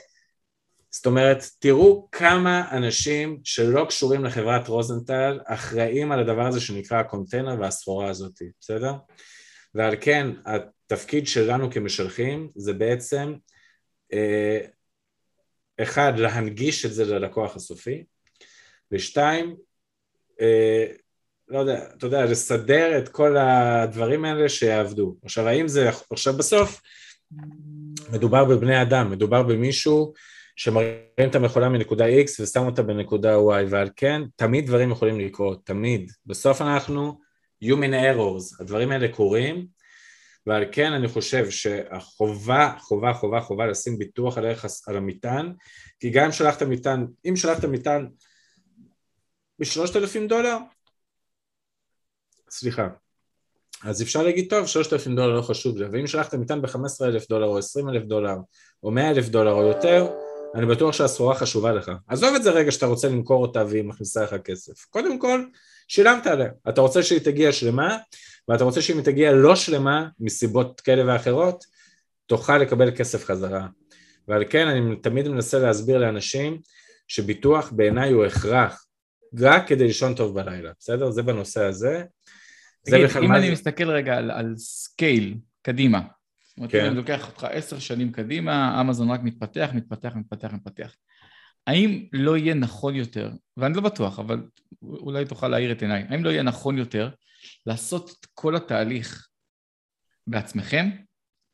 זאת 0.90 1.06
אומרת, 1.06 1.44
תראו 1.60 2.08
כמה 2.12 2.72
אנשים 2.72 3.40
שלא 3.44 3.86
קשורים 3.90 4.26
לחברת 4.26 4.68
רוזנטל 4.68 5.40
אחראים 5.46 6.12
על 6.12 6.20
הדבר 6.20 6.48
הזה 6.48 6.62
שנקרא 6.62 6.98
הקונטיינר 7.00 7.56
והסחורה 7.60 8.10
הזאת, 8.10 8.42
בסדר? 8.60 8.94
ועל 9.76 9.96
כן, 10.02 10.28
התפקיד 10.46 11.28
שלנו 11.28 11.72
כמשלחים 11.72 12.50
זה 12.56 12.74
בעצם 12.74 13.34
אה, 14.14 14.60
אחד, 15.82 16.14
להנגיש 16.18 16.86
את 16.86 16.94
זה 16.94 17.06
ללקוח 17.06 17.56
הסופי, 17.56 18.04
ושתיים, 18.92 19.56
לא 21.48 21.60
יודע, 21.60 21.86
אתה 21.98 22.06
יודע, 22.06 22.26
לסדר 22.26 22.98
את 22.98 23.10
כל 23.10 23.38
הדברים 23.38 24.26
האלה 24.26 24.50
שיעבדו. 24.50 25.16
עכשיו, 25.24 25.48
האם 25.48 25.68
זה, 25.68 25.90
עכשיו 26.12 26.34
בסוף, 26.34 26.82
מדובר 28.12 28.46
בבני 28.46 28.82
אדם, 28.82 29.12
מדובר 29.12 29.44
במישהו 29.44 30.14
שמרים 30.56 31.30
את 31.30 31.36
המכולה 31.36 31.70
מנקודה 31.70 32.06
X 32.06 32.30
ושם 32.40 32.66
אותה 32.66 32.84
בנקודה 32.84 33.36
Y, 33.36 33.66
ועל 33.70 33.90
כן, 33.96 34.22
תמיד 34.36 34.68
דברים 34.68 34.92
יכולים 34.92 35.20
לקרות, 35.20 35.66
תמיד. 35.66 36.12
בסוף 36.26 36.62
אנחנו 36.62 37.20
human 37.64 37.94
errors, 37.94 38.62
הדברים 38.62 38.92
האלה 38.92 39.08
קורים, 39.08 39.66
ועל 40.48 40.66
כן 40.72 40.94
אני 40.94 41.08
חושב 41.08 41.50
שהחובה, 41.50 42.74
חובה, 42.80 43.14
חובה, 43.14 43.42
חובה 43.42 43.68
לשים 43.68 43.98
ביטוח 43.98 44.38
על 44.38 44.46
ערך 44.46 44.66
על 44.88 44.98
המטען, 44.98 45.54
כי 46.00 46.10
גם 46.10 46.26
אם 46.26 46.32
שלחת 46.32 46.64
מטען, 46.64 47.08
אם 47.30 47.36
שלחת 47.36 47.66
מטען 47.66 48.08
בשלושת 49.62 49.96
אלפים 49.96 50.28
דולר, 50.28 50.58
סליחה, 52.50 52.88
אז 53.84 54.02
אפשר 54.02 54.24
להגיד 54.24 54.50
טוב, 54.50 54.68
שלושת 54.68 54.94
אלפים 54.94 55.16
דולר 55.16 55.36
לא 55.36 55.42
חשוב 55.42 55.78
לי, 55.78 55.86
ואם 55.86 56.08
שלחת 56.08 56.34
מטען 56.34 56.62
ב-15 56.62 57.06
אלף 57.06 57.30
דולר 57.30 57.48
או 57.48 57.58
20 57.58 57.90
אלף 57.90 58.04
דולר 58.04 58.36
או 58.84 58.92
100 58.92 59.10
אלף 59.10 59.30
דולר 59.30 59.52
או 59.52 59.62
יותר, 59.62 60.08
אני 60.56 60.66
בטוח 60.66 60.94
שהסחורה 60.94 61.36
חשובה 61.36 61.72
לך. 61.72 61.92
עזוב 62.08 62.36
את 62.36 62.44
זה 62.44 62.52
רגע 62.52 62.72
שאתה 62.72 62.86
רוצה 62.86 63.08
למכור 63.08 63.42
אותה 63.42 63.66
והיא 63.66 63.84
מכניסה 63.84 64.24
לך 64.24 64.36
כסף. 64.44 64.86
קודם 64.86 65.20
כל, 65.20 65.46
שילמת 65.88 66.28
עליה. 66.28 66.50
אתה 66.70 66.82
רוצה 66.82 67.04
שהיא 67.04 67.20
תגיע 67.20 67.52
שלמה, 67.52 67.98
ואתה 68.48 68.64
רוצה 68.64 68.82
שאם 68.82 68.98
היא 68.98 69.06
תגיע 69.06 69.32
לא 69.32 69.56
שלמה, 69.56 70.08
מסיבות 70.20 70.82
כאלה 70.82 71.14
ואחרות, 71.14 71.66
תוכל 72.26 72.58
לקבל 72.58 72.92
כסף 72.96 73.26
חזרה. 73.26 73.68
ועל 74.28 74.44
כן 74.50 74.68
אני 74.68 74.96
תמיד 74.96 75.28
מנסה 75.28 75.60
להסביר 75.60 75.98
לאנשים 75.98 76.60
שביטוח 77.08 77.72
בעיניי 77.72 78.12
הוא 78.12 78.26
הכרח, 78.26 78.86
רק 79.40 79.68
כדי 79.68 79.88
לישון 79.88 80.16
טוב 80.16 80.36
בלילה, 80.36 80.72
בסדר? 80.80 81.12
זה 81.12 81.24
בנושא 81.24 81.64
הזה. 81.64 82.04
תגיד, 82.86 83.06
אם 83.24 83.32
אני 83.32 83.46
זה... 83.46 83.52
מסתכל 83.52 83.90
רגע 83.90 84.18
על, 84.18 84.32
על 84.32 84.54
scale, 84.58 85.38
קדימה, 85.62 86.02
זאת 86.52 86.58
אומרת, 86.58 86.72
כן. 86.72 86.80
אם 86.80 86.88
אני 86.88 86.96
לוקח 86.96 87.28
אותך 87.28 87.44
עשר 87.52 87.80
שנים 87.80 88.12
קדימה, 88.12 88.82
אמזון 88.82 89.12
רק 89.12 89.24
מתפתח, 89.24 89.70
מתפתח, 89.74 90.16
מתפתח, 90.16 90.54
מתפתח. 90.54 90.96
האם 91.68 92.06
לא 92.14 92.38
יהיה 92.38 92.54
נכון 92.54 92.96
יותר, 92.96 93.32
ואני 93.58 93.74
לא 93.74 93.82
בטוח, 93.82 94.20
אבל 94.20 94.44
אולי 94.82 95.26
תוכל 95.26 95.48
להאיר 95.48 95.72
את 95.72 95.82
עיניי, 95.82 96.06
האם 96.10 96.24
לא 96.24 96.30
יהיה 96.30 96.44
נכון 96.44 96.78
יותר 96.78 97.10
לעשות 97.66 98.16
את 98.20 98.26
כל 98.34 98.56
התהליך 98.56 99.28
בעצמכם? 100.28 100.90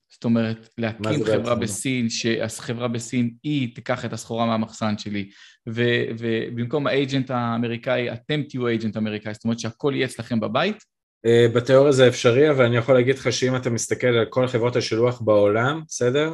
זאת 0.09 0.23
אומרת, 0.23 0.69
להקים 0.77 1.25
חברה? 1.25 1.55
בסין, 1.55 2.09
שהחברה 2.09 2.87
בסין 2.87 3.31
היא 3.43 3.75
תיקח 3.75 4.05
את 4.05 4.13
הסחורה 4.13 4.45
מהמחסן 4.45 4.97
שלי, 4.97 5.29
ו, 5.69 5.83
ובמקום 6.19 6.87
האג'נט 6.87 7.31
האמריקאי, 7.31 8.13
אתם 8.13 8.41
תהיו 8.49 8.67
האג'נט 8.67 8.95
האמריקאי, 8.95 9.33
זאת 9.33 9.43
אומרת 9.43 9.59
שהכל 9.59 9.93
יהיה 9.95 10.05
אצלכם 10.05 10.39
בבית? 10.39 10.77
אה, 11.25 11.47
בתיאוריה 11.53 11.91
זה 11.91 12.07
אפשרי, 12.07 12.49
אבל 12.49 12.65
אני 12.65 12.77
יכול 12.77 12.95
להגיד 12.95 13.15
לך 13.15 13.33
שאם 13.33 13.55
אתה 13.55 13.69
מסתכל 13.69 14.07
על 14.07 14.25
כל 14.29 14.47
חברות 14.47 14.75
השילוח 14.75 15.21
בעולם, 15.21 15.81
בסדר? 15.87 16.33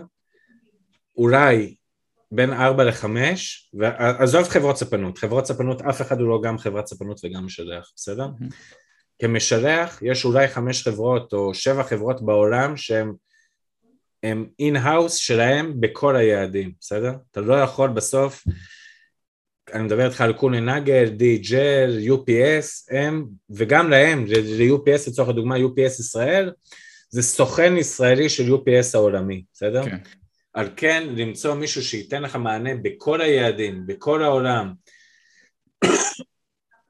אולי 1.18 1.76
בין 2.32 2.54
4 2.54 2.84
ל-5, 2.84 3.06
ועזוב 3.74 4.48
חברות 4.48 4.78
ספנות, 4.78 5.18
חברות 5.18 5.46
ספנות, 5.46 5.82
אף 5.82 6.02
אחד 6.02 6.20
הוא 6.20 6.30
לא 6.30 6.42
גם 6.44 6.58
חברת 6.58 6.88
ספנות 6.88 7.20
וגם 7.24 7.46
משלח, 7.46 7.92
בסדר? 7.96 8.26
Mm-hmm. 8.26 8.54
כמשלח 9.20 10.02
יש 10.02 10.26
אולי 10.26 10.48
חמש 10.48 10.84
חברות 10.84 11.34
או 11.34 11.54
שבע 11.54 11.84
חברות 11.84 12.26
בעולם 12.26 12.78
שהן 12.78 13.14
הם 14.24 14.46
in-house 14.60 15.16
שלהם 15.16 15.82
בכל 15.82 16.16
היעדים, 16.16 16.72
בסדר? 16.80 17.14
אתה 17.32 17.42
לא 17.42 17.54
יכול 17.54 17.90
בסוף, 17.90 18.44
אני 19.74 19.84
מדבר 19.84 20.06
איתך 20.06 20.22
על 20.22 20.34
Kuehne+Nagel, 20.34 21.10
DHL, 21.10 22.00
UPS, 22.08 22.96
הם, 22.96 23.26
וגם 23.50 23.90
להם, 23.90 24.26
ל-UPS 24.28 25.10
לצורך 25.10 25.30
הדוגמה, 25.30 25.56
UPS 25.56 26.00
ישראל, 26.00 26.52
זה 27.10 27.22
סוכן 27.22 27.78
ישראלי 27.78 28.30
של 28.30 28.54
UPS 28.54 28.88
העולמי, 28.94 29.44
בסדר? 29.54 29.86
כן. 29.86 29.98
על 30.54 30.70
כן, 30.76 31.08
למצוא 31.16 31.54
מישהו 31.54 31.84
שייתן 31.84 32.22
לך 32.22 32.36
מענה 32.36 32.76
בכל 32.82 33.22
היעדים, 33.22 33.88
בכל 33.88 34.24
העולם, 34.24 34.74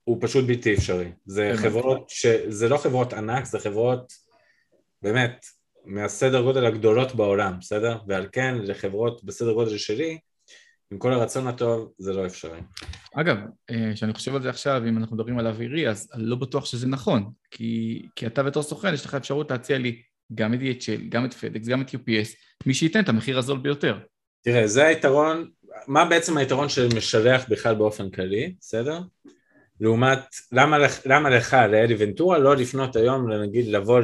הוא 0.04 0.18
פשוט 0.22 0.46
בלתי 0.46 0.74
אפשרי. 0.74 1.12
זה 1.26 1.52
חברות, 1.56 2.10
ש... 2.10 2.26
זה 2.48 2.70
לא 2.70 2.78
חברות 2.78 3.14
ענק, 3.14 3.46
זה 3.46 3.60
חברות 3.60 4.14
באמת 5.02 5.46
מהסדר 5.86 6.42
גודל 6.42 6.66
הגדולות 6.66 7.16
בעולם, 7.16 7.54
בסדר? 7.60 7.98
ועל 8.08 8.28
כן 8.32 8.56
לחברות 8.64 9.24
בסדר 9.24 9.54
גודל 9.54 9.78
שלי, 9.78 10.18
עם 10.92 10.98
כל 10.98 11.14
הרצון 11.14 11.48
הטוב, 11.48 11.92
זה 11.98 12.14
לא 12.14 12.26
אפשרי. 12.26 12.60
אגב, 13.16 13.38
אה, 13.70 13.92
כשאני 13.94 14.14
חושב 14.14 14.36
על 14.36 14.42
זה 14.42 14.50
עכשיו, 14.50 14.82
אם 14.90 14.98
אנחנו 14.98 15.16
מדברים 15.16 15.40
על 15.40 15.48
אווירי, 15.48 15.90
אז 15.90 16.10
לא 16.16 16.36
בטוח 16.36 16.66
שזה 16.66 16.88
נכון, 16.88 17.32
כי, 17.52 18.02
כי 18.16 18.28
אתה 18.28 18.44
בתור 18.44 18.64
סוכן, 18.64 18.94
יש 18.94 19.06
לך 19.06 19.16
אפשרות 19.16 19.52
להציע 19.52 19.78
לי 19.78 20.02
גם 20.36 20.54
את 20.54 20.60
DHL, 20.60 21.02
גם 21.10 21.26
את 21.26 21.32
FedEx, 21.32 21.70
גם 21.70 21.82
את 21.82 21.90
UPS, 21.90 22.36
מי 22.66 22.74
שייתן 22.74 23.00
את 23.00 23.10
המחיר 23.10 23.38
הזול 23.38 23.58
ביותר. 23.58 23.98
תראה, 24.44 24.68
זה 24.68 24.86
היתרון, 24.86 25.50
מה 25.88 26.06
בעצם 26.06 26.38
היתרון 26.38 26.70
של 26.70 26.88
משלח 26.96 27.50
בכלל 27.50 27.76
באופן 27.76 28.10
כללי, 28.10 28.54
בסדר? 28.60 29.00
לעומת, 29.80 30.20
למה, 30.52 30.78
למה 31.06 31.30
לך, 31.30 31.54
לאלי 31.54 31.96
ונטורה, 31.98 32.38
לא 32.38 32.56
לפנות 32.56 32.96
היום, 32.96 33.32
נגיד, 33.32 33.68
לבוא 33.68 34.00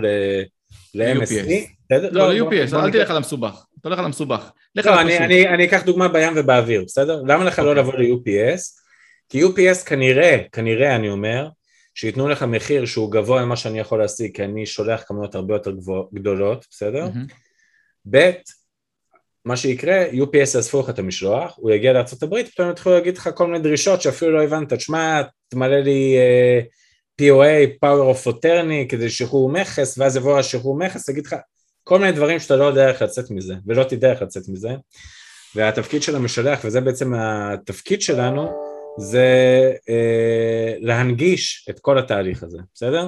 ל-MSC? 0.95 1.67
לא, 2.11 2.33
ל-UPS, 2.33 2.75
אל 2.75 2.91
תלך 2.91 3.09
על 3.09 3.17
המסובך, 3.17 3.65
אתה 3.79 3.87
הולך 3.87 3.99
על 3.99 4.05
המסובך. 4.05 4.51
לא, 4.75 5.01
אני 5.01 5.65
אקח 5.65 5.83
דוגמה 5.83 6.07
בים 6.07 6.33
ובאוויר, 6.35 6.83
בסדר? 6.85 7.21
למה 7.27 7.43
לך 7.43 7.59
לא 7.59 7.69
אוקיי. 7.69 7.83
לבוא 7.83 7.93
ל-UPS? 7.93 8.79
כי 9.29 9.43
UPS 9.43 9.85
כנראה, 9.85 10.37
כנראה 10.51 10.95
אני 10.95 11.09
אומר, 11.09 11.47
שייתנו 11.95 12.29
לך 12.29 12.43
מחיר 12.43 12.85
שהוא 12.85 13.11
גבוה 13.11 13.45
ממה 13.45 13.55
שאני 13.55 13.79
יכול 13.79 13.99
להשיג, 13.99 14.35
כי 14.35 14.43
אני 14.43 14.65
שולח 14.65 15.03
כמויות 15.07 15.35
הרבה 15.35 15.55
יותר 15.55 15.71
גדולות, 16.13 16.65
בסדר? 16.71 17.07
ב', 18.09 18.31
מה 19.45 19.57
שיקרה, 19.57 20.05
UPS 20.11 20.55
יאספו 20.55 20.79
לך 20.79 20.89
את 20.89 20.99
המשלוח, 20.99 21.53
הוא 21.57 21.71
יגיע 21.71 21.93
לארה"ב, 21.93 22.43
פתאום 22.43 22.71
יתחילו 22.71 22.95
להגיד 22.95 23.17
לך 23.17 23.29
כל 23.35 23.47
מיני 23.47 23.59
דרישות 23.59 24.01
שאפילו 24.01 24.31
לא 24.31 24.43
הבנת, 24.43 24.73
תשמע, 24.73 25.21
תמלא 25.49 25.79
לי 25.79 26.17
uh, 26.17 26.65
POA, 27.19 27.85
Power 27.85 28.15
of 28.15 28.27
Attorney, 28.27 28.89
כדי 28.89 29.09
שחרור 29.09 29.49
מכס, 29.49 29.97
ואז 29.97 30.15
יבוא 30.15 30.39
השחרור 30.39 30.77
מכס, 30.77 31.09
יגיד 31.09 31.25
לך 31.25 31.35
כל 31.83 31.99
מיני 31.99 32.11
דברים 32.11 32.39
שאתה 32.39 32.55
לא 32.55 32.63
יודע 32.63 32.89
איך 32.89 33.01
לצאת 33.01 33.31
מזה, 33.31 33.53
ולא 33.65 33.83
תדע 33.83 34.11
איך 34.11 34.21
לצאת 34.21 34.43
מזה, 34.49 34.69
והתפקיד 35.55 36.03
של 36.03 36.15
המשלח, 36.15 36.59
וזה 36.63 36.81
בעצם 36.81 37.13
התפקיד 37.13 38.01
שלנו, 38.01 38.49
זה 38.97 39.27
אה, 39.89 40.75
להנגיש 40.79 41.67
את 41.69 41.79
כל 41.79 41.97
התהליך 41.97 42.43
הזה, 42.43 42.57
בסדר? 42.73 43.07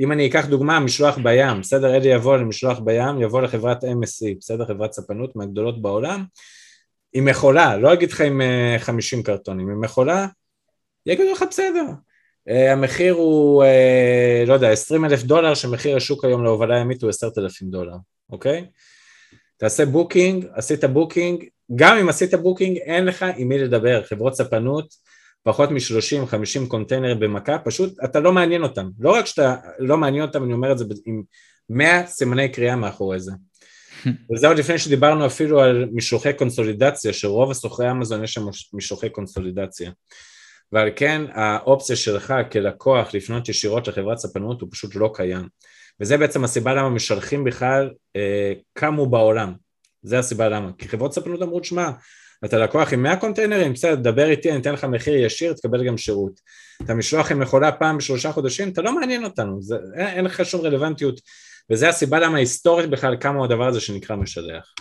אם 0.00 0.12
אני 0.12 0.26
אקח 0.26 0.46
דוגמה, 0.46 0.80
משלוח 0.80 1.18
בים, 1.18 1.60
בסדר? 1.60 1.96
אלי 1.96 2.08
יבוא 2.08 2.36
למשלוח 2.36 2.78
בים, 2.78 3.22
יבוא 3.22 3.42
לחברת 3.42 3.84
MSC, 3.84 4.38
בסדר? 4.40 4.66
חברת 4.66 4.92
ספנות 4.92 5.36
מהגדולות 5.36 5.82
בעולם, 5.82 6.24
עם 7.12 7.24
מכולה, 7.24 7.76
לא 7.76 7.92
אגיד 7.92 8.12
לך 8.12 8.20
עם 8.20 8.40
50 8.78 9.18
אה, 9.18 9.24
קרטונים, 9.24 9.70
עם 9.70 9.80
מכולה, 9.80 10.26
יגידו 11.06 11.32
לך 11.32 11.44
בסדר. 11.50 11.84
Uh, 12.48 12.52
המחיר 12.72 13.14
הוא, 13.14 13.64
uh, 13.64 14.48
לא 14.48 14.54
יודע, 14.54 14.70
20 14.70 15.04
אלף 15.04 15.22
דולר, 15.22 15.54
שמחיר 15.54 15.96
השוק 15.96 16.24
היום 16.24 16.44
להובלה 16.44 16.78
ימית 16.78 17.02
הוא 17.02 17.10
10,000 17.10 17.70
דולר, 17.70 17.96
אוקיי? 18.30 18.64
תעשה 19.56 19.86
booking, 19.86 20.46
עשית 20.52 20.84
booking, 20.84 21.44
גם 21.76 21.96
אם 21.96 22.08
עשית 22.08 22.34
בוקינג 22.34 22.76
אין 22.76 23.04
לך 23.04 23.24
עם 23.36 23.48
מי 23.48 23.58
לדבר, 23.58 24.02
חברות 24.02 24.34
ספנות, 24.34 24.94
פחות 25.42 25.70
מ-30-50 25.70 26.68
קונטיינרים 26.68 27.20
במכה, 27.20 27.58
פשוט 27.58 28.04
אתה 28.04 28.20
לא 28.20 28.32
מעניין 28.32 28.62
אותם, 28.62 28.88
לא 28.98 29.10
רק 29.10 29.26
שאתה 29.26 29.56
לא 29.78 29.96
מעניין 29.96 30.22
אותם, 30.22 30.44
אני 30.44 30.52
אומר 30.52 30.72
את 30.72 30.78
זה 30.78 30.84
עם 31.06 31.22
100 31.70 32.06
סימני 32.06 32.48
קריאה 32.48 32.76
מאחורי 32.76 33.20
זה. 33.20 33.32
וזה 34.34 34.48
עוד 34.48 34.58
לפני 34.58 34.78
שדיברנו 34.78 35.26
אפילו 35.26 35.60
על 35.60 35.88
משלוחי 35.92 36.32
קונסולידציה, 36.32 37.12
שרוב 37.12 37.50
הסוחרי 37.50 37.90
אמזון 37.90 38.24
יש 38.24 38.32
שם 38.34 38.42
משלוחי 38.72 39.10
קונסולידציה. 39.10 39.90
ועל 40.72 40.88
כן 40.96 41.22
האופציה 41.32 41.96
שלך 41.96 42.34
כלקוח 42.52 43.14
לפנות 43.14 43.48
ישירות 43.48 43.88
לחברת 43.88 44.18
ספנות 44.18 44.60
הוא 44.60 44.68
פשוט 44.72 44.94
לא 44.94 45.10
קיים. 45.14 45.48
וזה 46.00 46.16
בעצם 46.16 46.44
הסיבה 46.44 46.74
למה 46.74 46.90
משלחים 46.90 47.44
בכלל 47.44 47.90
אה, 48.16 48.52
קמו 48.72 49.06
בעולם. 49.06 49.52
זה 50.02 50.18
הסיבה 50.18 50.48
למה. 50.48 50.70
כי 50.78 50.88
חברות 50.88 51.12
ספנות 51.12 51.42
אמרו, 51.42 51.64
שמע, 51.64 51.90
אתה 52.44 52.58
לקוח 52.58 52.92
עם 52.92 53.02
100 53.02 53.16
קונטיינרים, 53.16 53.72
בסדר, 53.72 53.94
דבר 53.94 54.30
איתי, 54.30 54.50
אני 54.50 54.60
אתן 54.60 54.72
לך 54.72 54.84
מחיר 54.84 55.16
ישיר, 55.16 55.52
תקבל 55.52 55.86
גם 55.86 55.98
שירות. 55.98 56.40
אתה 56.82 56.94
משלוח 56.94 57.32
עם 57.32 57.38
מכולה 57.38 57.72
פעם 57.72 57.98
בשלושה 57.98 58.32
חודשים, 58.32 58.68
אתה 58.68 58.82
לא 58.82 58.94
מעניין 58.94 59.24
אותנו, 59.24 59.62
זה, 59.62 59.76
אין, 59.94 60.06
אין 60.06 60.24
לך 60.24 60.44
שום 60.44 60.60
רלוונטיות, 60.60 61.20
וזה 61.72 61.88
הסיבה 61.88 62.20
למה 62.20 62.38
היסטורית 62.38 62.90
בכלל 62.90 63.16
קמה 63.16 63.44
הדבר 63.44 63.68
הזה 63.68 63.80
שנקרא 63.80 64.16
משלח. 64.16 64.74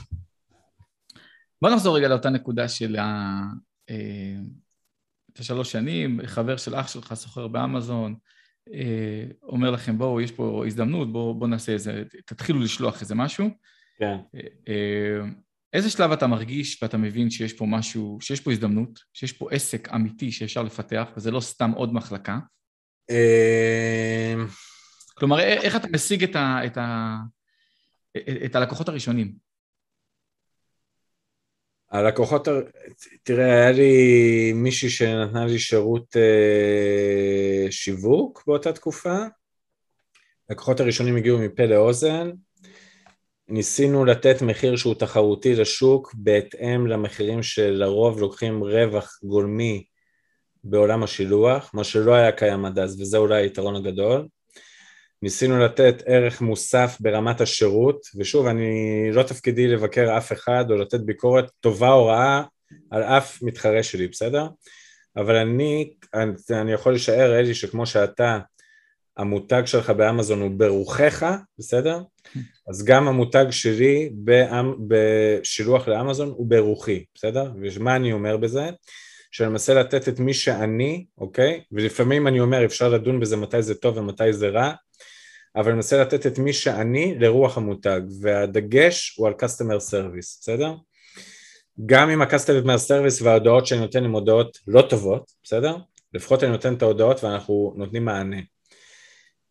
בוא 1.61 1.69
נחזור 1.69 1.97
רגע 1.97 2.07
לאותה 2.07 2.29
נקודה 2.29 2.67
של 2.67 2.95
ה... 2.95 3.41
אה, 5.35 5.39
את 5.39 5.39
השלוש 5.39 5.71
שנים, 5.71 6.19
חבר 6.25 6.57
של 6.57 6.75
אח 6.75 6.87
שלך 6.87 7.13
סוחר 7.13 7.47
באמזון, 7.47 8.15
אה, 8.73 9.25
אומר 9.43 9.71
לכם 9.71 9.97
בואו 9.97 10.21
יש 10.21 10.31
פה 10.31 10.63
הזדמנות, 10.67 11.11
בואו 11.11 11.33
בוא 11.33 11.47
נעשה 11.47 11.71
איזה, 11.71 12.03
תתחילו 12.25 12.59
לשלוח 12.59 13.01
איזה 13.01 13.15
משהו. 13.15 13.49
כן. 13.97 14.17
אה, 14.67 15.19
איזה 15.73 15.89
שלב 15.89 16.11
אתה 16.11 16.27
מרגיש 16.27 16.83
ואתה 16.83 16.97
מבין 16.97 17.29
שיש 17.29 17.53
פה 17.53 17.65
משהו, 17.65 18.17
שיש 18.21 18.41
פה 18.41 18.51
הזדמנות, 18.51 18.99
שיש 19.13 19.33
פה 19.33 19.51
עסק 19.51 19.89
אמיתי 19.93 20.31
שאפשר 20.31 20.63
לפתח, 20.63 21.07
וזה 21.17 21.31
לא 21.31 21.39
סתם 21.39 21.71
עוד 21.71 21.93
מחלקה? 21.93 22.39
כלומר, 25.13 25.39
איך 25.39 25.75
אתה 25.75 25.87
משיג 25.93 26.23
את, 26.23 26.35
ה, 26.35 26.65
את, 26.65 26.77
ה, 26.77 27.17
את 28.45 28.55
הלקוחות 28.55 28.89
הראשונים? 28.89 29.35
הלקוחות, 31.95 32.47
תראה, 33.23 33.45
היה 33.45 33.71
לי 33.71 34.53
מישהי 34.53 34.89
שנתנה 34.89 35.45
לי 35.45 35.59
שירות 35.59 36.17
אה, 36.17 37.71
שיווק 37.71 38.43
באותה 38.47 38.73
תקופה. 38.73 39.17
הלקוחות 40.49 40.79
הראשונים 40.79 41.15
הגיעו 41.15 41.39
מפה 41.39 41.65
לאוזן. 41.65 42.31
ניסינו 43.47 44.05
לתת 44.05 44.41
מחיר 44.41 44.75
שהוא 44.75 44.95
תחרותי 44.95 45.55
לשוק 45.55 46.15
בהתאם 46.17 46.87
למחירים 46.87 47.43
שלרוב 47.43 48.19
לוקחים 48.19 48.63
רווח 48.63 49.19
גולמי 49.23 49.85
בעולם 50.63 51.03
השילוח, 51.03 51.71
מה 51.73 51.83
שלא 51.83 52.13
היה 52.13 52.31
קיים 52.31 52.65
עד 52.65 52.79
אז, 52.79 53.01
וזה 53.01 53.17
אולי 53.17 53.41
היתרון 53.41 53.75
הגדול. 53.75 54.27
ניסינו 55.25 55.59
לתת 55.59 56.03
ערך 56.05 56.41
מוסף 56.41 56.97
ברמת 56.99 57.41
השירות, 57.41 58.01
ושוב, 58.15 58.47
אני 58.47 59.09
לא 59.11 59.23
תפקידי 59.23 59.67
לבקר 59.67 60.17
אף 60.17 60.31
אחד 60.31 60.65
או 60.71 60.75
לתת 60.75 60.99
ביקורת 60.99 61.51
טובה 61.59 61.91
או 61.91 62.05
רעה 62.05 62.43
על 62.91 63.03
אף 63.03 63.43
מתחרה 63.43 63.83
שלי, 63.83 64.07
בסדר? 64.07 64.47
אבל 65.17 65.35
אני, 65.35 65.93
אני, 66.51 66.71
יכול 66.71 66.93
לשער, 66.93 67.39
אלי, 67.39 67.55
שכמו 67.55 67.85
שאתה, 67.85 68.39
המותג 69.17 69.61
שלך 69.65 69.89
באמזון 69.89 70.41
הוא 70.41 70.51
ברוחך, 70.51 71.35
בסדר? 71.59 72.01
אז 72.69 72.83
גם 72.83 73.07
המותג 73.07 73.45
שלי 73.51 74.09
באמ, 74.13 74.75
בשילוח 74.87 75.87
לאמזון 75.87 76.29
הוא 76.29 76.49
ברוחי, 76.49 77.05
בסדר? 77.15 77.51
ומה 77.61 77.95
אני 77.95 78.13
אומר 78.13 78.37
בזה? 78.37 78.69
שאני 79.31 79.49
מנסה 79.49 79.73
לתת 79.73 80.09
את 80.09 80.19
מי 80.19 80.33
שאני, 80.33 81.05
אוקיי? 81.17 81.61
ולפעמים 81.71 82.27
אני 82.27 82.39
אומר, 82.39 82.65
אפשר 82.65 82.89
לדון 82.89 83.19
בזה 83.19 83.37
מתי 83.37 83.61
זה 83.61 83.75
טוב 83.75 83.97
ומתי 83.97 84.33
זה 84.33 84.49
רע, 84.49 84.73
אבל 85.55 85.67
אני 85.67 85.75
מנסה 85.75 86.01
לתת 86.01 86.25
את 86.25 86.39
מי 86.39 86.53
שאני 86.53 87.15
לרוח 87.19 87.57
המותג, 87.57 88.01
והדגש 88.21 89.15
הוא 89.17 89.27
על 89.27 89.33
customer 89.33 89.91
service, 89.91 90.39
בסדר? 90.41 90.73
גם 91.85 92.09
אם 92.09 92.21
ה-customer 92.21 92.89
service 92.89 93.23
וההודעות 93.23 93.67
שאני 93.67 93.81
נותן 93.81 94.03
הן 94.03 94.11
הודעות 94.11 94.59
לא 94.67 94.81
טובות, 94.81 95.31
בסדר? 95.43 95.77
לפחות 96.13 96.43
אני 96.43 96.51
נותן 96.51 96.73
את 96.73 96.81
ההודעות 96.81 97.23
ואנחנו 97.23 97.73
נותנים 97.77 98.05
מענה. 98.05 98.39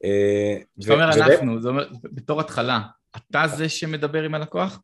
אה, 0.05 0.57
זאת 0.79 0.91
אומרת 0.91 1.17
אנחנו, 1.17 1.61
זאת 1.63 1.71
אומרת, 1.71 1.89
בתור 2.05 2.41
התחלה, 2.41 2.81
אתה 3.17 3.45
זה 3.57 3.69
שמדבר 3.69 4.23
עם 4.23 4.35
הלקוח? 4.35 4.81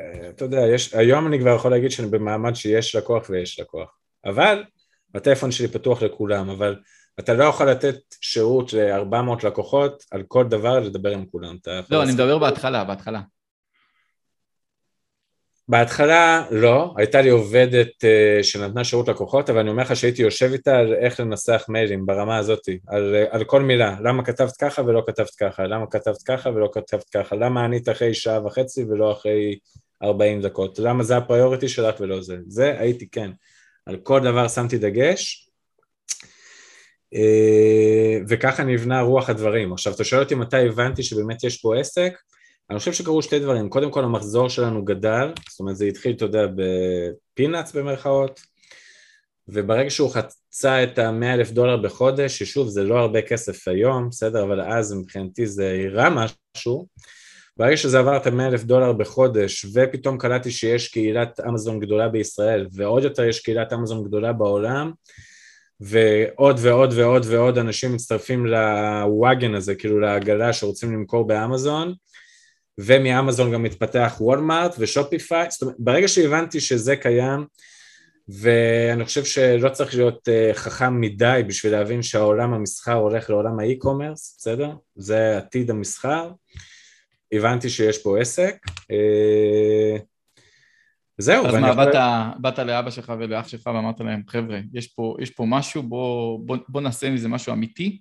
אה, 0.00 0.28
אתה 0.28 0.44
יודע, 0.44 0.60
יש, 0.74 0.94
היום 0.94 1.26
אני 1.26 1.38
כבר 1.38 1.54
יכול 1.54 1.70
להגיד 1.70 1.90
שאני 1.90 2.08
במעמד 2.08 2.54
שיש 2.54 2.94
לקוח 2.94 3.30
ויש 3.30 3.60
לקוח, 3.60 3.98
אבל 4.24 4.64
הטלפון 5.14 5.52
שלי 5.52 5.68
פתוח 5.68 6.02
לכולם, 6.02 6.50
אבל 6.50 6.76
אתה 7.18 7.34
לא 7.34 7.44
יכול 7.44 7.70
לתת 7.70 7.96
שירות 8.20 8.72
ל-400 8.72 9.46
לקוחות 9.46 10.04
על 10.10 10.22
כל 10.28 10.44
דבר 10.44 10.78
לדבר 10.78 11.10
עם 11.10 11.24
כולם. 11.26 11.56
לא, 11.90 12.02
אני 12.02 12.12
מדבר 12.12 12.38
בהתחלה, 12.38 12.84
בהתחלה. 12.84 13.20
בהתחלה 15.68 16.46
לא, 16.50 16.94
הייתה 16.96 17.20
לי 17.20 17.28
עובדת 17.28 17.88
uh, 17.88 18.42
שנתנה 18.42 18.84
שירות 18.84 19.08
לקוחות, 19.08 19.50
אבל 19.50 19.58
אני 19.58 19.70
אומר 19.70 19.82
לך 19.82 19.96
שהייתי 19.96 20.22
יושב 20.22 20.50
איתה 20.52 20.78
על 20.78 20.94
איך 20.94 21.20
לנסח 21.20 21.64
מיילים 21.68 22.06
ברמה 22.06 22.36
הזאת, 22.36 22.68
על, 22.86 23.14
על 23.30 23.44
כל 23.44 23.62
מילה, 23.62 23.96
למה 24.00 24.24
כתבת 24.24 24.56
ככה 24.56 24.82
ולא 24.82 25.02
כתבת 25.06 25.34
ככה, 25.40 25.66
למה 25.66 25.86
כתבת 25.86 26.22
ככה 26.22 26.50
ולא 26.50 26.68
כתבת 26.72 27.08
ככה, 27.14 27.36
למה 27.36 27.64
ענית 27.64 27.88
אחרי 27.88 28.14
שעה 28.14 28.46
וחצי 28.46 28.84
ולא 28.84 29.12
אחרי 29.12 29.58
40 30.02 30.42
דקות, 30.42 30.78
למה 30.78 31.02
זה 31.02 31.16
הפריוריטי 31.16 31.68
שלך 31.68 32.00
ולא 32.00 32.22
זה, 32.22 32.36
זה 32.46 32.74
הייתי 32.78 33.08
כן, 33.08 33.30
על 33.86 33.96
כל 33.96 34.20
דבר 34.20 34.48
שמתי 34.48 34.78
דגש, 34.78 35.47
אה, 35.47 35.47
וככה 38.28 38.64
נבנה 38.64 39.00
רוח 39.00 39.30
הדברים. 39.30 39.72
עכשיו, 39.72 39.94
אתה 39.94 40.04
שואל 40.04 40.22
אותי 40.22 40.34
מתי 40.34 40.66
הבנתי 40.66 41.02
שבאמת 41.02 41.44
יש 41.44 41.60
פה 41.60 41.76
עסק? 41.76 42.12
אני 42.70 42.78
חושב 42.78 42.92
שקרו 42.92 43.22
שתי 43.22 43.38
דברים. 43.38 43.68
קודם 43.68 43.90
כל, 43.90 44.04
המחזור 44.04 44.48
שלנו 44.48 44.84
גדל, 44.84 45.32
זאת 45.50 45.60
אומרת, 45.60 45.76
זה 45.76 45.84
התחיל, 45.84 46.12
אתה 46.16 46.24
יודע, 46.24 46.46
בפינאץ 46.56 47.72
במרכאות, 47.72 48.40
וברגע 49.48 49.90
שהוא 49.90 50.10
חצה 50.10 50.82
את 50.82 50.98
ה-100 50.98 51.24
אלף 51.24 51.50
דולר 51.50 51.76
בחודש, 51.76 52.38
ששוב, 52.38 52.68
זה 52.68 52.84
לא 52.84 52.98
הרבה 52.98 53.22
כסף 53.22 53.68
היום, 53.68 54.08
בסדר, 54.08 54.42
אבל 54.42 54.60
אז 54.60 54.92
מבחינתי 54.92 55.46
זה 55.46 55.84
הראה 55.84 56.08
משהו, 56.10 56.86
ברגע 57.56 57.76
שזה 57.76 57.98
עבר 57.98 58.16
את 58.16 58.26
ה-100 58.26 58.42
אלף 58.46 58.64
דולר 58.64 58.92
בחודש, 58.92 59.66
ופתאום 59.74 60.18
קלטתי 60.18 60.50
שיש 60.50 60.88
קהילת 60.88 61.40
אמזון 61.48 61.80
גדולה 61.80 62.08
בישראל, 62.08 62.66
ועוד 62.72 63.02
יותר 63.02 63.24
יש 63.24 63.40
קהילת 63.40 63.72
אמזון 63.72 64.04
גדולה 64.04 64.32
בעולם, 64.32 64.92
ועוד 65.80 66.58
ועוד 66.62 66.92
ועוד 66.96 67.26
ועוד 67.28 67.58
אנשים 67.58 67.94
מצטרפים 67.94 68.46
לוואגן 68.46 69.54
הזה, 69.54 69.74
כאילו 69.74 70.00
לעגלה 70.00 70.52
שרוצים 70.52 70.92
למכור 70.92 71.26
באמזון, 71.26 71.94
ומאמזון 72.78 73.52
גם 73.52 73.62
מתפתח 73.62 74.16
וולמארט 74.20 74.74
ושופיפיי, 74.78 75.46
זאת 75.50 75.62
אומרת, 75.62 75.76
ברגע 75.78 76.08
שהבנתי 76.08 76.60
שזה 76.60 76.96
קיים, 76.96 77.46
ואני 78.28 79.04
חושב 79.04 79.24
שלא 79.24 79.68
צריך 79.68 79.94
להיות 79.94 80.28
uh, 80.28 80.54
חכם 80.54 81.00
מדי 81.00 81.42
בשביל 81.46 81.72
להבין 81.72 82.02
שהעולם 82.02 82.54
המסחר 82.54 82.92
הולך 82.94 83.30
לעולם 83.30 83.60
האי-קומרס, 83.60 84.36
בסדר? 84.38 84.70
זה 84.96 85.36
עתיד 85.36 85.70
המסחר. 85.70 86.30
הבנתי 87.32 87.70
שיש 87.70 88.02
פה 88.02 88.18
עסק. 88.20 88.56
זהו. 91.18 91.46
אז 91.46 91.54
מה, 91.54 91.74
באת, 91.74 91.94
באת 92.40 92.58
לאבא 92.58 92.90
שלך 92.90 93.12
ולאח 93.18 93.48
שלך 93.48 93.66
ואמרת 93.66 94.00
להם, 94.00 94.22
חבר'ה, 94.28 94.60
יש 94.72 94.86
פה, 94.86 95.16
יש 95.20 95.30
פה 95.30 95.44
משהו, 95.48 95.82
בוא, 95.82 96.38
בוא, 96.46 96.56
בוא 96.68 96.80
נעשה 96.80 97.10
מזה 97.10 97.28
משהו 97.28 97.52
אמיתי? 97.52 98.00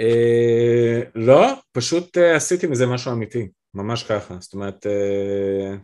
אה, 0.00 1.00
לא, 1.14 1.52
פשוט 1.72 2.18
אה, 2.18 2.36
עשיתי 2.36 2.66
מזה 2.66 2.86
משהו 2.86 3.12
אמיתי, 3.12 3.48
ממש 3.74 4.02
ככה. 4.02 4.36
זאת 4.40 4.54
אומרת, 4.54 4.86
אה, 4.86 5.76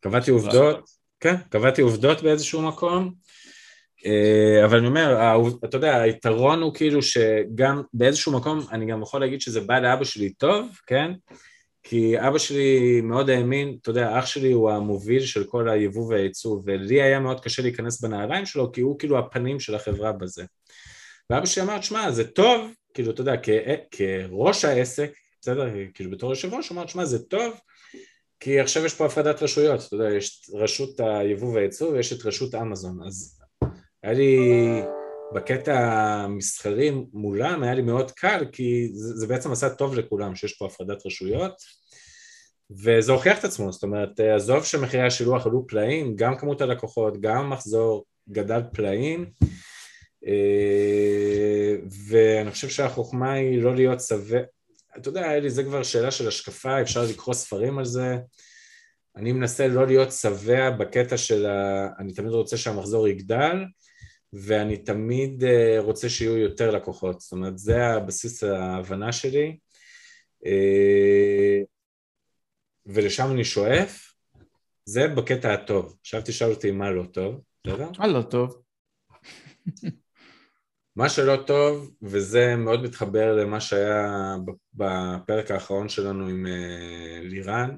קבעתי 0.00 0.30
עובדות, 0.30 0.90
כן, 1.20 1.36
קבעתי 1.50 1.82
עובדות 1.82 2.22
באיזשהו 2.22 2.62
מקום, 2.62 3.14
אה, 4.06 4.64
אבל 4.64 4.78
אני 4.78 4.86
אומר, 4.86 5.36
אתה 5.64 5.76
יודע, 5.76 6.00
היתרון 6.00 6.62
הוא 6.62 6.74
כאילו 6.74 7.02
שגם 7.02 7.82
באיזשהו 7.94 8.32
מקום, 8.32 8.60
אני 8.72 8.86
גם 8.86 9.02
יכול 9.02 9.20
להגיד 9.20 9.40
שזה 9.40 9.60
בא 9.60 9.78
לאבא 9.78 10.04
שלי 10.04 10.32
טוב, 10.32 10.78
כן? 10.86 11.12
כי 11.88 12.20
אבא 12.20 12.38
שלי 12.38 13.00
מאוד 13.00 13.30
האמין, 13.30 13.76
אתה 13.82 13.90
יודע, 13.90 14.18
אח 14.18 14.26
שלי 14.26 14.52
הוא 14.52 14.70
המוביל 14.70 15.22
של 15.22 15.44
כל 15.44 15.68
היבוא 15.68 16.08
והייצוא, 16.08 16.60
ולי 16.64 17.02
היה 17.02 17.20
מאוד 17.20 17.40
קשה 17.40 17.62
להיכנס 17.62 18.00
בנעליים 18.00 18.46
שלו, 18.46 18.72
כי 18.72 18.80
הוא 18.80 18.98
כאילו 18.98 19.18
הפנים 19.18 19.60
של 19.60 19.74
החברה 19.74 20.12
בזה. 20.12 20.44
ואבא 21.30 21.46
שלי 21.46 21.62
אמר, 21.62 21.80
שמע, 21.80 22.10
זה 22.10 22.26
טוב, 22.26 22.70
כאילו, 22.94 23.10
אתה 23.10 23.20
יודע, 23.20 23.34
כראש 23.90 24.64
העסק, 24.64 25.10
בסדר? 25.40 25.70
כאילו 25.94 26.10
בתור 26.10 26.30
יושב 26.30 26.54
ראש, 26.54 26.72
אמר, 26.72 26.86
שמע, 26.86 27.04
זה 27.04 27.18
טוב, 27.18 27.54
כי 28.40 28.60
עכשיו 28.60 28.84
יש 28.84 28.94
פה 28.94 29.06
הפרדת 29.06 29.42
רשויות, 29.42 29.80
אתה 29.86 29.94
יודע, 29.94 30.10
יש 30.10 30.50
רשות 30.54 31.00
היבוא 31.00 31.54
והייצוא 31.54 31.92
ויש 31.92 32.12
את 32.12 32.26
רשות 32.26 32.54
אמזון, 32.54 32.98
אז 33.06 33.40
היה 34.02 34.12
לי, 34.12 34.38
בקטע 35.32 35.78
המסחרי 35.78 36.90
מולם 37.12 37.62
היה 37.62 37.74
לי 37.74 37.82
מאוד 37.82 38.10
קל, 38.10 38.44
כי 38.52 38.88
זה, 38.92 39.16
זה 39.16 39.26
בעצם 39.26 39.52
עשה 39.52 39.70
טוב 39.70 39.94
לכולם 39.94 40.34
שיש 40.36 40.52
פה 40.52 40.66
הפרדת 40.66 41.06
רשויות, 41.06 41.52
וזה 42.70 43.12
הוכיח 43.12 43.38
את 43.38 43.44
עצמו, 43.44 43.72
זאת 43.72 43.82
אומרת, 43.82 44.20
עזוב 44.20 44.64
שמחירי 44.64 45.06
השילוח 45.06 45.46
עלו 45.46 45.66
פלאים, 45.66 46.16
גם 46.16 46.36
כמות 46.36 46.60
הלקוחות, 46.60 47.20
גם 47.20 47.36
המחזור 47.36 48.04
גדל 48.28 48.60
פלאים, 48.72 49.30
ואני 52.08 52.50
חושב 52.50 52.68
שהחוכמה 52.68 53.32
היא 53.32 53.62
לא 53.62 53.74
להיות 53.74 54.00
שבע, 54.00 54.40
אתה 54.98 55.08
יודע, 55.08 55.34
אלי, 55.34 55.50
זה 55.50 55.64
כבר 55.64 55.82
שאלה 55.82 56.10
של 56.10 56.28
השקפה, 56.28 56.80
אפשר 56.80 57.04
לקרוא 57.04 57.34
ספרים 57.34 57.78
על 57.78 57.84
זה. 57.84 58.16
אני 59.16 59.32
מנסה 59.32 59.68
לא 59.68 59.86
להיות 59.86 60.12
שבע 60.12 60.70
בקטע 60.70 61.16
של 61.16 61.46
ה... 61.46 61.88
אני 61.98 62.12
תמיד 62.12 62.30
רוצה 62.30 62.56
שהמחזור 62.56 63.08
יגדל, 63.08 63.64
ואני 64.38 64.76
תמיד 64.76 65.44
אה, 65.44 65.76
רוצה 65.78 66.08
שיהיו 66.08 66.36
יותר 66.36 66.70
לקוחות. 66.70 67.20
זאת 67.20 67.32
אומרת, 67.32 67.58
זה 67.58 67.86
הבסיס 67.86 68.42
ההבנה 68.44 69.12
שלי, 69.12 69.58
אה, 70.46 71.60
ולשם 72.86 73.30
אני 73.30 73.44
שואף. 73.44 74.06
זה 74.84 75.08
בקטע 75.08 75.52
הטוב. 75.52 75.96
עכשיו 76.00 76.22
תשאל 76.24 76.50
אותי 76.50 76.70
מה 76.70 76.90
לא 76.90 77.02
טוב, 77.02 77.40
בסדר? 77.66 77.90
מה 77.98 78.06
לא 78.06 78.22
טוב? 78.22 78.62
מה 80.96 81.08
שלא 81.08 81.36
טוב, 81.46 81.90
וזה 82.02 82.56
מאוד 82.56 82.82
מתחבר 82.82 83.36
למה 83.36 83.60
שהיה 83.60 84.36
בפרק 84.74 85.50
האחרון 85.50 85.88
שלנו 85.88 86.28
עם 86.28 86.46
אה, 86.46 87.20
לירן, 87.22 87.76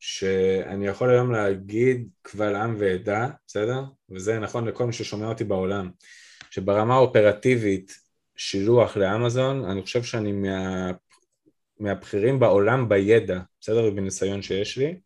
שאני 0.00 0.86
יכול 0.86 1.10
היום 1.10 1.32
להגיד 1.32 2.08
קבל 2.22 2.54
עם 2.54 2.76
ועדה, 2.78 3.28
בסדר? 3.46 3.84
וזה 4.10 4.38
נכון 4.38 4.68
לכל 4.68 4.86
מי 4.86 4.92
ששומע 4.92 5.26
אותי 5.28 5.44
בעולם, 5.44 5.90
שברמה 6.50 6.94
האופרטיבית 6.94 7.98
שילוח 8.36 8.96
לאמזון, 8.96 9.64
אני 9.64 9.82
חושב 9.82 10.02
שאני 10.02 10.32
מה, 10.32 10.90
מהבכירים 11.80 12.38
בעולם 12.38 12.88
בידע, 12.88 13.40
בסדר? 13.60 13.84
ובניסיון 13.84 14.42
שיש 14.42 14.78
לי, 14.78 15.00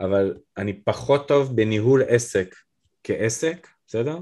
אבל 0.00 0.36
אני 0.56 0.82
פחות 0.82 1.28
טוב 1.28 1.56
בניהול 1.56 2.02
עסק 2.08 2.54
כעסק, 3.04 3.68
בסדר? 3.86 4.18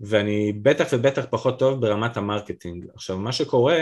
ואני 0.00 0.52
בטח 0.62 0.86
ובטח 0.92 1.26
פחות 1.30 1.58
טוב 1.58 1.80
ברמת 1.80 2.16
ה 2.16 2.22
marketing. 2.22 2.86
עכשיו, 2.94 3.18
מה 3.18 3.32
שקורה, 3.32 3.78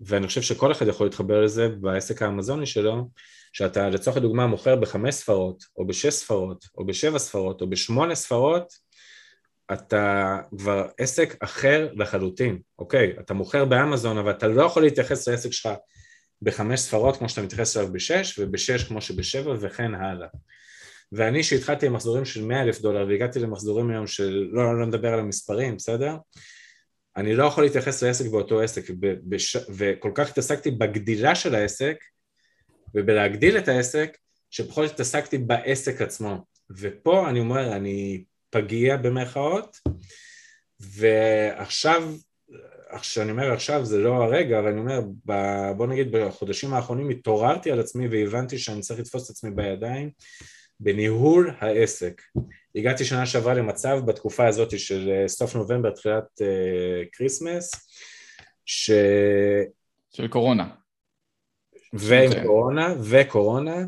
ואני 0.00 0.26
חושב 0.26 0.42
שכל 0.42 0.72
אחד 0.72 0.86
יכול 0.86 1.06
להתחבר 1.06 1.40
לזה 1.40 1.68
בעסק 1.68 2.22
האמזוני 2.22 2.66
שלו, 2.66 3.08
שאתה 3.52 3.88
לצורך 3.88 4.16
הדוגמה 4.16 4.46
מוכר 4.46 4.76
בחמש 4.76 5.14
ספרות, 5.14 5.64
או 5.76 5.86
בשש 5.86 6.14
ספרות, 6.14 6.64
או 6.78 6.86
בשבע 6.86 7.18
ספרות, 7.18 7.60
או 7.60 7.70
בשמונה 7.70 8.14
ספרות, 8.14 8.72
אתה 9.72 10.38
כבר 10.58 10.86
עסק 10.98 11.42
אחר 11.42 11.88
לחלוטין, 11.96 12.58
אוקיי? 12.78 13.12
אתה 13.20 13.34
מוכר 13.34 13.64
באמזון, 13.64 14.18
אבל 14.18 14.30
אתה 14.30 14.48
לא 14.48 14.62
יכול 14.62 14.82
להתייחס 14.82 15.28
לעסק 15.28 15.52
שלך 15.52 15.74
בחמש 16.42 16.80
ספרות 16.80 17.16
כמו 17.16 17.28
שאתה 17.28 17.42
מתייחס 17.42 17.76
אליו 17.76 17.92
בשש, 17.92 18.38
ובשש 18.38 18.84
כמו 18.84 19.00
שבשבע, 19.00 19.54
וכן 19.60 19.94
הלאה. 19.94 20.28
ואני 21.12 21.42
שהתחלתי 21.42 21.86
עם 21.86 21.92
מחזורים 21.92 22.24
של 22.24 22.44
100 22.44 22.62
אלף 22.62 22.80
דולר 22.80 23.06
והגעתי 23.08 23.38
למחזורים 23.38 23.90
היום 23.90 24.06
של, 24.06 24.48
לא, 24.52 24.78
לא 24.78 24.86
נדבר 24.86 25.12
על 25.12 25.20
המספרים, 25.20 25.76
בסדר? 25.76 26.16
אני 27.18 27.34
לא 27.34 27.44
יכול 27.44 27.64
להתייחס 27.64 28.02
לעסק 28.02 28.30
באותו 28.30 28.60
עסק, 28.60 28.82
ובש... 29.00 29.56
וכל 29.76 30.10
כך 30.14 30.30
התעסקתי 30.30 30.70
בגדילה 30.70 31.34
של 31.34 31.54
העסק 31.54 31.96
ובלהגדיל 32.94 33.58
את 33.58 33.68
העסק, 33.68 34.16
שפחות 34.50 34.90
התעסקתי 34.90 35.38
בעסק 35.38 36.02
עצמו. 36.02 36.44
ופה 36.70 37.28
אני 37.28 37.40
אומר, 37.40 37.76
אני 37.76 38.24
פגיע 38.50 38.96
במרכאות, 38.96 39.76
ועכשיו, 40.80 42.12
כשאני 43.00 43.30
אומר 43.30 43.52
עכשיו 43.52 43.84
זה 43.84 43.98
לא 43.98 44.14
הרגע, 44.14 44.58
אבל 44.58 44.68
אני 44.68 44.80
אומר, 44.80 45.00
בוא 45.76 45.86
נגיד 45.86 46.12
בחודשים 46.12 46.74
האחרונים 46.74 47.10
התעוררתי 47.10 47.70
על 47.72 47.80
עצמי 47.80 48.08
והבנתי 48.08 48.58
שאני 48.58 48.80
צריך 48.80 49.00
לתפוס 49.00 49.24
את 49.24 49.30
עצמי 49.30 49.50
בידיים 49.50 50.10
בניהול 50.80 51.54
העסק. 51.58 52.22
הגעתי 52.74 53.04
שנה 53.04 53.26
שעברה 53.26 53.54
למצב 53.54 53.98
בתקופה 54.06 54.46
הזאת 54.46 54.78
של 54.78 55.10
אה, 55.10 55.28
סוף 55.28 55.56
נובמבר, 55.56 55.90
תחילת 55.90 56.40
Christmas, 57.12 57.74
uh, 57.74 57.78
ש... 58.64 58.90
של 60.10 60.28
קורונה. 60.28 60.68
ועם 61.92 62.30
okay. 62.30 62.34
אוקיי. 62.34 62.46
קורונה, 62.46 62.94
וקורונה, 63.00 63.84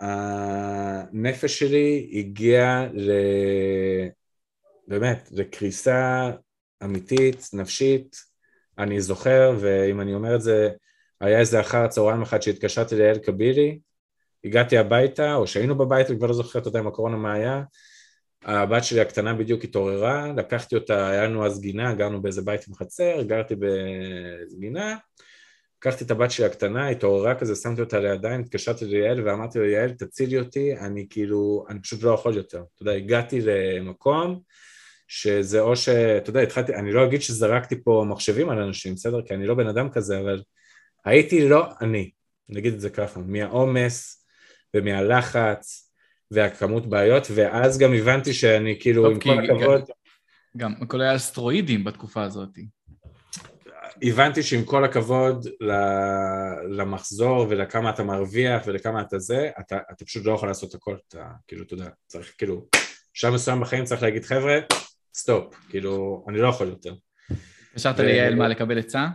שהנפש 0.00 1.58
שלי 1.58 2.10
הגיעה 2.14 2.86
ל... 2.92 3.10
באמת, 4.88 5.28
לקריסה 5.32 6.30
אמיתית, 6.84 7.48
נפשית. 7.52 8.16
אני 8.78 9.00
זוכר, 9.00 9.56
ואם 9.60 10.00
אני 10.00 10.14
אומר 10.14 10.34
את 10.34 10.42
זה, 10.42 10.70
היה 11.20 11.38
איזה 11.38 11.60
אחר 11.60 11.78
הצהריים 11.78 12.22
אחד 12.22 12.42
שהתקשרתי 12.42 12.98
לאל 12.98 13.18
קבילי, 13.18 13.78
הגעתי 14.44 14.78
הביתה, 14.78 15.34
או 15.34 15.46
שהיינו 15.46 15.78
בבית, 15.78 16.10
אני 16.10 16.18
כבר 16.18 16.26
לא 16.26 16.32
זוכר, 16.32 16.58
אתה 16.58 16.68
יודע, 16.68 16.78
עם 16.78 16.86
הקורונה 16.86 17.16
מה 17.16 17.32
היה. 17.32 17.62
הבת 18.44 18.84
שלי 18.84 19.00
הקטנה 19.00 19.34
בדיוק 19.34 19.64
התעוררה, 19.64 20.32
לקחתי 20.36 20.74
אותה, 20.74 21.08
היה 21.08 21.24
לנו 21.24 21.46
אז 21.46 21.60
גינה, 21.60 21.94
גרנו 21.94 22.22
באיזה 22.22 22.42
בית 22.42 22.68
עם 22.68 22.74
חצר, 22.74 23.22
גרתי 23.22 23.54
בגינה, 23.56 24.96
לקחתי 25.78 26.04
את 26.04 26.10
הבת 26.10 26.30
שלי 26.30 26.46
הקטנה, 26.46 26.88
התעוררה 26.88 27.34
כזה, 27.34 27.54
שמתי 27.54 27.80
אותה 27.80 28.00
לידיים, 28.00 28.40
התקשרתי 28.40 28.84
ליעל 28.84 29.28
ואמרתי 29.28 29.58
לו, 29.58 29.64
יעל, 29.64 29.90
תצילי 29.90 30.38
אותי, 30.38 30.78
אני 30.78 31.06
כאילו, 31.10 31.64
אני 31.68 31.80
פשוט 31.80 32.02
לא 32.02 32.10
יכול 32.10 32.36
יותר. 32.36 32.64
אתה 32.74 32.82
יודע, 32.82 32.92
הגעתי 32.92 33.40
למקום 33.40 34.40
שזה 35.08 35.60
או 35.60 35.76
ש... 35.76 35.88
אתה 35.88 36.30
יודע, 36.30 36.40
התחלתי, 36.40 36.74
אני 36.74 36.92
לא 36.92 37.04
אגיד 37.04 37.22
שזרקתי 37.22 37.82
פה 37.84 38.04
מחשבים 38.08 38.50
על 38.50 38.58
אנשים, 38.58 38.94
בסדר? 38.94 39.22
כי 39.22 39.34
אני 39.34 39.46
לא 39.46 39.54
בן 39.54 39.66
אדם 39.66 39.90
כזה, 39.90 40.20
אבל 40.20 40.42
הייתי 41.04 41.48
לא 41.48 41.66
אני, 41.80 42.10
נגיד 42.48 42.74
את 42.74 42.80
זה 42.80 42.90
ככה, 42.90 43.20
מהעומס, 43.20 44.21
ומהלחץ 44.74 45.92
והכמות 46.30 46.86
בעיות, 46.86 47.26
ואז 47.34 47.78
גם 47.78 47.92
הבנתי 47.92 48.32
שאני 48.32 48.76
כאילו, 48.80 49.10
עם 49.10 49.20
כל 49.20 49.44
הכבוד... 49.44 49.90
גם 50.56 50.74
הכל 50.80 51.00
היה 51.00 51.16
אסטרואידים 51.16 51.84
בתקופה 51.84 52.22
הזאת. 52.22 52.58
הבנתי 54.02 54.42
שעם 54.42 54.64
כל 54.64 54.84
הכבוד 54.84 55.46
למחזור 56.70 57.46
ולכמה 57.48 57.90
אתה 57.90 58.02
מרוויח 58.02 58.62
ולכמה 58.66 59.00
אתה 59.00 59.18
זה, 59.18 59.50
אתה, 59.60 59.78
אתה 59.92 60.04
פשוט 60.04 60.26
לא 60.26 60.32
יכול 60.32 60.48
לעשות 60.48 60.74
הכל, 60.74 60.96
אתה 61.08 61.30
כאילו, 61.46 61.62
אתה 61.62 61.74
יודע, 61.74 61.88
צריך 62.06 62.34
כאילו, 62.38 62.66
בשלב 63.14 63.34
מסוים 63.34 63.60
בחיים 63.60 63.84
צריך 63.84 64.02
להגיד, 64.02 64.24
חבר'ה, 64.24 64.58
סטופ, 65.14 65.54
כאילו, 65.68 66.24
אני 66.28 66.38
לא 66.38 66.48
יכול 66.48 66.68
יותר. 66.68 66.94
התקשרת 67.68 68.00
ו... 68.00 68.02
ליעל 68.02 68.34
מה, 68.34 68.48
לקבל 68.48 68.78
עצה? 68.78 69.08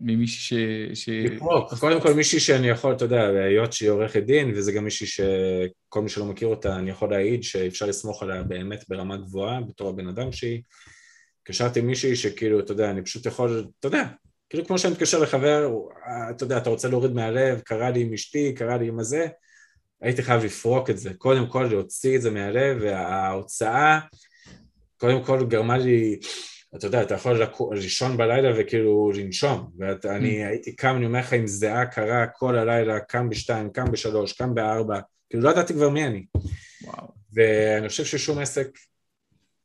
ממישהי 0.00 0.92
ש... 0.94 1.04
ש... 1.04 1.08
לקרוא, 1.08 1.60
קודם 1.80 2.00
כל 2.00 2.14
מישהי 2.14 2.40
שאני 2.40 2.68
יכול, 2.68 2.92
אתה 2.92 3.04
יודע, 3.04 3.28
היות 3.28 3.72
שהיא 3.72 3.90
עורכת 3.90 4.22
דין, 4.22 4.52
וזה 4.54 4.72
גם 4.72 4.84
מישהי 4.84 5.06
שכל 5.06 6.02
מי 6.02 6.08
שלא 6.08 6.24
מכיר 6.24 6.48
אותה, 6.48 6.76
אני 6.76 6.90
יכול 6.90 7.10
להעיד 7.10 7.42
שאפשר 7.42 7.86
לסמוך 7.86 8.22
עליה 8.22 8.42
באמת 8.42 8.84
ברמה 8.88 9.16
גבוהה, 9.16 9.60
בתור 9.60 9.88
הבן 9.88 10.08
אדם 10.08 10.32
שהיא. 10.32 10.62
התקשרתי 11.42 11.80
עם 11.80 11.86
מישהי 11.86 12.16
שכאילו, 12.16 12.60
אתה 12.60 12.72
יודע, 12.72 12.90
אני 12.90 13.02
פשוט 13.02 13.26
יכול, 13.26 13.66
אתה 13.80 13.88
יודע, 13.88 14.04
כאילו 14.50 14.66
כמו 14.66 14.78
שאני 14.78 14.92
מתקשר 14.92 15.18
לחבר, 15.18 15.70
אתה 16.30 16.44
יודע, 16.44 16.58
אתה 16.58 16.70
רוצה 16.70 16.88
להוריד 16.88 17.12
מהלב, 17.12 17.60
קרה 17.60 17.90
לי 17.90 18.00
עם 18.00 18.12
אשתי, 18.12 18.52
קרה 18.54 18.76
לי 18.76 18.88
עם 18.88 18.98
הזה, 18.98 19.26
הייתי 20.00 20.22
חייב 20.22 20.44
לפרוק 20.44 20.90
את 20.90 20.98
זה, 20.98 21.14
קודם 21.14 21.46
כל 21.46 21.68
להוציא 21.70 22.16
את 22.16 22.22
זה 22.22 22.30
מהלב, 22.30 22.78
וההוצאה, 22.80 23.98
קודם 24.96 25.24
כל 25.24 25.46
גרמה 25.46 25.78
לי... 25.78 26.18
אתה 26.76 26.86
יודע, 26.86 27.02
אתה 27.02 27.14
יכול 27.14 27.40
לישון 27.72 28.16
בלילה 28.16 28.50
וכאילו 28.58 29.12
לנשום, 29.14 29.70
ואני 29.78 30.44
mm. 30.44 30.48
הייתי 30.48 30.76
קם, 30.76 30.96
אני 30.96 31.06
אומר 31.06 31.18
לך, 31.18 31.32
עם 31.32 31.46
זיעה 31.46 31.86
קרה 31.86 32.26
כל 32.26 32.58
הלילה, 32.58 33.00
קם 33.00 33.28
בשתיים, 33.28 33.70
קם 33.70 33.92
בשלוש, 33.92 34.32
קם 34.32 34.54
בארבע, 34.54 35.00
כאילו 35.30 35.42
לא 35.42 35.50
ידעתי 35.50 35.74
כבר 35.74 35.88
מי 35.88 36.06
אני. 36.06 36.26
וואו. 36.84 37.08
ואני 37.32 37.88
חושב 37.88 38.04
ששום 38.04 38.38
עסק 38.38 38.78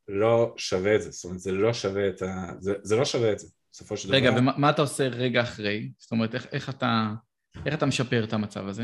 לא 0.08 0.54
שווה 0.58 0.96
את 0.96 1.02
זה, 1.02 1.12
זאת 1.12 1.26
אומרת, 1.26 1.40
זה 1.40 1.52
לא 1.52 1.74
שווה 1.74 2.08
את 2.08 2.22
ה... 2.22 2.48
זה, 2.60 2.74
זה 2.84 2.96
לא 2.96 3.06
שווה 3.06 3.32
את 3.32 3.40
זה, 3.40 3.48
בסופו 3.72 3.98
של 3.98 4.12
רגע, 4.12 4.32
דבר. 4.32 4.40
רגע, 4.40 4.52
ומה 4.58 4.70
אתה 4.70 4.82
עושה 4.82 5.08
רגע 5.08 5.42
אחרי? 5.42 5.92
זאת 5.98 6.12
אומרת, 6.12 6.36
איך, 6.36 6.48
איך, 6.52 6.70
אתה, 6.70 7.10
איך 7.66 7.76
אתה 7.76 7.86
משפר 7.86 8.24
את 8.24 8.34
המצב 8.34 8.68
הזה? 8.68 8.84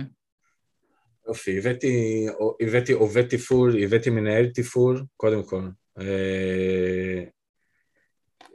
יופי, 1.28 1.58
הבאתי, 1.58 2.26
הבאתי 2.62 2.92
עובד 2.92 3.28
תפעול, 3.28 3.84
הבאתי 3.84 4.10
מנהל 4.10 4.50
תפעול, 4.54 5.06
קודם 5.18 5.44
כל. 5.44 5.70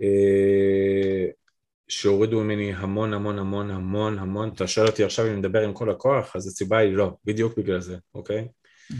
אה, 0.04 1.24
אה, 1.24 1.30
שהורידו 1.88 2.40
ממני 2.40 2.74
המון 2.74 3.12
המון 3.12 3.38
המון 3.38 3.70
המון 3.70 4.18
המון, 4.18 4.48
אתה 4.54 4.66
שואל 4.66 4.86
אותי 4.86 5.04
עכשיו 5.04 5.26
אם 5.26 5.38
מדבר 5.38 5.62
עם 5.62 5.72
כל 5.72 5.90
הכוח, 5.90 6.36
אז 6.36 6.46
הסיבה 6.46 6.78
היא 6.78 6.92
לא, 6.92 7.10
בדיוק 7.24 7.58
בגלל 7.58 7.80
זה, 7.80 7.96
אוקיי? 8.14 8.48
Mm-hmm. 8.92 8.94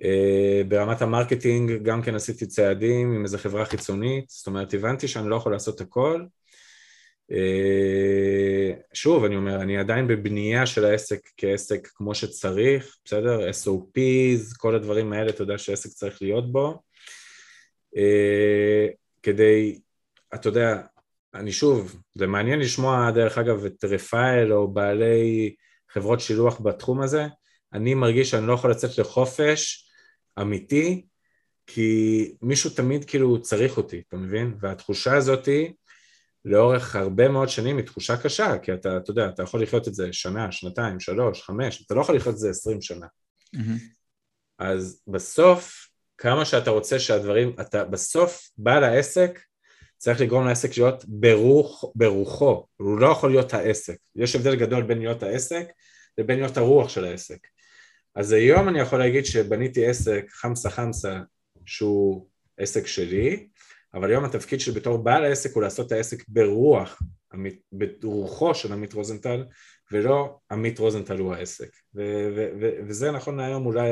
Uh, 0.00 0.64
ברמת 0.68 1.02
ה 1.02 1.10
marketing 1.10 1.82
גם 1.82 2.02
כן 2.02 2.14
עשיתי 2.14 2.46
צעדים 2.46 3.12
עם 3.12 3.22
איזה 3.22 3.38
חברה 3.38 3.64
חיצונית, 3.64 4.24
זאת 4.28 4.46
אומרת 4.46 4.74
הבנתי 4.74 5.08
שאני 5.08 5.28
לא 5.28 5.36
יכול 5.36 5.52
לעשות 5.52 5.80
הכל. 5.80 6.24
Uh, 7.30 7.34
שוב, 8.94 9.24
אני 9.24 9.36
אומר, 9.36 9.62
אני 9.62 9.78
עדיין 9.78 10.06
בבנייה 10.08 10.66
של 10.66 10.84
העסק 10.84 11.20
כעסק 11.36 11.88
כמו 11.94 12.14
שצריך, 12.14 12.96
בסדר? 13.04 13.50
SOPs, 13.50 14.56
כל 14.56 14.74
הדברים 14.74 15.12
האלה, 15.12 15.30
אתה 15.30 15.42
יודע 15.42 15.58
שעסק 15.58 15.90
צריך 15.90 16.22
להיות 16.22 16.52
בו. 16.52 16.82
כדי, 19.22 19.78
אתה 20.34 20.48
יודע, 20.48 20.82
אני 21.34 21.52
שוב, 21.52 22.02
זה 22.14 22.26
מעניין 22.26 22.58
לשמוע 22.58 23.10
דרך 23.10 23.38
אגב 23.38 23.64
את 23.64 23.84
רפאל 23.84 24.52
או 24.52 24.72
בעלי 24.72 25.54
חברות 25.90 26.20
שילוח 26.20 26.60
בתחום 26.60 27.02
הזה, 27.02 27.26
אני 27.72 27.94
מרגיש 27.94 28.30
שאני 28.30 28.46
לא 28.46 28.52
יכול 28.52 28.70
לצאת 28.70 28.98
לחופש 28.98 29.90
אמיתי, 30.40 31.06
כי 31.66 32.32
מישהו 32.42 32.70
תמיד 32.70 33.04
כאילו 33.04 33.42
צריך 33.42 33.76
אותי, 33.76 34.02
אתה 34.08 34.16
מבין? 34.16 34.54
והתחושה 34.60 35.16
הזאתי 35.16 35.72
לאורך 36.44 36.96
הרבה 36.96 37.28
מאוד 37.28 37.48
שנים 37.48 37.76
היא 37.76 37.86
תחושה 37.86 38.16
קשה, 38.16 38.58
כי 38.58 38.74
אתה, 38.74 38.96
אתה 38.96 39.10
יודע, 39.10 39.28
אתה 39.28 39.42
יכול 39.42 39.62
לחיות 39.62 39.88
את 39.88 39.94
זה 39.94 40.12
שנה, 40.12 40.52
שנתיים, 40.52 41.00
שלוש, 41.00 41.42
חמש, 41.42 41.86
אתה 41.86 41.94
לא 41.94 42.00
יכול 42.00 42.16
לחיות 42.16 42.34
את 42.34 42.38
זה 42.38 42.50
עשרים 42.50 42.82
שנה. 42.82 43.06
Mm-hmm. 43.56 43.80
אז 44.58 45.02
בסוף, 45.06 45.88
כמה 46.18 46.44
שאתה 46.44 46.70
רוצה 46.70 46.98
שהדברים, 46.98 47.56
אתה 47.60 47.84
בסוף 47.84 48.50
בעל 48.56 48.84
העסק 48.84 49.40
צריך 50.02 50.20
לגרום 50.20 50.46
לעסק 50.46 50.78
להיות 50.78 51.04
ברוח, 51.08 51.84
ברוחו, 51.94 52.66
הוא 52.76 52.98
לא 52.98 53.06
יכול 53.06 53.30
להיות 53.30 53.54
העסק. 53.54 53.96
יש 54.16 54.36
הבדל 54.36 54.56
גדול 54.56 54.82
בין 54.82 54.98
להיות 54.98 55.22
העסק 55.22 55.66
לבין 56.18 56.38
להיות 56.38 56.56
הרוח 56.56 56.88
של 56.88 57.04
העסק. 57.04 57.38
אז 58.14 58.32
היום 58.32 58.68
אני 58.68 58.80
יכול 58.80 58.98
להגיד 58.98 59.26
שבניתי 59.26 59.86
עסק 59.86 60.24
חמסה 60.30 60.70
חמסה 60.70 61.20
שהוא 61.66 62.28
עסק 62.58 62.86
שלי, 62.86 63.48
אבל 63.94 64.10
היום 64.10 64.24
התפקיד 64.24 64.60
שלי 64.60 64.74
בתור 64.74 64.96
בעל 64.96 65.24
העסק 65.24 65.54
הוא 65.54 65.62
לעשות 65.62 65.86
את 65.86 65.92
העסק 65.92 66.28
ברוח, 66.28 67.02
ברוחו 67.72 68.54
של 68.54 68.72
עמית 68.72 68.92
רוזנטל, 68.92 69.44
ולא 69.92 70.38
עמית 70.50 70.78
רוזנטל 70.78 71.18
הוא 71.18 71.34
העסק. 71.34 71.70
ו- 71.94 72.28
ו- 72.36 72.50
ו- 72.60 72.88
וזה 72.88 73.10
נכון 73.10 73.36
להיום 73.36 73.66
אולי 73.66 73.90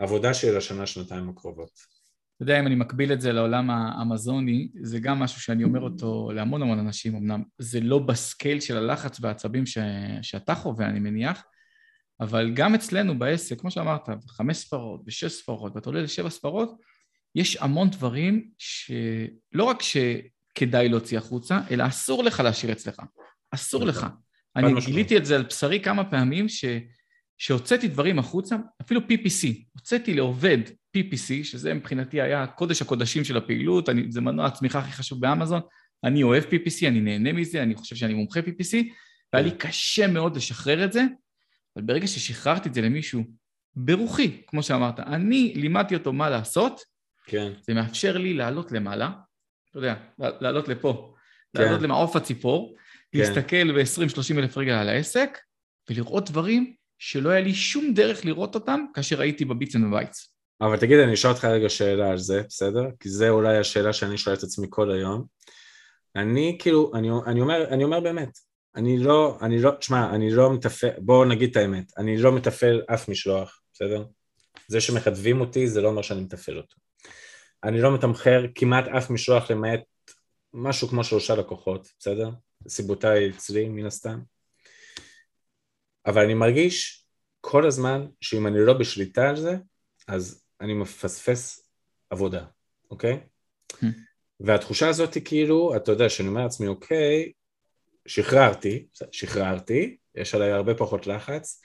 העבודה 0.00 0.34
שלי 0.34 0.52
לשנה, 0.52 0.86
שנתיים 0.86 1.28
הקרובות. 1.28 1.97
אתה 2.38 2.42
יודע, 2.42 2.60
אם 2.60 2.66
אני 2.66 2.74
מקביל 2.74 3.12
את 3.12 3.20
זה 3.20 3.32
לעולם 3.32 3.70
האמזוני, 3.70 4.68
זה 4.82 5.00
גם 5.00 5.18
משהו 5.18 5.40
שאני 5.40 5.64
אומר 5.64 5.80
אותו 5.80 6.30
להמון 6.34 6.62
המון 6.62 6.78
אנשים, 6.78 7.16
אמנם 7.16 7.42
זה 7.58 7.80
לא 7.80 7.98
בסקייל 7.98 8.60
של 8.60 8.76
הלחץ 8.76 9.18
והעצבים 9.20 9.66
ש... 9.66 9.78
שאתה 10.22 10.54
חווה, 10.54 10.86
אני 10.86 11.00
מניח, 11.00 11.42
אבל 12.20 12.50
גם 12.54 12.74
אצלנו 12.74 13.18
בעסק, 13.18 13.60
כמו 13.60 13.70
שאמרת, 13.70 14.08
חמש 14.28 14.56
ספרות 14.56 15.02
ושש 15.06 15.32
ספרות, 15.32 15.72
ואתה 15.74 15.90
עולה 15.90 16.02
לשבע 16.02 16.30
ספרות, 16.30 16.76
יש 17.34 17.56
המון 17.56 17.90
דברים 17.90 18.50
שלא 18.58 19.64
רק 19.64 19.78
שכדאי 19.82 20.88
להוציא 20.88 21.18
החוצה, 21.18 21.60
אלא 21.70 21.86
אסור 21.86 22.24
לך 22.24 22.40
להשאיר 22.40 22.72
אצלך. 22.72 23.02
אסור 23.50 23.84
לך. 23.84 23.96
נכון. 23.96 24.10
אני 24.56 24.80
גיליתי 24.86 25.16
את 25.16 25.24
זה 25.24 25.36
על 25.36 25.42
בשרי 25.42 25.80
כמה 25.80 26.10
פעמים, 26.10 26.48
ש... 26.48 26.64
שהוצאתי 27.38 27.88
דברים 27.88 28.18
החוצה, 28.18 28.56
אפילו 28.82 29.00
PPC, 29.00 29.48
הוצאתי 29.72 30.14
לעובד 30.14 30.58
PPC, 30.96 31.44
שזה 31.44 31.74
מבחינתי 31.74 32.20
היה 32.20 32.46
קודש 32.46 32.82
הקודשים 32.82 33.24
של 33.24 33.36
הפעילות, 33.36 33.88
אני, 33.88 34.12
זה 34.12 34.20
מנוע 34.20 34.46
הצמיחה 34.46 34.78
הכי 34.78 34.92
חשוב 34.92 35.20
באמזון, 35.20 35.60
אני 36.04 36.22
אוהב 36.22 36.44
PPC, 36.44 36.86
אני 36.86 37.00
נהנה 37.00 37.32
מזה, 37.32 37.62
אני 37.62 37.74
חושב 37.74 37.96
שאני 37.96 38.14
מומחה 38.14 38.40
PPC, 38.40 38.76
והיה 39.32 39.46
לי. 39.46 39.50
קשה 39.58 40.06
מאוד 40.06 40.36
לשחרר 40.36 40.84
את 40.84 40.92
זה, 40.92 41.04
אבל 41.76 41.84
ברגע 41.84 42.06
ששחררתי 42.06 42.68
את 42.68 42.74
זה 42.74 42.80
למישהו 42.80 43.24
ברוחי, 43.76 44.42
כמו 44.46 44.62
שאמרת, 44.62 45.00
אני 45.00 45.52
לימדתי 45.56 45.94
אותו 45.94 46.12
מה 46.12 46.30
לעשות, 46.30 46.80
כן. 47.26 47.52
זה 47.60 47.74
מאפשר 47.74 48.18
לי 48.18 48.34
לעלות 48.34 48.72
למעלה, 48.72 49.10
אתה 49.70 49.78
יודע, 49.78 49.94
לעלות 50.18 50.68
לפה, 50.68 51.14
כן. 51.56 51.62
לעלות 51.62 51.82
למעוף 51.82 52.16
הציפור, 52.16 52.76
כן. 53.12 53.18
להסתכל 53.18 53.72
ב-20-30 53.72 54.38
אלף 54.38 54.58
רגל 54.58 54.80
על 54.80 54.88
העסק, 54.88 55.38
ולראות 55.90 56.30
דברים 56.30 56.74
שלא 56.98 57.30
היה 57.30 57.40
לי 57.40 57.54
שום 57.54 57.94
דרך 57.94 58.24
לראות 58.24 58.54
אותם 58.54 58.80
כאשר 58.94 59.20
הייתי 59.20 59.44
ב 59.44 59.50
bits 59.50 59.76
and 59.76 59.84
ב 59.84 59.92
bytes. 59.92 60.37
אבל 60.60 60.76
תגיד, 60.76 60.98
אני 60.98 61.14
אשאל 61.14 61.30
אותך 61.30 61.44
רגע 61.44 61.68
שאלה 61.68 62.10
על 62.10 62.18
זה, 62.18 62.42
בסדר? 62.48 62.82
כי 63.00 63.08
זה 63.08 63.28
אולי 63.28 63.58
השאלה 63.58 63.92
שאני 63.92 64.18
שואל 64.18 64.36
את 64.36 64.42
עצמי 64.42 64.66
כל 64.70 64.90
היום. 64.90 65.24
אני 66.16 66.58
כאילו, 66.60 66.92
אני, 66.94 67.08
אני, 67.26 67.40
אומר, 67.40 67.68
אני 67.68 67.84
אומר 67.84 68.00
באמת, 68.00 68.38
אני 68.76 68.98
לא, 68.98 69.38
אני 69.42 69.62
לא, 69.62 69.70
תשמע, 69.70 70.14
אני 70.14 70.30
לא 70.30 70.52
מתפעל, 70.52 70.90
בואו 70.98 71.24
נגיד 71.24 71.50
את 71.50 71.56
האמת, 71.56 71.92
אני 71.98 72.16
לא 72.16 72.32
מתפעל 72.32 72.82
אף 72.94 73.08
משלוח, 73.08 73.60
בסדר? 73.72 74.04
זה 74.68 74.80
שמכתבים 74.80 75.40
אותי 75.40 75.68
זה 75.68 75.80
לא 75.80 75.88
אומר 75.88 76.02
שאני 76.02 76.20
מתפעל 76.20 76.56
אותו. 76.56 76.76
אני 77.64 77.80
לא 77.80 77.94
מתמחר 77.94 78.44
כמעט 78.54 78.88
אף 78.88 79.10
משלוח 79.10 79.50
למעט 79.50 79.80
משהו 80.54 80.88
כמו 80.88 81.04
שלושה 81.04 81.34
לקוחות, 81.34 81.88
בסדר? 81.98 82.30
סיבותיי 82.68 83.30
אצלי 83.30 83.68
מן 83.68 83.86
הסתם. 83.86 84.20
אבל 86.06 86.24
אני 86.24 86.34
מרגיש 86.34 87.06
כל 87.40 87.66
הזמן 87.66 88.06
שאם 88.20 88.46
אני 88.46 88.66
לא 88.66 88.72
בשליטה 88.72 89.28
על 89.28 89.36
זה, 89.36 89.56
אז 90.08 90.42
אני 90.60 90.74
מפספס 90.74 91.70
עבודה, 92.10 92.44
אוקיי? 92.90 93.20
Hmm. 93.72 93.86
והתחושה 94.40 94.88
הזאת 94.88 95.14
היא 95.14 95.24
כאילו, 95.24 95.76
אתה 95.76 95.92
יודע, 95.92 96.08
שאני 96.08 96.28
אומר 96.28 96.42
לעצמי, 96.42 96.66
אוקיי, 96.66 97.32
שחררתי, 98.06 98.86
שחררתי, 99.12 99.96
יש 100.14 100.34
עליי 100.34 100.50
הרבה 100.50 100.74
פחות 100.74 101.06
לחץ, 101.06 101.62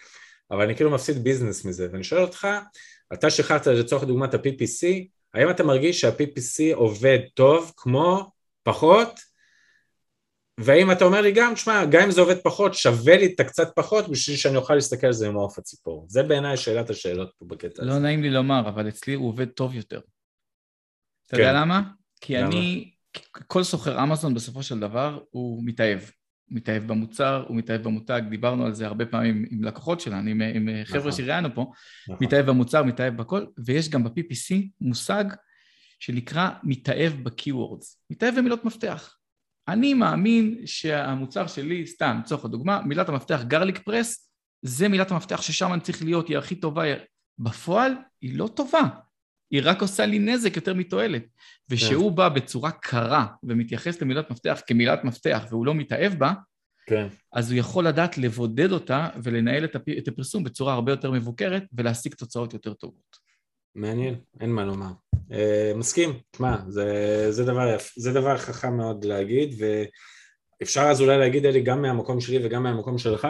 אבל 0.52 0.64
אני 0.64 0.76
כאילו 0.76 0.92
מפסיד 0.92 1.24
ביזנס 1.24 1.66
מזה, 1.66 1.88
ואני 1.92 2.04
שואל 2.04 2.22
אותך, 2.22 2.48
אתה 3.14 3.30
שחררת 3.30 3.68
לצורך 3.68 4.04
דוגמת 4.04 4.34
ה-PPC, 4.34 5.08
האם 5.34 5.50
אתה 5.50 5.64
מרגיש 5.64 6.02
שה-PPC 6.02 6.76
עובד 6.76 7.20
טוב 7.34 7.74
כמו 7.78 8.32
פחות 8.64 9.20
והאם 10.60 10.92
אתה 10.92 11.06
אומר 11.06 11.22
לי 11.22 11.32
גם, 11.32 11.56
שמע, 11.56 11.86
גם 11.86 12.02
אם 12.04 12.12
זה 12.12 12.22
עובד 12.22 12.38
פחות, 12.44 12.74
שווה 12.74 13.18
לי 13.18 13.26
את 13.26 13.40
הקצת 13.40 13.68
פחות 13.76 14.10
בשביל 14.10 14.38
שאני 14.38 14.56
אוכל 14.56 14.76
להסתכל 14.76 15.08
על 15.08 15.14
זה 15.14 15.28
עם 15.28 15.34
מעוף 15.34 15.58
הציפור. 15.58 16.06
זה 16.10 16.24
בעיניי 16.24 16.58
שאלת 16.58 16.90
השאלות 16.90 17.32
פה 17.38 17.46
בקטע 17.46 17.84
לא 17.84 17.92
הזה. 17.92 18.00
לא 18.00 18.06
נעים 18.06 18.22
לי 18.22 18.30
לומר, 18.30 18.70
אבל 18.70 18.88
אצלי 18.88 19.14
הוא 19.14 19.30
עובד 19.30 19.48
טוב 19.48 19.76
יותר. 19.76 20.00
אתה 21.28 21.36
יודע 21.36 21.52
כן. 21.52 21.56
למה? 21.56 21.82
כי? 22.22 22.38
אני, 22.38 22.92
כל 23.48 23.64
סוחר 23.64 24.04
אמזון 24.04 24.34
בסופו 24.34 24.64
של 24.64 24.80
דבר 24.80 25.20
הוא 25.30 25.64
מתאהב. 25.66 26.00
הוא 26.00 26.58
מתאהב 26.58 26.88
במוצר, 26.88 27.46
הוא 27.48 27.58
מתאהב 27.58 27.84
במותג, 27.84 28.22
דיברנו 28.30 28.66
על 28.66 28.74
זה 28.74 28.86
הרבה 28.86 29.06
פעמים 29.06 29.46
עם 29.52 29.64
לקוחות 29.64 30.00
שלנו, 30.00 30.30
עם, 30.30 30.42
עם 30.42 30.70
חבר'ה 30.84 31.00
נכון. 31.00 31.12
שראיינו 31.12 31.56
פה, 31.56 31.72
נכון. 32.08 32.26
מתאהב 32.26 32.46
במוצר, 32.46 32.84
מתאהב 32.84 33.18
בכל, 33.18 33.46
ויש 33.66 33.90
גם 33.90 34.04
ב-PPC 34.04 34.56
מושג 34.82 35.26
שנקרא 36.00 36.50
מתאהב 36.64 37.14
ב 37.24 37.32
keywords, 37.32 38.04
מתאהב 38.10 38.36
במילות 38.38 38.66
מפתח. 38.66 39.16
אני 39.68 39.94
מאמין 39.94 40.62
שהמוצר 40.66 41.48
שלי, 41.48 41.88
סתם, 41.88 42.20
לצורך 42.24 42.46
הדוגמה, 42.46 42.82
מילת 42.82 43.10
המפתח 43.10 43.42
garlic 43.48 43.78
press, 43.78 44.30
זה 44.62 44.88
מילת 44.88 45.12
המפתח 45.12 45.42
ששם 45.42 45.74
אני 45.74 45.82
צריך 45.82 46.04
להיות, 46.04 46.28
היא 46.28 46.38
הכי 46.38 46.56
טובה. 46.56 46.84
בפועל, 47.40 47.94
היא 48.22 48.38
לא 48.38 48.48
טובה. 48.48 48.82
היא 49.52 49.62
רק 49.64 49.82
עושה 49.82 50.06
לי 50.06 50.20
נזק 50.20 50.56
יותר 50.56 50.74
מתועלת. 50.74 51.24
וכשהוא 51.70 52.10
כן. 52.10 52.16
בא 52.16 52.30
בצורה 52.30 52.72
קרה 52.72 53.26
ומתייחס 53.44 54.02
למילת 54.02 54.32
מפתח 54.32 54.62
כמילת 54.68 55.04
מפתח 55.04 55.46
והוא 55.50 55.66
לא 55.66 55.76
מתאהב 55.76 56.14
בה, 56.14 56.34
כן. 56.86 57.08
אז 57.34 57.52
הוא 57.52 57.60
יכול 57.60 57.88
לדעת 57.88 58.18
לבודד 58.18 58.72
אותה 58.72 59.10
ולנהל 59.24 59.66
את 59.98 60.08
הפרסום 60.08 60.44
בצורה 60.44 60.74
הרבה 60.74 60.92
יותר 60.92 61.12
מבוקרת 61.12 61.64
ולהשיג 61.74 62.14
תוצאות 62.14 62.54
יותר 62.54 62.74
טובות. 62.74 63.23
מעניין, 63.76 64.16
אין 64.42 64.50
מה 64.50 64.66
לומר. 64.66 64.92
Uh, 65.30 65.36
מסכים, 65.76 66.14
תשמע, 66.32 66.58
זה, 66.68 67.28
זה, 67.30 67.44
זה 67.96 68.14
דבר 68.14 68.38
חכם 68.38 68.78
מאוד 68.78 69.06
להגיד, 69.06 69.62
ואפשר 70.62 70.82
אז 70.82 71.02
אולי 71.02 71.18
להגיד 71.18 71.46
אלי 71.46 71.62
גם 71.62 71.82
מהמקום 71.82 72.22
שלי 72.22 72.46
וגם 72.46 72.64
מהמקום 72.64 72.98
שלך, 72.98 73.28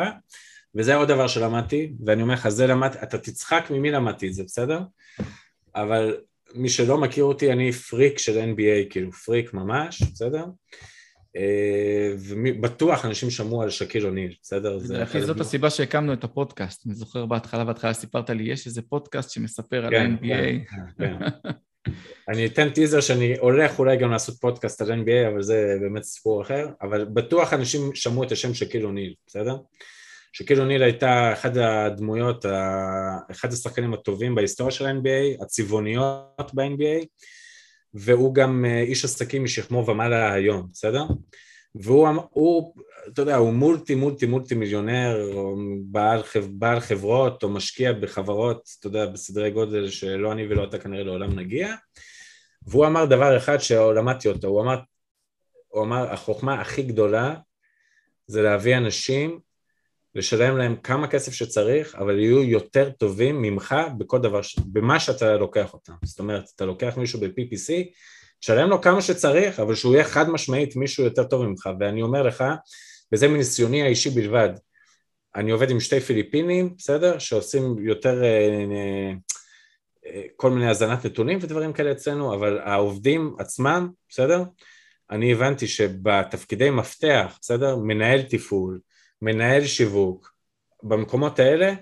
וזה 0.75 0.95
עוד 0.95 1.07
דבר 1.07 1.27
שלמדתי, 1.27 1.93
ואני 2.05 2.21
אומר 2.21 2.33
לך, 2.33 2.49
זה 2.49 2.67
למדתי, 2.67 2.97
אתה 3.03 3.17
תצחק 3.17 3.65
ממי 3.69 3.91
למדתי 3.91 4.27
את 4.27 4.33
זה, 4.33 4.43
בסדר? 4.43 4.79
אבל 5.75 6.17
מי 6.55 6.69
שלא 6.69 6.97
מכיר 6.97 7.23
אותי, 7.23 7.51
אני 7.51 7.71
פריק 7.71 8.17
של 8.17 8.53
NBA, 8.53 8.89
כאילו 8.91 9.11
פריק 9.11 9.53
ממש, 9.53 10.01
בסדר? 10.01 10.45
אה, 10.45 10.92
ובטוח 12.19 13.05
אנשים 13.05 13.29
שמעו 13.29 13.61
על 13.61 13.69
שקיל 13.69 14.05
אוניל, 14.05 14.33
בסדר? 14.41 14.77
אחי, 15.03 15.21
זאת 15.21 15.39
הסיבה 15.39 15.69
שהקמנו 15.69 16.13
את 16.13 16.23
הפודקאסט. 16.23 16.85
אני 16.85 16.95
זוכר 16.95 17.25
בהתחלה, 17.25 17.65
בהתחלה 17.65 17.93
סיפרת 17.93 18.29
לי, 18.29 18.43
יש 18.43 18.67
איזה 18.67 18.81
פודקאסט 18.81 19.29
שמספר 19.29 19.85
על 19.85 19.91
כן, 19.91 20.11
ה-NBA. 20.11 20.69
כן, 20.69 20.81
כן. 20.97 21.51
אני 22.29 22.45
אתן 22.45 22.69
טיזר 22.69 23.01
שאני 23.01 23.37
הולך 23.37 23.79
אולי 23.79 23.97
גם 23.97 24.11
לעשות 24.11 24.35
פודקאסט 24.35 24.81
על 24.81 24.91
NBA, 24.91 25.27
אבל 25.33 25.41
זה 25.41 25.77
באמת 25.81 26.03
סיפור 26.03 26.41
אחר, 26.41 26.67
אבל 26.81 27.05
בטוח 27.05 27.53
אנשים 27.53 27.95
שמעו 27.95 28.23
את 28.23 28.31
השם 28.31 28.53
שקיל 28.53 28.85
אוניל, 28.85 29.13
בסדר? 29.27 29.57
שקיל 30.33 30.61
אוניל 30.61 30.83
הייתה 30.83 31.33
אחת 31.33 31.51
הדמויות, 31.55 32.45
אחד 33.31 33.53
השחקנים 33.53 33.93
הטובים 33.93 34.35
בהיסטוריה 34.35 34.71
של 34.71 34.85
ה-NBA, 34.85 35.43
הצבעוניות 35.43 36.51
ב-NBA, 36.53 37.05
והוא 37.93 38.35
גם 38.35 38.65
אה, 38.65 38.81
איש 38.81 39.05
עסקים 39.05 39.43
משכמו 39.43 39.85
ומעלה 39.87 40.33
היום, 40.33 40.67
בסדר? 40.71 41.03
והוא, 41.75 42.09
אמ- 42.09 42.19
הוא, 42.29 42.75
אתה 43.07 43.21
יודע, 43.21 43.35
הוא 43.35 43.53
מולטי 43.53 43.95
מולטי 43.95 44.25
מולטי 44.25 44.55
מיליונר, 44.55 45.31
או 45.33 45.55
בעל, 45.85 46.21
בעל 46.49 46.79
חברות, 46.79 47.43
או 47.43 47.49
משקיע 47.49 47.93
בחברות, 47.93 48.69
אתה 48.79 48.87
יודע, 48.87 49.05
בסדרי 49.05 49.51
גודל 49.51 49.89
שלא 49.89 50.31
אני 50.31 50.47
ולא 50.47 50.63
אתה 50.63 50.79
כנראה 50.79 51.03
לעולם 51.03 51.39
נגיע, 51.39 51.75
והוא 52.67 52.85
אמר 52.85 53.05
דבר 53.05 53.37
אחד 53.37 53.61
שלמדתי 53.61 54.27
אותו, 54.27 54.47
הוא 54.47 54.61
אמר, 54.61 54.79
הוא 55.67 55.83
אמר, 55.83 56.13
החוכמה 56.13 56.61
הכי 56.61 56.83
גדולה 56.83 57.35
זה 58.27 58.41
להביא 58.41 58.77
אנשים, 58.77 59.39
לשלם 60.15 60.57
להם 60.57 60.75
כמה 60.75 61.07
כסף 61.07 61.33
שצריך, 61.33 61.95
אבל 61.95 62.19
יהיו 62.19 62.43
יותר 62.43 62.89
טובים 62.89 63.41
ממך 63.41 63.75
בכל 63.97 64.19
דבר, 64.19 64.39
במה 64.65 64.99
שאתה 64.99 65.37
לוקח 65.37 65.73
אותם. 65.73 65.93
זאת 66.03 66.19
אומרת, 66.19 66.43
אתה 66.55 66.65
לוקח 66.65 66.97
מישהו 66.97 67.19
ב-PPC, 67.19 67.73
תשלם 68.39 68.69
לו 68.69 68.81
כמה 68.81 69.01
שצריך, 69.01 69.59
אבל 69.59 69.75
שהוא 69.75 69.93
יהיה 69.93 70.03
חד 70.03 70.29
משמעית 70.29 70.75
מישהו 70.75 71.03
יותר 71.03 71.23
טוב 71.23 71.45
ממך, 71.45 71.69
ואני 71.79 72.01
אומר 72.01 72.23
לך, 72.23 72.43
וזה 73.11 73.27
מניסיוני 73.27 73.83
האישי 73.83 74.09
בלבד, 74.09 74.49
אני 75.35 75.51
עובד 75.51 75.69
עם 75.69 75.79
שתי 75.79 75.99
פיליפינים, 75.99 76.75
בסדר? 76.77 77.19
שעושים 77.19 77.75
יותר 77.79 78.23
אה, 78.23 79.11
אה, 80.05 80.21
כל 80.35 80.51
מיני 80.51 80.69
הזנת 80.69 81.05
נתונים 81.05 81.37
ודברים 81.41 81.73
כאלה 81.73 81.91
אצלנו, 81.91 82.35
אבל 82.35 82.59
העובדים 82.59 83.35
עצמם, 83.39 83.89
בסדר? 84.09 84.43
אני 85.11 85.33
הבנתי 85.33 85.67
שבתפקידי 85.67 86.69
מפתח, 86.69 87.37
בסדר? 87.41 87.75
מנהל 87.75 88.21
תפעול, 88.21 88.79
מנהל 89.23 89.65
שיווק, 89.65 90.33
במקומות 90.83 91.39
האלה, 91.39 91.73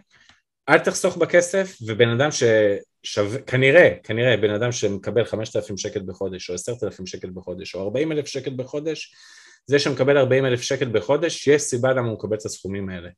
אל 0.69 0.79
תחסוך 0.79 1.17
בכסף, 1.17 1.77
ובן 1.81 2.09
אדם 2.09 2.29
ששווה, 2.31 3.41
כנראה, 3.41 3.89
כנראה, 4.03 4.37
בן 4.37 4.49
אדם 4.49 4.71
שמקבל 4.71 5.25
5,000 5.25 5.77
שקל 5.77 6.01
בחודש, 6.05 6.49
או 6.49 6.55
10,000 6.55 7.05
שקל 7.05 7.29
בחודש, 7.33 7.75
או 7.75 7.83
40,000 7.83 8.27
שקל 8.27 8.53
בחודש, 8.55 9.15
זה 9.65 9.79
שמקבל 9.79 10.17
40,000 10.17 10.61
שקל 10.61 10.89
בחודש, 10.89 11.47
יש 11.47 11.61
סיבה 11.61 11.91
למה 11.91 12.07
הוא 12.07 12.13
מקבל 12.13 12.37
את 12.37 12.45
הסכומים 12.45 12.89
האלה. 12.89 13.09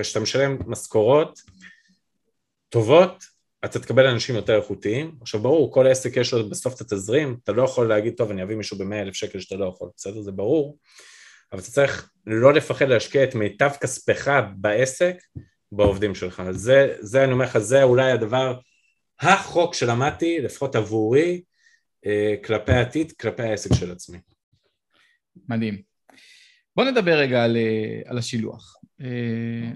כשאתה 0.00 0.20
משלם 0.20 0.58
משכורות 0.66 1.40
טובות, 2.68 3.24
אתה 3.64 3.78
תקבל 3.78 4.06
אנשים 4.06 4.36
יותר 4.36 4.56
איכותיים. 4.56 5.14
עכשיו 5.20 5.40
ברור, 5.40 5.72
כל 5.72 5.86
עסק 5.86 6.16
יש 6.16 6.32
לו 6.32 6.50
בסוף 6.50 6.74
את 6.74 6.80
התזרים, 6.80 7.36
אתה 7.44 7.52
לא 7.52 7.62
יכול 7.62 7.88
להגיד, 7.88 8.14
טוב, 8.16 8.30
אני 8.30 8.42
אביא 8.42 8.56
מישהו 8.56 8.78
ב-100 8.78 8.94
אלף 8.94 9.14
שקל 9.14 9.40
שאתה 9.40 9.56
לא 9.56 9.66
יכול, 9.74 9.88
בסדר? 9.96 10.22
זה 10.22 10.32
ברור, 10.32 10.78
אבל 11.52 11.60
אתה 11.60 11.70
צריך 11.70 12.10
לא 12.26 12.52
לפחד 12.52 12.88
להשקיע 12.88 13.24
את 13.24 13.34
מיטב 13.34 13.70
כספך 13.80 14.40
בעסק, 14.56 15.16
בעובדים 15.72 16.14
שלך. 16.14 16.42
זה, 16.50 16.96
זה 17.00 17.24
אני 17.24 17.32
אומר 17.32 17.44
לך, 17.44 17.58
זה 17.58 17.82
אולי 17.82 18.12
הדבר, 18.12 18.58
החוק 19.20 19.74
שלמדתי, 19.74 20.40
לפחות 20.40 20.76
עבורי, 20.76 21.42
אה, 22.06 22.34
כלפי 22.44 22.72
העתיד, 22.72 23.12
כלפי 23.12 23.42
העסק 23.42 23.74
של 23.74 23.92
עצמי. 23.92 24.18
מדהים. 25.48 25.82
בוא 26.76 26.84
נדבר 26.84 27.18
רגע 27.18 27.44
על, 27.44 27.56
אה, 27.56 28.00
על 28.10 28.18
השילוח. 28.18 28.76
אה, 29.00 29.70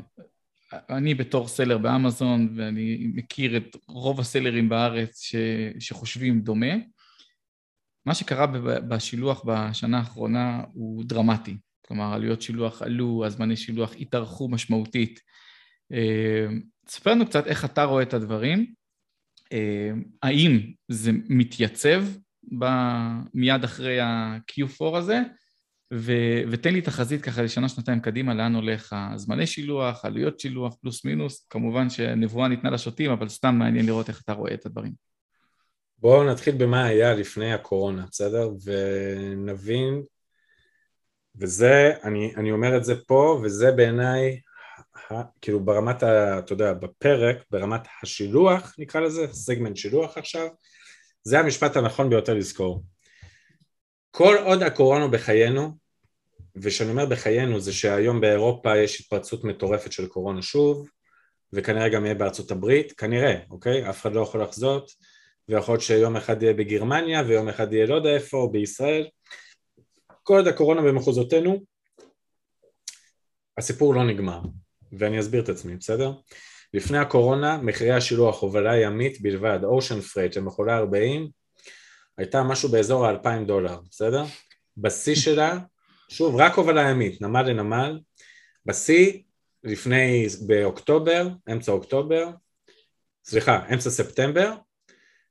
אני 0.91 1.15
בתור 1.15 1.49
סלר 1.49 1.79
באמזון, 1.79 2.55
ואני 2.57 3.11
מכיר 3.15 3.57
את 3.57 3.77
רוב 3.89 4.21
הסלרים 4.21 4.69
בארץ 4.69 5.21
ש, 5.21 5.37
שחושבים 5.79 6.41
דומה, 6.41 6.75
מה 8.07 8.15
שקרה 8.15 8.47
בשילוח 8.89 9.45
בשנה 9.47 9.99
האחרונה 9.99 10.65
הוא 10.73 11.05
דרמטי. 11.05 11.57
כלומר, 11.89 12.15
עלויות 12.15 12.43
שילוח 12.43 12.83
עלו, 12.83 13.25
הזמני 13.27 13.57
שילוח 13.57 13.95
התארכו 14.01 14.49
משמעותית. 14.49 15.21
אה, 15.93 16.47
תספר 16.87 17.11
לנו 17.11 17.27
קצת 17.27 17.47
איך 17.47 17.65
אתה 17.65 17.85
רואה 17.85 18.03
את 18.03 18.15
הדברים. 18.15 18.73
אה, 19.53 19.91
האם 20.23 20.73
זה 20.89 21.11
מתייצב 21.29 22.05
מיד 23.35 23.65
אחרי 23.65 24.01
ה-Q4 24.01 24.97
הזה? 24.97 25.21
ו- 25.95 26.43
ותן 26.51 26.75
לי 26.75 26.81
תחזית 26.81 27.23
ככה 27.23 27.43
לשנה, 27.43 27.69
שנתיים 27.69 28.01
קדימה, 28.01 28.35
לאן 28.35 28.55
הולך 28.55 28.97
הזמני 29.15 29.47
שילוח, 29.47 30.05
עלויות 30.05 30.41
שילוח, 30.41 30.75
פלוס 30.75 31.05
מינוס. 31.05 31.47
כמובן 31.51 31.91
שנבואה 31.91 32.49
ניתנה 32.49 32.71
לשוטים, 32.71 33.11
אבל 33.11 33.29
סתם 33.29 33.55
מעניין 33.55 33.87
לראות 33.87 34.09
איך 34.09 34.23
אתה 34.25 34.33
רואה 34.33 34.55
את 34.55 34.67
הדברים. 34.67 34.93
בואו 35.99 36.25
נתחיל 36.25 36.55
במה 36.55 36.85
היה 36.85 37.15
לפני 37.15 37.53
הקורונה, 37.53 38.05
בסדר? 38.11 38.51
ונבין, 38.65 40.03
וזה, 41.41 41.93
אני, 42.05 42.33
אני 42.37 42.53
אומר 42.53 42.77
את 42.77 42.85
זה 42.85 42.95
פה, 43.07 43.41
וזה 43.43 43.73
בעיניי, 43.73 44.41
כאילו 45.41 45.61
ברמת, 45.61 46.03
ה, 46.03 46.39
אתה 46.39 46.53
יודע, 46.53 46.73
בפרק, 46.73 47.37
ברמת 47.51 47.81
השילוח, 48.03 48.75
נקרא 48.79 49.01
לזה, 49.01 49.27
סגמנט 49.33 49.77
שילוח 49.77 50.19
עכשיו, 50.19 50.49
זה 51.25 51.39
המשפט 51.39 51.77
הנכון 51.77 52.11
ביותר 52.11 52.35
לזכור. 52.35 52.83
כל 54.11 54.37
עוד 54.45 54.63
הקורונה 54.63 55.09
בחיינו, 55.09 55.77
וכשאני 56.57 56.91
אומר 56.91 57.07
בחיינו 57.07 57.61
זה 57.61 57.73
שהיום 57.73 58.21
באירופה 58.21 58.77
יש 58.77 59.01
התפרצות 59.01 59.45
מטורפת 59.45 59.93
של 59.93 60.07
קורונה 60.07 60.43
שוב, 60.43 60.89
וכנראה 61.53 61.89
גם 61.89 62.05
יהיה 62.05 62.15
בארצות 62.15 62.51
הברית, 62.51 62.93
כנראה, 62.93 63.39
אוקיי? 63.51 63.91
אף 63.91 64.01
אחד 64.01 64.13
לא 64.13 64.21
יכול 64.21 64.43
לחזות, 64.43 64.91
ויכול 65.49 65.73
להיות 65.73 65.83
שיום 65.83 66.17
אחד 66.17 66.43
יהיה 66.43 66.55
בגרמניה, 66.55 67.23
ויום 67.27 67.49
אחד 67.49 67.73
יהיה 67.73 67.87
לא 67.87 67.95
יודע 67.95 68.15
איפה, 68.15 68.37
או 68.37 68.51
בישראל. 68.51 69.07
כל 70.27 70.37
עוד 70.37 70.49
הקורונה 70.49 70.83
במחוזותינו, 70.83 71.65
הסיפור 73.59 73.95
לא 73.95 74.05
נגמר, 74.05 74.41
ואני 74.93 75.21
אסביר 75.21 75.43
את 75.43 75.49
עצמי, 75.49 75.77
בסדר? 75.77 76.13
לפני 76.75 76.99
הקורונה, 76.99 77.59
מחירי 77.59 77.91
השילוח 77.91 78.43
הובלה 78.43 78.77
ימית 78.77 79.21
בלבד, 79.21 79.59
אושן 79.65 80.01
פרייט 80.01 80.37
למכולה 80.37 80.77
40, 80.77 81.31
הייתה 82.19 82.43
משהו 82.43 82.69
באזור 82.69 83.07
ה-2,000 83.07 83.47
דולר, 83.47 83.81
בסדר? 83.91 84.25
בשיא 84.77 85.15
שלה, 85.15 85.59
שוב, 86.09 86.37
רק 86.37 86.55
הובלה 86.55 86.91
ימית, 86.91 87.21
נמל 87.21 87.43
לנמל, 87.43 88.01
בשיא, 88.67 89.23
לפני, 89.65 90.27
באוקטובר, 90.47 91.29
אמצע 91.53 91.73
אוקטובר, 91.73 92.29
סליחה, 93.25 93.67
אמצע 93.73 93.91
ספטמבר, 93.91 94.53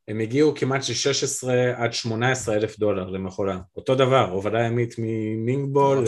הם 0.07 0.19
הגיעו 0.19 0.55
כמעט 0.55 0.81
ל-16 0.81 1.49
עד 1.77 1.93
18 1.93 2.55
אלף 2.55 2.79
דולר 2.79 3.09
למכולה. 3.09 3.59
אותו 3.75 3.95
דבר, 3.95 4.29
הובלה 4.29 4.63
ימית 4.63 4.95
ממינגבול, 4.97 6.05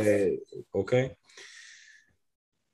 אוקיי? 0.73 1.09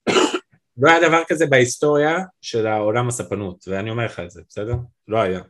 לא 0.78 0.89
היה 0.89 1.07
דבר 1.07 1.21
כזה 1.28 1.45
בהיסטוריה 1.47 2.19
של 2.41 2.67
העולם 2.67 3.07
הספנות, 3.07 3.67
ואני 3.67 3.89
אומר 3.89 4.05
לך 4.05 4.19
את 4.19 4.32
זה, 4.32 4.41
בסדר? 4.49 4.76
לא 5.07 5.21
היה. 5.21 5.41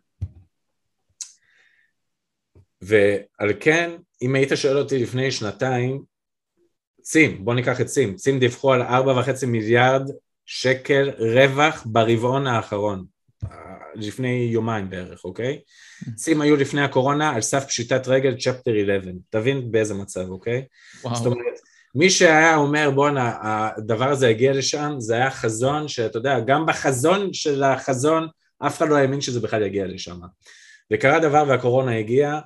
ועל 2.81 3.53
כן, 3.59 3.91
אם 4.21 4.35
היית 4.35 4.49
שואל 4.55 4.77
אותי 4.77 5.03
לפני 5.03 5.31
שנתיים, 5.31 6.03
צים, 7.01 7.45
בוא 7.45 7.53
ניקח 7.53 7.81
את 7.81 7.85
צים, 7.85 8.15
צים 8.15 8.39
דיווחו 8.39 8.73
על 8.73 8.81
4.5 8.81 9.45
מיליארד 9.47 10.09
שקל 10.45 11.09
רווח 11.17 11.85
ברבעון 11.85 12.47
האחרון, 12.47 13.05
לפני 13.95 14.49
יומיים 14.51 14.89
בערך, 14.89 15.23
אוקיי? 15.23 15.59
צים 16.15 16.41
היו 16.41 16.55
לפני 16.55 16.81
הקורונה 16.81 17.29
על 17.29 17.41
סף 17.41 17.65
פשיטת 17.65 18.07
רגל 18.07 18.35
צ'פטר 18.39 18.71
11, 18.71 19.11
תבין 19.29 19.71
באיזה 19.71 19.93
מצב, 19.93 20.29
אוקיי? 20.29 20.65
וואו. 21.03 21.15
זאת 21.15 21.25
אומרת, 21.25 21.59
מי 21.95 22.09
שהיה 22.09 22.55
אומר 22.55 22.91
בואנה, 22.91 23.37
הדבר 23.41 24.09
הזה 24.09 24.27
הגיע 24.27 24.53
לשם, 24.53 24.95
זה 24.97 25.15
היה 25.15 25.31
חזון 25.31 25.87
שאתה 25.87 26.17
יודע, 26.17 26.39
גם 26.39 26.65
בחזון 26.65 27.33
של 27.33 27.63
החזון, 27.63 28.27
אף 28.59 28.77
אחד 28.77 28.89
לא 28.89 28.97
האמין 28.97 29.21
שזה 29.21 29.39
בכלל 29.39 29.63
יגיע 29.63 29.87
לשם. 29.87 30.19
וקרה 30.93 31.19
דבר 31.19 31.43
והקורונה 31.47 31.97
הגיעה, 31.97 32.39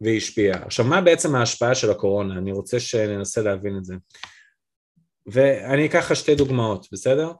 והיא 0.00 0.16
השפיעה. 0.16 0.62
עכשיו, 0.62 0.84
מה 0.84 1.00
בעצם 1.00 1.34
ההשפעה 1.34 1.74
של 1.74 1.90
הקורונה? 1.90 2.38
אני 2.38 2.52
רוצה 2.52 2.80
שננסה 2.80 3.42
להבין 3.42 3.76
את 3.76 3.84
זה. 3.84 3.94
ואני 5.26 5.86
אקח 5.86 6.10
לך 6.10 6.16
שתי 6.16 6.34
דוגמאות, 6.34 6.86
בסדר? 6.92 7.32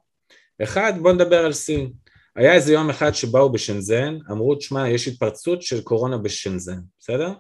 אחד, 0.62 0.93
בוא 1.03 1.12
נדבר 1.12 1.45
על 1.45 1.53
סין. 1.53 1.93
היה 2.36 2.54
איזה 2.54 2.72
יום 2.72 2.90
אחד 2.90 3.14
שבאו 3.14 3.52
בשנזן, 3.52 4.18
אמרו, 4.30 4.54
תשמע, 4.54 4.88
יש 4.88 5.08
התפרצות 5.08 5.62
של 5.62 5.82
קורונה 5.82 6.18
בשנזן, 6.18 6.80
בסדר? 7.00 7.32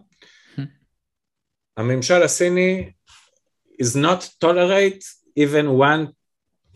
הממשל 1.76 2.22
הסיני 2.22 2.90
is 3.82 3.96
not 3.96 4.44
tolerate 4.44 5.04
even 5.38 5.66
one, 5.80 6.12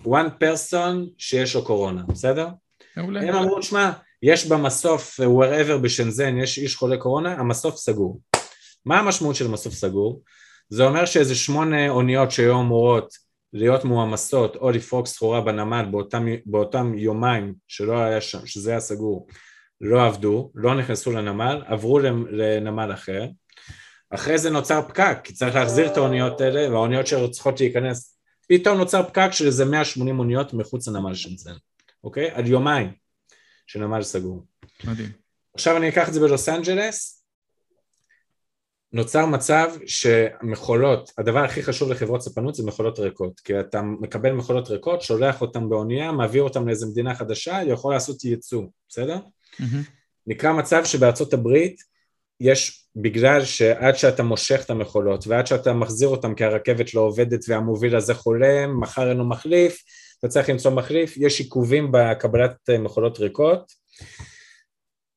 one 0.04 0.42
person 0.42 1.10
שיש 1.18 1.54
לו 1.54 1.64
קורונה, 1.64 2.02
בסדר? 2.08 2.48
מעולה. 2.96 3.20
הם 3.20 3.34
אמרו, 3.34 3.60
תשמע, 3.60 3.92
יש 4.22 4.46
במסוף, 4.46 5.20
wherever 5.20 5.78
בשנזן, 5.82 6.38
יש 6.38 6.58
איש 6.58 6.76
חולה 6.76 6.96
קורונה, 6.96 7.32
המסוף 7.32 7.76
סגור. 7.76 8.20
מה 8.86 8.98
המשמעות 8.98 9.36
של 9.36 9.48
מסוף 9.48 9.74
סגור? 9.74 10.22
זה 10.68 10.84
אומר 10.84 11.06
שאיזה 11.06 11.34
שמונה 11.34 11.88
אוניות 11.88 12.30
שהיו 12.30 12.60
אמורות 12.60 13.23
להיות 13.54 13.84
מועמסות 13.84 14.56
או 14.56 14.70
לפרוק 14.70 15.06
סחורה 15.06 15.40
בנמל 15.40 15.84
באותם, 15.90 16.26
באותם 16.46 16.94
יומיים 16.94 17.54
שלא 17.68 17.98
היה 17.98 18.20
שם, 18.20 18.46
שזה 18.46 18.70
היה 18.70 18.80
סגור, 18.80 19.26
לא 19.80 20.06
עבדו, 20.06 20.50
לא 20.54 20.74
נכנסו 20.74 21.12
לנמל, 21.12 21.62
עברו 21.66 21.98
לנמל 22.30 22.92
אחר. 22.92 23.26
אחרי 24.10 24.38
זה 24.38 24.50
נוצר 24.50 24.82
פקק, 24.88 25.18
כי 25.24 25.32
צריך 25.32 25.54
להחזיר 25.54 25.92
את 25.92 25.96
האוניות 25.96 26.40
האלה, 26.40 26.72
והאוניות 26.72 27.06
שצריכות 27.06 27.60
להיכנס, 27.60 28.18
פתאום 28.48 28.78
נוצר 28.78 29.02
פקק 29.02 29.28
של 29.32 29.46
איזה 29.46 29.64
180 29.64 30.18
אוניות 30.18 30.54
מחוץ 30.54 30.88
לנמל 30.88 31.14
שנזן, 31.14 31.54
אוקיי? 32.04 32.30
על 32.30 32.46
יומיים 32.46 32.92
שנמל 33.66 34.02
סגור. 34.02 34.44
מדהים. 34.84 35.08
עכשיו 35.54 35.76
אני 35.76 35.88
אקח 35.88 36.08
את 36.08 36.14
זה 36.14 36.20
בלוס 36.20 36.48
אנג'לס, 36.48 37.23
נוצר 38.94 39.26
מצב 39.26 39.70
שמכולות, 39.86 41.10
הדבר 41.18 41.44
הכי 41.44 41.62
חשוב 41.62 41.90
לחברות 41.90 42.22
ספנות 42.22 42.54
זה 42.54 42.66
מכולות 42.66 42.98
ריקות, 42.98 43.40
כי 43.40 43.60
אתה 43.60 43.82
מקבל 43.82 44.32
מכולות 44.32 44.70
ריקות, 44.70 45.02
שולח 45.02 45.40
אותן 45.40 45.68
באונייה, 45.68 46.12
מעביר 46.12 46.42
אותן 46.42 46.64
לאיזה 46.64 46.86
מדינה 46.86 47.14
חדשה, 47.14 47.60
יכול 47.66 47.94
לעשות 47.94 48.24
ייצוא, 48.24 48.62
בסדר? 48.88 49.16
Mm-hmm. 49.16 49.90
נקרא 50.26 50.52
מצב 50.52 50.84
שבארצות 50.84 51.34
הברית 51.34 51.76
יש, 52.40 52.86
בגלל 52.96 53.44
שעד 53.44 53.96
שאתה 53.96 54.22
מושך 54.22 54.62
את 54.64 54.70
המכולות 54.70 55.26
ועד 55.26 55.46
שאתה 55.46 55.72
מחזיר 55.72 56.08
אותן 56.08 56.34
כי 56.34 56.44
הרכבת 56.44 56.94
לא 56.94 57.00
עובדת 57.00 57.44
והמוביל 57.48 57.96
הזה 57.96 58.14
חולם, 58.14 58.80
מחר 58.80 59.08
אין 59.08 59.16
לו 59.16 59.24
מחליף, 59.28 59.82
אתה 60.18 60.28
צריך 60.28 60.48
למצוא 60.48 60.70
מחליף, 60.70 61.16
יש 61.16 61.40
עיכובים 61.40 61.88
בקבלת 61.92 62.70
מכולות 62.78 63.18
ריקות 63.18 63.72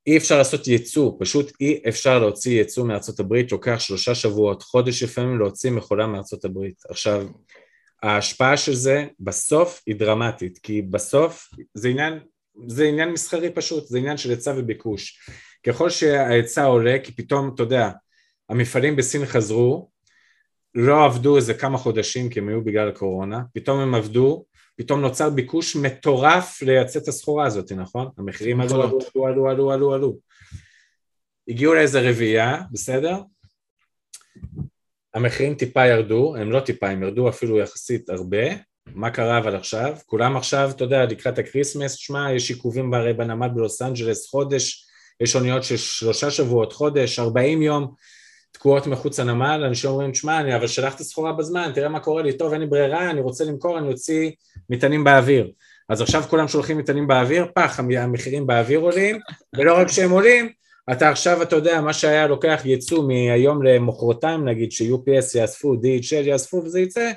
אי 0.07 0.17
אפשר 0.17 0.37
לעשות 0.37 0.67
ייצוא, 0.67 1.11
פשוט 1.19 1.51
אי 1.61 1.81
אפשר 1.87 2.19
להוציא 2.19 2.57
ייצוא 2.57 2.85
מארצות 2.85 3.19
הברית, 3.19 3.51
לוקח 3.51 3.79
שלושה 3.79 4.15
שבועות, 4.15 4.63
חודש 4.63 5.03
לפעמים 5.03 5.39
להוציא 5.39 5.71
מכולה 5.71 6.07
מארצות 6.07 6.45
הברית. 6.45 6.81
עכשיו, 6.89 7.27
ההשפעה 8.03 8.57
של 8.57 8.73
זה 8.73 9.05
בסוף 9.19 9.81
היא 9.87 9.95
דרמטית, 9.95 10.59
כי 10.63 10.81
בסוף 10.81 11.49
זה 11.73 11.89
עניין, 11.89 12.19
זה 12.67 12.83
עניין 12.83 13.11
מסחרי 13.11 13.49
פשוט, 13.49 13.87
זה 13.87 13.97
עניין 13.97 14.17
של 14.17 14.29
היצע 14.29 14.53
וביקוש. 14.57 15.19
ככל 15.65 15.89
שההיצע 15.89 16.63
עולה, 16.63 16.97
כי 17.03 17.11
פתאום, 17.11 17.51
אתה 17.55 17.63
יודע, 17.63 17.89
המפעלים 18.49 18.95
בסין 18.95 19.25
חזרו, 19.25 19.89
לא 20.75 21.05
עבדו 21.05 21.35
איזה 21.35 21.53
כמה 21.53 21.77
חודשים 21.77 22.29
כי 22.29 22.39
הם 22.39 22.49
היו 22.49 22.63
בגלל 22.63 22.89
הקורונה, 22.89 23.41
פתאום 23.53 23.79
הם 23.79 23.95
עבדו, 23.95 24.45
פתאום 24.77 25.01
נוצר 25.01 25.29
ביקוש 25.29 25.75
מטורף 25.75 26.61
לייצא 26.61 26.99
את 26.99 27.07
הסחורה 27.07 27.45
הזאת, 27.45 27.71
נכון? 27.71 28.09
המחירים 28.17 28.61
עלו, 28.61 28.83
עלו, 28.83 28.99
עלו, 29.27 29.49
עלו, 29.49 29.71
עלו, 29.71 29.93
עלו. 29.93 30.17
הגיעו 31.47 31.73
לאיזה 31.73 32.09
רוויה, 32.09 32.61
בסדר? 32.71 33.21
המחירים 35.13 35.55
טיפה 35.55 35.87
ירדו, 35.87 36.35
הם 36.35 36.51
לא 36.51 36.59
טיפה, 36.59 36.89
הם 36.89 37.03
ירדו 37.03 37.29
אפילו 37.29 37.59
יחסית 37.59 38.09
הרבה. 38.09 38.47
מה 38.95 39.09
קרה 39.09 39.37
אבל 39.37 39.55
עכשיו? 39.55 39.97
כולם 40.05 40.37
עכשיו, 40.37 40.69
אתה 40.75 40.83
יודע, 40.83 41.05
לקראת 41.05 41.39
הקריסמס, 41.39 41.93
שמע, 41.93 42.33
יש 42.33 42.49
עיכובים 42.49 42.93
הרי 42.93 43.13
בנמל 43.13 43.47
בלוס 43.47 43.81
אנג'לס, 43.81 44.29
חודש, 44.29 44.85
יש 45.21 45.35
אוניות 45.35 45.63
של 45.63 45.77
שלושה 45.77 46.31
שבועות, 46.31 46.73
חודש, 46.73 47.19
ארבעים 47.19 47.61
יום, 47.61 47.93
תקועות 48.51 48.87
מחוץ 48.87 49.19
לנמל, 49.19 49.63
אנשים 49.67 49.89
אומרים, 49.89 50.13
שמע, 50.13 50.39
אני 50.39 50.55
אבל 50.55 50.67
שלחתי 50.67 51.03
סחורה 51.03 51.33
בזמן, 51.33 51.71
תראה 51.75 51.89
מה 51.89 51.99
קורה 51.99 52.23
לי, 52.23 52.37
טוב, 52.37 52.53
אין 52.53 52.61
לי 52.61 52.67
ברירה, 52.67 53.09
אני 53.09 53.21
רוצה 53.21 53.43
למכור, 53.43 53.77
אני 53.77 53.87
אוציא 53.87 54.31
מטענים 54.69 55.03
באוויר. 55.03 55.51
אז 55.89 56.01
עכשיו 56.01 56.23
כולם 56.29 56.47
שולחים 56.47 56.77
מטענים 56.77 57.07
באוויר, 57.07 57.45
פח, 57.55 57.79
המחירים 57.79 58.47
באוויר 58.47 58.79
עולים, 58.79 59.19
ולא 59.57 59.77
רק 59.77 59.87
שהם 59.87 60.11
עולים, 60.11 60.49
אתה 60.91 61.09
עכשיו, 61.09 61.41
אתה 61.41 61.55
יודע, 61.55 61.81
מה 61.81 61.93
שהיה 61.93 62.27
לוקח 62.27 62.61
ייצוא 62.65 63.07
מהיום 63.07 63.63
למחרתיים, 63.63 64.49
נגיד, 64.49 64.71
ש-UPS 64.71 65.37
יאספו, 65.37 65.73
DHL 65.73 66.27
יאספו 66.27 66.57
וזה 66.57 66.79
יצא, 66.79 67.11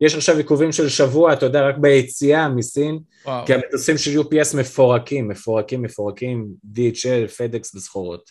יש 0.00 0.14
עכשיו 0.14 0.36
עיכובים 0.36 0.72
של 0.72 0.88
שבוע, 0.88 1.32
אתה 1.32 1.46
יודע, 1.46 1.68
רק 1.68 1.78
ביציאה 1.78 2.48
מסין, 2.48 2.98
וואו. 3.24 3.46
כי 3.46 3.54
המטוסים 3.54 3.98
של 3.98 4.20
UPS 4.20 4.56
מפורקים, 4.56 5.28
מפורקים, 5.28 5.82
מפורקים, 5.82 6.46
DHL, 6.74 7.28
FedEx 7.36 7.70
בסחורות. 7.74 8.30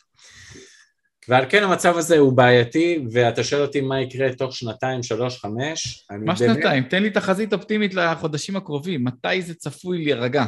ועל 1.30 1.46
כן 1.50 1.64
המצב 1.64 1.98
הזה 1.98 2.18
הוא 2.18 2.34
בעייתי, 2.34 3.00
ואתה 3.12 3.44
שואל 3.44 3.62
אותי 3.62 3.82
מה 3.82 4.02
יקרה 4.02 4.34
תוך 4.34 4.56
שנתיים, 4.56 5.04
שלוש, 5.04 5.40
חמש, 5.40 6.08
מה 6.20 6.36
שנתיים? 6.36 6.84
תן 6.84 7.04
לי 7.04 7.10
תחזית 7.10 7.54
אופטימית 7.54 7.94
לחודשים 7.94 8.56
הקרובים, 8.56 9.04
מתי 9.04 9.42
זה 9.42 9.54
צפוי 9.54 10.04
להירגע? 10.04 10.46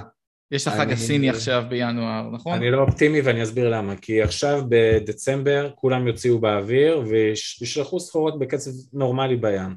יש 0.52 0.68
החג 0.68 0.92
הסיני 0.92 1.30
עכשיו 1.30 1.64
בינואר, 1.70 2.30
נכון? 2.32 2.54
אני 2.54 2.72
לא 2.72 2.82
אופטימי 2.82 3.22
ואני 3.22 3.44
אסביר 3.44 3.70
למה, 3.70 3.96
כי 3.96 4.22
עכשיו 4.22 4.64
בדצמבר 4.70 5.70
כולם 5.76 6.08
יוציאו 6.08 6.40
באוויר 6.40 7.04
וישלחו 7.08 8.00
סחורות 8.00 8.40
בקצב 8.40 8.72
נורמלי 8.94 9.36
בים. 9.36 9.76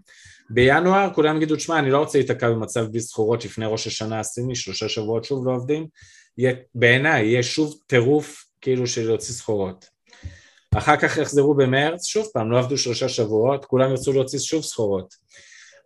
בינואר 0.50 1.10
כולם 1.14 1.36
יגידו, 1.36 1.56
תשמע, 1.56 1.78
אני 1.78 1.90
לא 1.90 1.98
רוצה 1.98 2.18
להיתקע 2.18 2.50
במצב 2.50 2.86
בלי 2.86 3.00
סחורות 3.00 3.44
לפני 3.44 3.66
ראש 3.66 3.86
השנה 3.86 4.20
הסיני, 4.20 4.54
שלושה 4.54 4.88
שבועות 4.88 5.24
שוב 5.24 5.46
לא 5.46 5.52
עובדים, 5.52 5.86
בעיניי 6.74 7.26
יהיה 7.26 7.42
שוב 7.42 7.74
טירוף 7.86 8.44
כאילו 8.60 8.86
של 8.86 9.06
להוציא 9.06 9.34
סחורות. 9.34 9.97
אחר 10.76 10.96
כך 10.96 11.16
יחזרו 11.16 11.54
במרץ, 11.54 12.06
שוב 12.06 12.26
פעם, 12.32 12.50
לא 12.50 12.58
עבדו 12.58 12.78
שלושה 12.78 13.08
שבועות, 13.08 13.64
כולם 13.64 13.90
ירצו 13.90 14.12
להוציא 14.12 14.38
שוב 14.38 14.62
סחורות. 14.62 15.14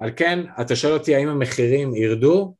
על 0.01 0.11
כן, 0.17 0.39
אתה 0.61 0.77
שואל 0.77 0.93
אותי 0.93 1.15
האם 1.15 1.29
המחירים 1.29 1.95
ירדו? 1.95 2.55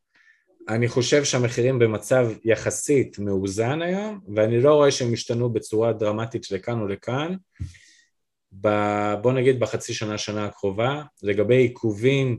אני 0.69 0.89
חושב 0.89 1.25
שהמחירים 1.25 1.79
במצב 1.79 2.29
יחסית 2.45 3.19
מאוזן 3.19 3.83
היום, 3.83 4.21
ואני 4.35 4.61
לא 4.61 4.75
רואה 4.75 4.91
שהם 4.91 5.13
השתנו 5.13 5.53
בצורה 5.53 5.93
דרמטית 5.93 6.51
לכאן 6.51 6.81
או 6.81 6.89
לכאן. 6.89 7.35
ב, 8.61 8.69
בוא 9.23 9.33
נגיד 9.33 9.61
בחצי 9.61 9.95
שנה, 9.95 10.19
שנה 10.19 10.47
הקרובה. 10.47 11.03
לגבי 11.23 11.57
עיכובים 11.57 12.39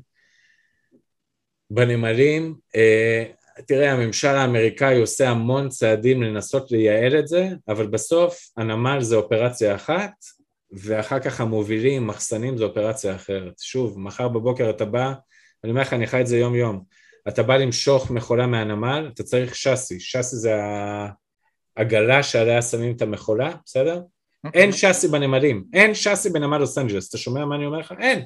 בנמלים, 1.70 2.56
אה, 2.76 3.24
תראה, 3.68 3.92
הממשל 3.92 4.28
האמריקאי 4.28 5.00
עושה 5.00 5.30
המון 5.30 5.70
צעדים 5.70 6.24
לנסות 6.24 6.72
לייעל 6.72 7.20
את 7.20 7.28
זה, 7.28 7.50
אבל 7.68 7.88
בסוף 7.88 8.40
הנמל 8.58 9.02
זה 9.02 9.16
אופרציה 9.16 9.76
אחת, 9.76 10.12
ואחר 10.72 11.20
כך 11.20 11.42
המובילים, 11.42 12.08
מחסנים 12.08 12.58
זה 12.58 12.64
אופרציה 12.64 13.16
אחרת. 13.16 13.54
שוב, 13.60 14.00
מחר 14.00 14.28
בבוקר 14.28 14.70
אתה 14.70 14.86
בא, 14.86 15.14
אני 15.64 15.72
אומר 15.72 15.82
לך, 15.82 15.94
אני 15.94 16.08
חי 16.08 16.22
את 16.22 16.28
זה 16.28 16.38
יום-יום. 16.38 16.84
אתה 17.28 17.44
בא 17.44 17.58
למשוך 17.58 18.12
מכולה 18.12 18.48
מהנמל, 18.48 19.10
אתה 19.14 19.24
צריך 19.24 19.56
שאסי. 19.56 20.00
שאסי 20.00 20.36
זה 20.36 20.54
העגלה 21.78 22.24
שעליה 22.24 22.62
שמים 22.62 22.96
את 22.96 23.02
המכולה, 23.02 23.52
בסדר? 23.66 23.96
Okay. 23.98 24.48
אוקיי. 24.48 24.62
אין 24.62 24.72
שאסי 24.72 25.08
בנמלים, 25.08 25.64
אין 25.74 25.96
שאסי 25.96 26.30
בנמל 26.30 26.58
לוס 26.58 26.78
אנג'לס. 26.78 27.10
אתה 27.10 27.18
שומע 27.18 27.46
מה 27.46 27.56
אני 27.56 27.66
אומר 27.66 27.78
לך? 27.78 27.94
אין. 28.00 28.26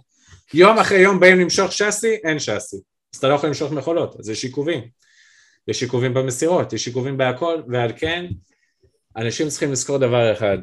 יום 0.53 0.77
אחרי 0.77 0.99
יום 0.99 1.19
באים 1.19 1.39
למשוך 1.39 1.71
שאסי, 1.71 2.15
אין 2.23 2.39
שאסי. 2.39 2.77
אז 3.13 3.19
אתה 3.19 3.27
לא 3.27 3.33
יכול 3.33 3.49
למשוך 3.49 3.71
מכולות, 3.71 4.19
אז 4.19 4.29
יש 4.29 4.43
עיכובים. 4.43 4.81
יש 5.67 5.83
עיכובים 5.83 6.13
במסירות, 6.13 6.73
יש 6.73 6.87
עיכובים 6.87 7.17
בהכל, 7.17 7.61
ועל 7.67 7.91
כן 7.97 8.25
אנשים 9.17 9.49
צריכים 9.49 9.71
לזכור 9.71 9.97
דבר 9.97 10.33
אחד, 10.33 10.57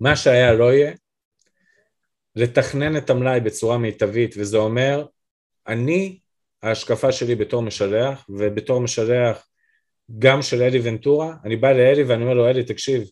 מה 0.00 0.16
שהיה 0.16 0.52
לא 0.52 0.72
יהיה, 0.72 0.92
לתכנן 2.36 2.96
את 2.96 3.10
המלאי 3.10 3.40
בצורה 3.40 3.78
מיטבית, 3.78 4.34
וזה 4.38 4.56
אומר, 4.56 5.06
אני, 5.68 6.18
ההשקפה 6.62 7.12
שלי 7.12 7.34
בתור 7.34 7.62
משלח, 7.62 8.26
ובתור 8.28 8.80
משלח 8.80 9.46
גם 10.18 10.42
של 10.42 10.62
אלי 10.62 10.80
ונטורה, 10.82 11.34
אני 11.44 11.56
בא 11.56 11.72
לאלי 11.72 12.02
ואני 12.02 12.22
אומר 12.22 12.34
לו, 12.34 12.48
אלי, 12.48 12.64
תקשיב, 12.64 13.02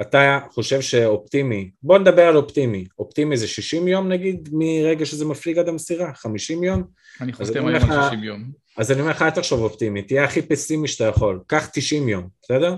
אתה 0.00 0.40
חושב 0.50 0.80
שאופטימי, 0.80 1.70
בוא 1.82 1.98
נדבר 1.98 2.22
על 2.22 2.36
אופטימי, 2.36 2.84
אופטימי 2.98 3.36
זה 3.36 3.48
60 3.48 3.88
יום 3.88 4.08
נגיד 4.08 4.48
מרגע 4.52 5.06
שזה 5.06 5.24
מפליג 5.24 5.58
עד 5.58 5.68
המסירה, 5.68 6.14
50 6.14 6.64
יום? 6.64 6.82
אני 7.20 7.32
חותם 7.32 7.66
היום 7.66 7.90
על 7.90 8.02
60 8.08 8.24
יום. 8.24 8.59
אז 8.80 8.92
אני 8.92 9.00
אומר 9.00 9.10
לך, 9.10 9.22
אל 9.22 9.30
תחשוב 9.30 9.60
אופטימי, 9.60 10.02
תהיה 10.02 10.24
הכי 10.24 10.42
פסימי 10.42 10.88
שאתה 10.88 11.04
יכול, 11.04 11.40
קח 11.46 11.68
90 11.72 12.08
יום, 12.08 12.28
בסדר? 12.42 12.76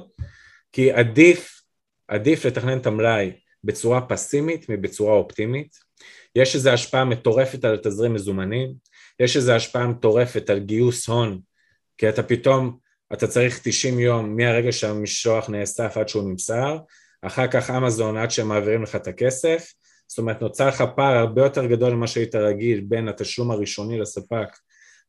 כי 0.73 0.93
עדיף, 0.93 1.61
עדיף 2.09 2.45
לתכנן 2.45 2.79
את 2.79 2.87
המלאי 2.87 3.33
בצורה 3.65 4.01
פסימית 4.01 4.69
מבצורה 4.69 5.15
אופטימית. 5.15 5.77
יש 6.37 6.55
איזו 6.55 6.71
השפעה 6.71 7.05
מטורפת 7.05 7.65
על 7.65 7.77
תזרים 7.77 8.15
מזומנים, 8.15 8.75
יש 9.21 9.37
איזו 9.37 9.53
השפעה 9.53 9.87
מטורפת 9.87 10.51
על 10.51 10.59
גיוס 10.59 11.09
הון, 11.09 11.41
כי 11.99 12.09
אתה 12.09 12.23
פתאום, 12.23 12.79
אתה 13.13 13.27
צריך 13.27 13.61
90 13.63 13.99
יום 13.99 14.37
מהרגע 14.37 14.73
שהמשלוח 14.73 15.51
נאסף 15.51 15.97
עד 15.97 16.09
שהוא 16.09 16.31
נמסר, 16.31 16.79
אחר 17.23 17.47
כך 17.47 17.71
אמזון 17.71 18.17
עד 18.17 18.31
שהם 18.31 18.49
מעבירים 18.49 18.83
לך 18.83 18.97
את 18.97 19.07
הכסף, 19.07 19.73
זאת 20.09 20.19
אומרת 20.19 20.43
נוצר 20.43 20.69
לך 20.69 20.85
פער 20.97 21.17
הרבה 21.17 21.43
יותר 21.43 21.67
גדול 21.67 21.93
ממה 21.93 22.07
שהיית 22.07 22.35
רגיל 22.35 22.81
בין 22.81 23.09
התשלום 23.09 23.51
הראשוני 23.51 23.99
לספק 23.99 24.49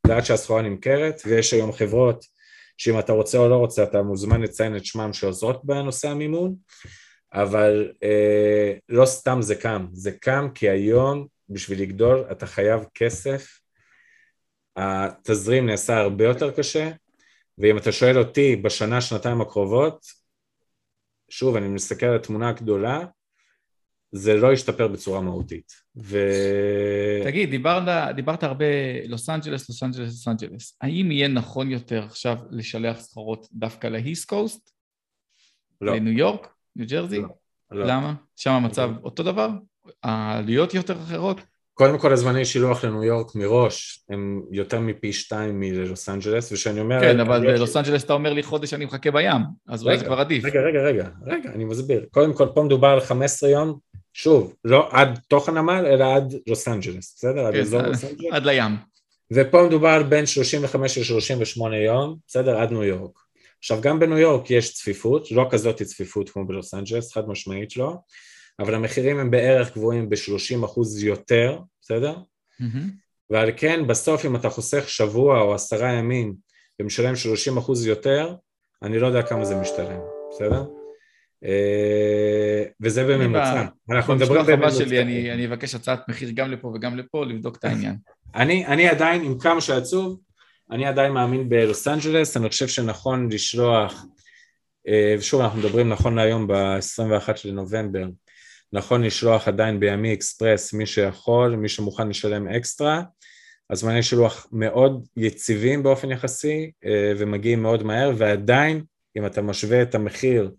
ועד 0.07 0.25
שהסחורה 0.25 0.61
נמכרת, 0.61 1.21
ויש 1.25 1.53
היום 1.53 1.71
חברות 1.71 2.25
שאם 2.77 2.99
אתה 2.99 3.13
רוצה 3.13 3.37
או 3.37 3.49
לא 3.49 3.55
רוצה 3.55 3.83
אתה 3.83 4.01
מוזמן 4.01 4.41
לציין 4.41 4.75
את 4.75 4.85
שמם 4.85 5.13
שעוזרות 5.13 5.65
בנושא 5.65 6.09
המימון, 6.09 6.55
אבל 7.33 7.91
אה, 8.03 8.73
לא 8.89 9.05
סתם 9.05 9.41
זה 9.41 9.55
קם, 9.55 9.87
זה 9.91 10.11
קם 10.11 10.47
כי 10.55 10.69
היום 10.69 11.27
בשביל 11.49 11.81
לגדול 11.81 12.25
אתה 12.31 12.45
חייב 12.45 12.85
כסף, 12.95 13.59
התזרים 14.75 15.65
נעשה 15.65 15.97
הרבה 15.97 16.23
יותר 16.23 16.51
קשה, 16.51 16.91
ואם 17.57 17.77
אתה 17.77 17.91
שואל 17.91 18.17
אותי 18.17 18.55
בשנה, 18.55 19.01
שנתיים 19.01 19.41
הקרובות, 19.41 20.05
שוב, 21.29 21.55
אני 21.55 21.67
מסתכל 21.67 22.05
על 22.05 22.15
התמונה 22.15 22.49
הגדולה, 22.49 23.05
זה 24.15 24.35
לא 24.35 24.53
ישתפר 24.53 24.87
בצורה 24.87 25.21
מהותית. 25.21 25.73
ו... 25.97 26.19
תגיד, 27.23 27.49
דיברת, 27.49 28.15
דיברת 28.15 28.43
הרבה 28.43 28.65
לוס 29.07 29.29
אנג'לס, 29.29 29.69
לוס 29.69 29.83
אנג'לס, 29.83 29.99
לוס 29.99 30.27
אנג'לס. 30.27 30.77
האם 30.81 31.11
יהיה 31.11 31.27
נכון 31.27 31.71
יותר 31.71 32.03
עכשיו 32.03 32.37
לשלח 32.51 32.99
סחורות 32.99 33.47
דווקא 33.53 33.87
ל 33.87 33.96
East 33.96 34.29
Coast? 34.29 34.69
לא. 35.81 35.95
לניו 35.95 36.13
יורק? 36.13 36.47
ניו 36.75 36.87
ג'רזי? 36.87 37.19
לא. 37.19 37.27
לא. 37.71 37.85
למה? 37.85 38.13
שם 38.35 38.51
המצב 38.51 38.89
לא. 38.89 38.97
אותו 39.03 39.23
דבר? 39.23 39.49
העלויות 40.03 40.73
יותר 40.73 40.93
אחרות? 40.93 41.41
קודם 41.73 41.99
כל 41.99 42.13
הזמני 42.13 42.45
שילוח 42.45 42.85
לניו 42.85 43.03
יורק 43.03 43.35
מראש 43.35 44.05
הם 44.09 44.41
יותר 44.51 44.79
מפי 44.79 45.13
שתיים 45.13 45.59
מלוס 45.59 46.09
אנג'לס, 46.09 46.51
ושאני 46.51 46.79
אומר... 46.79 46.99
כן, 47.01 47.19
אבל 47.19 47.53
בלוס 47.53 47.77
אנג'לס 47.77 48.03
אתה 48.03 48.13
אומר 48.13 48.33
לי 48.33 48.43
חודש 48.43 48.73
אני 48.73 48.85
מחכה 48.85 49.11
בים, 49.11 49.41
אז 49.67 49.83
אולי 49.83 49.97
זה 49.97 50.05
כבר 50.05 50.19
עדיף. 50.19 50.45
רגע, 50.45 50.61
רגע, 50.61 50.79
רגע, 50.79 51.09
רגע, 51.25 51.49
אני 51.53 51.65
מסביר. 51.65 52.05
קודם 52.11 52.33
כל 52.33 52.47
פה 52.55 52.63
מדובר 52.63 52.87
על 52.87 52.99
15 52.99 53.49
יום 53.49 53.79
שוב, 54.13 54.55
לא 54.65 54.87
עד 54.91 55.19
תוך 55.27 55.49
הנמל, 55.49 55.85
אלא 55.85 56.15
עד 56.15 56.33
לוס 56.47 56.67
אנג'לס, 56.67 57.15
בסדר? 57.17 57.45
עד 57.45 57.53
כן, 57.53 57.59
אזור 57.59 57.79
עד- 57.79 57.85
לוס 57.87 58.03
אנג'לס. 58.03 58.31
עד 58.33 58.45
לים. 58.45 58.71
ופה 59.33 59.63
מדובר 59.67 60.03
בין 60.03 60.25
35 60.25 60.97
ל-38 60.97 61.75
יום, 61.85 62.15
בסדר? 62.27 62.57
עד 62.57 62.71
ניו 62.71 62.83
יורק. 62.83 63.11
עכשיו, 63.59 63.81
גם 63.81 63.99
בניו 63.99 64.17
יורק 64.17 64.51
יש 64.51 64.73
צפיפות, 64.73 65.31
לא 65.31 65.47
כזאת 65.51 65.81
צפיפות 65.81 66.29
כמו 66.29 66.45
בלוס 66.47 66.73
אנג'לס, 66.73 67.13
חד 67.13 67.27
משמעית 67.27 67.77
לא, 67.77 67.93
אבל 68.59 68.75
המחירים 68.75 69.19
הם 69.19 69.31
בערך 69.31 69.73
גבוהים 69.77 70.09
ב-30 70.09 70.65
אחוז 70.65 71.03
יותר, 71.03 71.59
בסדר? 71.81 72.15
מהמם. 72.59 72.89
ועל 73.29 73.49
כן, 73.57 73.87
בסוף 73.87 74.25
אם 74.25 74.35
אתה 74.35 74.49
חוסך 74.49 74.89
שבוע 74.89 75.41
או 75.41 75.53
עשרה 75.53 75.91
ימים 75.93 76.35
ומשלם 76.81 77.15
30 77.15 77.57
אחוז 77.57 77.85
יותר, 77.87 78.35
אני 78.83 78.99
לא 78.99 79.07
יודע 79.07 79.21
כמה 79.21 79.45
זה 79.45 79.55
משתלם, 79.55 79.99
בסדר? 80.31 80.63
אה, 81.45 82.63
וזה 82.81 83.03
בממוצע. 83.03 83.65
אנחנו 83.89 84.15
מדברים 84.15 84.39
במשלוח 84.39 84.49
הבא 84.49 84.67
בממוצע. 84.67 84.85
שלי 84.85 85.01
אני 85.01 85.33
אני 85.33 85.47
אבקש 85.47 85.75
הצעת 85.75 86.09
מחיר 86.09 86.29
גם 86.33 86.51
לפה 86.51 86.67
וגם 86.67 86.97
לפה, 86.97 87.25
לבדוק 87.25 87.55
את 87.55 87.65
העניין. 87.65 87.95
אני, 88.35 88.65
אני 88.65 88.87
עדיין, 88.87 89.21
עם 89.23 89.39
כמה 89.39 89.61
שעצוב, 89.61 90.19
אני 90.71 90.85
עדיין 90.85 91.11
מאמין 91.11 91.49
בלוס 91.49 91.87
אנג'לס, 91.87 92.37
אני 92.37 92.49
חושב 92.49 92.67
שנכון 92.67 93.29
לשלוח, 93.31 94.05
אה, 94.87 95.15
ושוב 95.19 95.41
אנחנו 95.41 95.59
מדברים 95.59 95.89
נכון 95.89 96.15
להיום 96.15 96.47
ב-21 96.47 97.29
לנובמבר, 97.45 98.05
נכון 98.73 99.03
לשלוח 99.03 99.47
עדיין 99.47 99.79
בימי 99.79 100.13
אקספרס 100.13 100.73
מי 100.73 100.85
שיכול, 100.85 101.55
מי 101.55 101.69
שמוכן 101.69 102.09
לשלם 102.09 102.47
אקסטרה, 102.47 103.01
הזמני 103.69 104.03
שילוח 104.03 104.47
מאוד 104.51 105.05
יציבים 105.17 105.83
באופן 105.83 106.11
יחסי 106.11 106.71
אה, 106.85 107.13
ומגיעים 107.17 107.61
מאוד 107.61 107.83
מהר, 107.83 108.11
ועדיין 108.17 108.83
אם 109.17 109.25
אתה 109.25 109.41
משווה 109.41 109.81
את 109.81 109.95
המחיר 109.95 110.51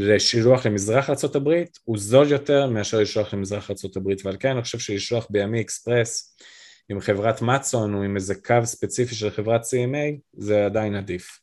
לשילוח 0.00 0.66
למזרח 0.66 1.10
ארה"ב, 1.10 1.64
הוא 1.84 1.98
זול 1.98 2.26
יותר 2.30 2.66
מאשר 2.66 3.00
לשלוח 3.00 3.34
למזרח 3.34 3.70
ארה"ב, 3.70 4.08
ועל 4.24 4.36
כן 4.40 4.50
אני 4.50 4.62
חושב 4.62 4.78
שלשלוח 4.78 5.26
בימי 5.30 5.60
אקספרס 5.60 6.36
עם 6.88 7.00
חברת 7.00 7.42
מצון 7.42 7.94
או 7.94 8.02
עם 8.02 8.16
איזה 8.16 8.34
קו 8.34 8.54
ספציפי 8.64 9.14
של 9.14 9.30
חברת 9.30 9.60
CMA, 9.60 10.20
זה 10.32 10.66
עדיין 10.66 10.94
עדיף. 10.94 11.40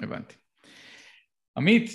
הבנתי. 0.00 0.34
עמית, 1.56 1.90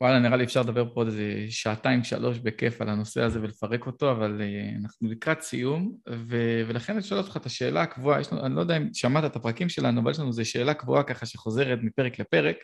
וואלה, 0.00 0.18
נראה 0.18 0.36
לי 0.36 0.44
אפשר 0.44 0.60
לדבר 0.60 0.84
פה 0.84 1.00
עוד 1.00 1.06
איזה 1.06 1.46
שעתיים, 1.48 2.04
שלוש 2.04 2.38
בכיף 2.38 2.80
על 2.80 2.88
הנושא 2.88 3.22
הזה 3.22 3.40
ולפרק 3.40 3.86
אותו, 3.86 4.10
אבל 4.10 4.40
uh, 4.40 4.82
אנחנו 4.82 5.08
לקראת 5.10 5.42
סיום, 5.42 5.96
ו- 6.08 6.62
ולכן 6.68 6.92
אני 6.92 7.02
שואל 7.02 7.20
אותך 7.20 7.36
את 7.36 7.46
השאלה 7.46 7.82
הקבועה, 7.82 8.20
לנו, 8.32 8.46
אני 8.46 8.54
לא 8.54 8.60
יודע 8.60 8.76
אם 8.76 8.88
שמעת 8.94 9.24
את 9.24 9.36
הפרקים 9.36 9.68
שלנו, 9.68 10.00
אבל 10.00 10.10
יש 10.10 10.18
לנו 10.18 10.28
איזו 10.28 10.50
שאלה 10.50 10.74
קבועה 10.74 11.02
ככה 11.02 11.26
שחוזרת 11.26 11.78
מפרק 11.82 12.18
לפרק, 12.18 12.56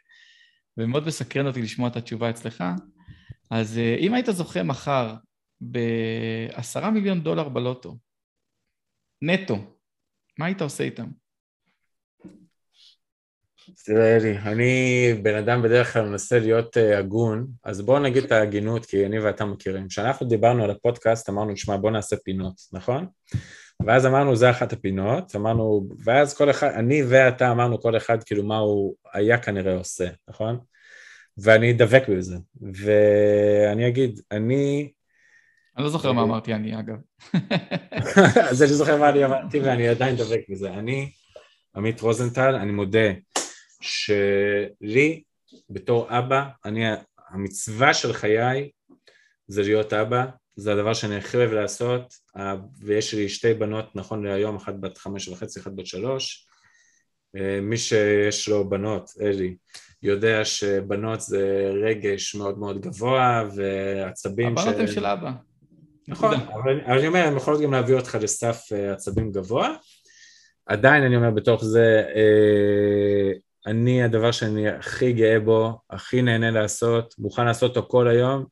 ומאוד 0.78 1.06
מסקרן 1.06 1.46
אותי 1.46 1.62
לשמוע 1.62 1.88
את 1.88 1.96
התשובה 1.96 2.30
אצלך. 2.30 2.64
אז 3.50 3.76
uh, 3.76 4.00
אם 4.00 4.14
היית 4.14 4.26
זוכה 4.26 4.62
מחר 4.62 5.14
בעשרה 5.60 6.90
מיליון 6.90 7.20
דולר 7.20 7.48
בלוטו, 7.48 7.98
נטו, 9.22 9.56
מה 10.38 10.46
היית 10.46 10.62
עושה 10.62 10.84
איתם? 10.84 11.06
תראה 13.84 14.16
אלי, 14.16 14.38
אני 14.38 15.14
בן 15.22 15.34
אדם 15.34 15.62
בדרך 15.62 15.92
כלל 15.92 16.08
מנסה 16.08 16.38
להיות 16.38 16.76
אה, 16.76 16.98
הגון, 16.98 17.46
אז 17.64 17.80
בואו 17.80 17.98
נגיד 17.98 18.24
את 18.24 18.32
ההגינות, 18.32 18.86
כי 18.86 19.06
אני 19.06 19.18
ואתה 19.18 19.44
מכירים. 19.44 19.88
כשאנחנו 19.88 20.26
דיברנו 20.26 20.64
על 20.64 20.70
הפודקאסט, 20.70 21.28
אמרנו, 21.28 21.56
שמע, 21.56 21.76
בוא 21.76 21.90
נעשה 21.90 22.16
פינות, 22.16 22.54
נכון? 22.72 23.06
ואז 23.86 24.06
אמרנו, 24.06 24.36
זה 24.36 24.50
אחת 24.50 24.72
הפינות, 24.72 25.36
אמרנו, 25.36 25.88
ואז 26.04 26.34
כל 26.34 26.50
אחד, 26.50 26.68
אני 26.68 27.02
ואתה 27.08 27.50
אמרנו 27.50 27.80
כל 27.80 27.96
אחד 27.96 28.22
כאילו 28.22 28.44
מה 28.44 28.58
הוא 28.58 28.94
היה 29.12 29.38
כנראה 29.38 29.74
עושה, 29.74 30.08
נכון? 30.28 30.58
ואני 31.38 31.72
דבק 31.72 32.08
בזה, 32.08 32.36
ואני 32.74 33.88
אגיד, 33.88 34.20
אני 34.32 34.90
אני 35.76 35.84
לא 35.84 35.90
זוכר 35.90 36.12
מה 36.12 36.22
אמרתי 36.22 36.54
אני, 36.54 36.78
אגב. 36.78 36.96
אז 38.50 38.62
אני 38.62 38.72
זוכר 38.72 38.96
מה 38.96 39.08
אני 39.08 39.24
אמרתי 39.24 39.60
ואני 39.60 39.88
עדיין 39.88 40.16
דבק 40.16 40.40
בזה. 40.48 40.70
אני, 40.70 41.10
עמית 41.76 42.00
רוזנטל, 42.00 42.54
אני 42.54 42.72
מודה 42.72 43.08
שלי, 43.80 45.22
בתור 45.70 46.18
אבא, 46.18 46.44
אני, 46.64 46.84
המצווה 47.28 47.94
של 47.94 48.12
חיי 48.12 48.70
זה 49.46 49.62
להיות 49.62 49.92
אבא, 49.92 50.24
זה 50.56 50.72
הדבר 50.72 50.94
שאני 50.94 51.16
הכי 51.16 51.36
אוהב 51.36 51.52
לעשות, 51.52 52.14
ה- 52.36 52.54
ויש 52.78 53.14
לי 53.14 53.28
שתי 53.28 53.54
בנות 53.54 53.96
נכון 53.96 54.26
להיום, 54.26 54.56
אחת 54.56 54.74
בת 54.80 54.98
חמש 54.98 55.28
וחצי, 55.28 55.60
אחת 55.60 55.72
בת 55.72 55.86
שלוש. 55.86 56.46
אה, 57.36 57.60
מי 57.62 57.76
שיש 57.76 58.48
לו 58.48 58.68
בנות, 58.68 59.10
אלי, 59.20 59.56
יודע 60.02 60.44
שבנות 60.44 61.20
זה 61.20 61.72
רגש 61.82 62.34
מאוד 62.34 62.58
מאוד 62.58 62.80
גבוה 62.80 63.48
ועצבים 63.56 64.58
הבנות 64.58 64.76
הם 64.78 64.86
של 64.86 65.06
אבא. 65.06 65.30
נכון. 66.08 66.34
אבל 66.34 66.80
אבל 66.80 66.98
אני 66.98 67.06
אומר, 67.06 67.24
הן 67.26 67.36
יכולות 67.36 67.60
גם 67.60 67.72
להביא 67.72 67.94
אותך 67.94 68.18
לסף 68.22 68.60
אה, 68.72 68.92
עצבים 68.92 69.32
גבוה. 69.32 69.76
עדיין 70.66 71.02
אני 71.02 71.16
אומר 71.16 71.30
בתוך 71.30 71.64
זה, 71.64 72.02
אה, 72.14 73.32
אני 73.68 74.02
הדבר 74.02 74.32
שאני 74.32 74.68
הכי 74.68 75.12
גאה 75.12 75.40
בו, 75.40 75.80
הכי 75.90 76.22
נהנה 76.22 76.50
לעשות, 76.50 77.14
מוכן 77.18 77.46
לעשות 77.46 77.76
אותו 77.76 77.88
כל 77.88 78.08
היום, 78.08 78.44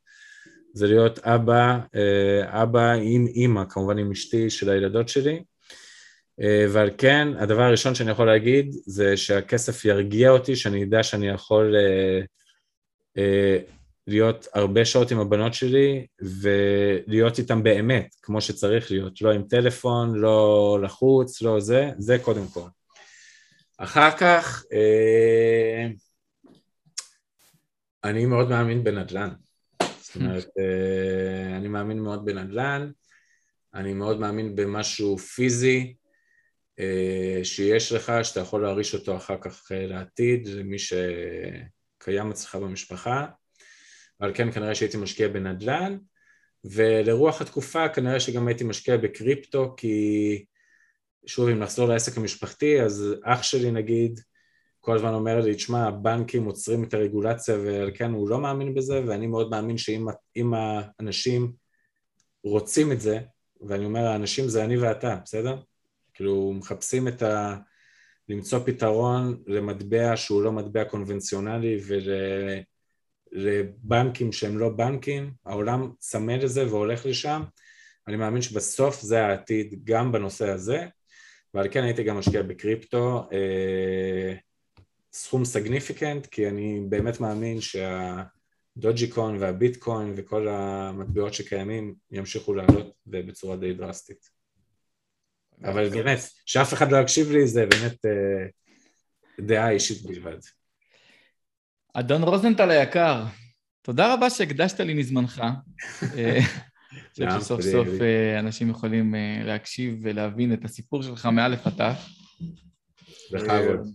זה 0.73 0.87
להיות 0.87 1.19
אבא, 1.19 1.79
אה, 1.95 2.63
אבא 2.63 2.93
עם 2.93 3.27
אימא, 3.27 3.63
כמובן 3.69 3.99
עם 3.99 4.11
אשתי 4.11 4.51
של 4.51 4.71
הילדות 4.71 5.09
שלי. 5.09 5.43
אה, 6.41 6.67
ועל 6.73 6.91
כן, 6.99 7.29
הדבר 7.39 7.63
הראשון 7.63 7.95
שאני 7.95 8.11
יכול 8.11 8.27
להגיד 8.27 8.75
זה 8.87 9.17
שהכסף 9.17 9.85
ירגיע 9.85 10.31
אותי, 10.31 10.57
שאני 10.57 10.85
אדע 10.85 11.03
שאני 11.03 11.29
יכול 11.29 11.75
אה, 13.19 13.59
להיות 14.07 14.47
הרבה 14.55 14.85
שעות 14.85 15.11
עם 15.11 15.21
הבנות 15.21 15.55
שלי 15.55 16.07
ולהיות 16.21 17.39
איתם 17.39 17.63
באמת, 17.63 18.15
כמו 18.23 18.41
שצריך 18.41 18.91
להיות, 18.91 19.23
לא 19.23 19.33
עם 19.33 19.43
טלפון, 19.43 20.15
לא 20.15 20.79
לחוץ, 20.83 21.43
לא 21.43 21.61
זה, 21.61 21.91
זה 21.99 22.19
קודם 22.19 22.47
כל. 22.53 22.76
אחר 23.79 24.17
כך, 24.17 24.65
אה, 24.73 25.87
אני 28.05 28.27
מאוד 28.27 28.49
מאמין 28.49 28.85
בנדל"ן. 28.85 29.29
זאת 29.83 30.17
אומרת, 30.17 30.47
אה, 30.59 31.57
אני 31.57 31.69
מאמין 31.69 31.99
מאוד 31.99 32.25
בנדל"ן, 32.25 32.91
אני 33.75 33.93
מאוד 33.93 34.21
מאמין 34.21 34.57
במשהו 34.57 35.19
פיזי 35.19 35.95
אה, 36.79 37.41
שיש 37.43 37.93
לך, 37.93 38.13
שאתה 38.23 38.41
יכול 38.41 38.63
להריש 38.63 38.95
אותו 38.95 39.17
אחר 39.17 39.37
כך 39.41 39.73
אה, 39.73 39.87
לעתיד, 39.87 40.47
למי 40.49 40.77
שקיים 40.79 42.31
אצלך 42.31 42.55
במשפחה. 42.55 43.27
אבל 44.21 44.35
כן 44.35 44.53
כנראה 44.53 44.75
שהייתי 44.75 44.97
משקיע 44.97 45.29
בנדל"ן, 45.29 45.99
ולרוח 46.65 47.41
התקופה 47.41 47.89
כנראה 47.89 48.21
שגם 48.21 48.49
הייתי 48.49 48.65
משקיע 48.65 48.97
בקריפטו, 48.97 49.75
כי 49.77 50.45
שוב, 51.27 51.49
אם 51.49 51.59
נחזור 51.59 51.89
לעסק 51.89 52.17
המשפחתי, 52.17 52.81
אז 52.81 53.15
אח 53.25 53.43
שלי 53.43 53.71
נגיד, 53.71 54.21
כל 54.81 54.97
הזמן 54.97 55.15
אומר 55.15 55.41
לי, 55.41 55.55
תשמע, 55.55 55.87
הבנקים 55.87 56.45
עוצרים 56.45 56.85
את 56.85 56.95
הרגולציה 56.95 57.55
ועל 57.59 57.91
כן 57.95 58.11
הוא 58.11 58.29
לא 58.29 58.41
מאמין 58.41 58.75
בזה, 58.75 59.03
ואני 59.07 59.27
מאוד 59.27 59.51
מאמין 59.51 59.79
שאם 59.79 60.07
אם 60.37 60.55
האנשים 60.55 61.53
רוצים 62.45 62.93
את 62.93 63.01
זה, 63.01 63.21
ואני 63.61 63.85
אומר, 63.85 64.07
האנשים 64.07 64.49
זה 64.49 64.65
אני 64.65 64.77
ואתה, 64.77 65.17
בסדר? 65.25 65.57
כאילו, 66.15 66.53
מחפשים 66.53 67.09
את 67.09 67.23
ה... 67.23 67.57
למצוא 68.29 68.59
פתרון 68.67 69.43
למטבע 69.47 70.17
שהוא 70.17 70.43
לא 70.43 70.53
מטבע 70.53 70.85
קונבנציונלי 70.85 71.81
ול... 71.87 72.03
לבנקים 73.33 74.33
שהם 74.33 74.59
לא 74.59 74.69
בנקים, 74.69 75.33
העולם 75.47 75.91
צמא 75.99 76.33
לזה 76.33 76.67
והולך 76.71 77.07
לשם, 77.07 77.43
אני 78.09 78.17
מאמין 78.17 78.43
שבסוף 78.43 79.01
זה 79.01 79.27
העתיד 79.27 79.81
גם 79.85 80.13
בנושא 80.13 80.49
הזה, 80.49 80.87
ועל 81.57 81.69
כן 81.71 81.85
הייתי 81.85 82.03
גם 82.03 82.19
משקיע 82.19 82.43
בקריפטו, 82.43 83.29
אה, 83.33 84.35
סכום 85.13 85.45
סגניפיקנט, 85.45 86.27
כי 86.27 86.49
אני 86.49 86.81
באמת 86.89 87.21
מאמין 87.21 87.59
שהדוג'יקון 87.61 89.37
והביטקוין 89.41 90.15
וכל 90.17 90.49
המטבעות 90.49 91.35
שקיימים 91.35 91.95
ימשיכו 92.11 92.55
לעלות 92.55 92.95
בצורה 93.07 93.57
די 93.57 93.75
דרסטית. 93.75 94.29
אבל 95.65 95.89
באמת, 95.89 96.19
שאף 96.47 96.73
אחד 96.73 96.93
לא 96.93 96.97
יקשיב 96.97 97.31
לי 97.31 97.47
זה 97.47 97.67
באמת 97.67 98.07
אה, 98.07 98.47
דעה 99.41 99.71
אישית 99.71 100.03
בלבד. 100.03 100.39
אדון 101.95 102.23
רוזנטל 102.23 102.71
היקר, 102.71 103.25
תודה 103.83 104.15
רבה 104.15 104.31
שהקדשת 104.31 104.81
לי 104.81 104.95
מזמנך. 104.95 105.43
אה, 106.93 106.99
חושב 107.11 107.41
שסוף 107.41 107.61
סוף 107.61 107.89
אה, 108.01 108.39
אנשים 108.39 108.71
יכולים 108.71 109.15
אה, 109.15 109.41
להקשיב 109.45 109.99
ולהבין 110.03 110.53
את 110.53 110.65
הסיפור 110.65 111.03
שלך 111.03 111.27
מאלף 111.27 111.67
עד 111.67 111.73
תף. 111.73 112.09
בכבוד. 113.33 113.89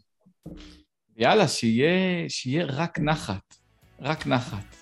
יאללה, 1.18 1.48
שיהיה, 1.48 2.30
שיהיה 2.30 2.66
רק 2.66 3.00
נחת, 3.00 3.56
רק 4.00 4.28
נחת. 4.28 4.76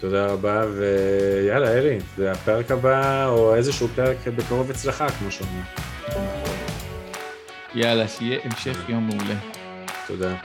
תודה 0.00 0.26
רבה, 0.26 0.64
ויאללה, 0.78 1.78
אלי, 1.78 1.98
זה 2.16 2.32
הפרק 2.32 2.70
הבא, 2.70 3.26
או 3.28 3.54
איזשהו 3.54 3.88
פרק 3.88 4.28
בקרוב 4.28 4.70
אצלך, 4.70 5.04
כמו 5.18 5.30
שאומר. 5.30 5.62
יאללה, 7.74 8.08
שיהיה 8.08 8.40
המשך 8.44 8.88
יום 8.88 9.06
מעולה. 9.06 9.38
תודה. 10.06 10.36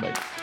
ביי. 0.00 0.35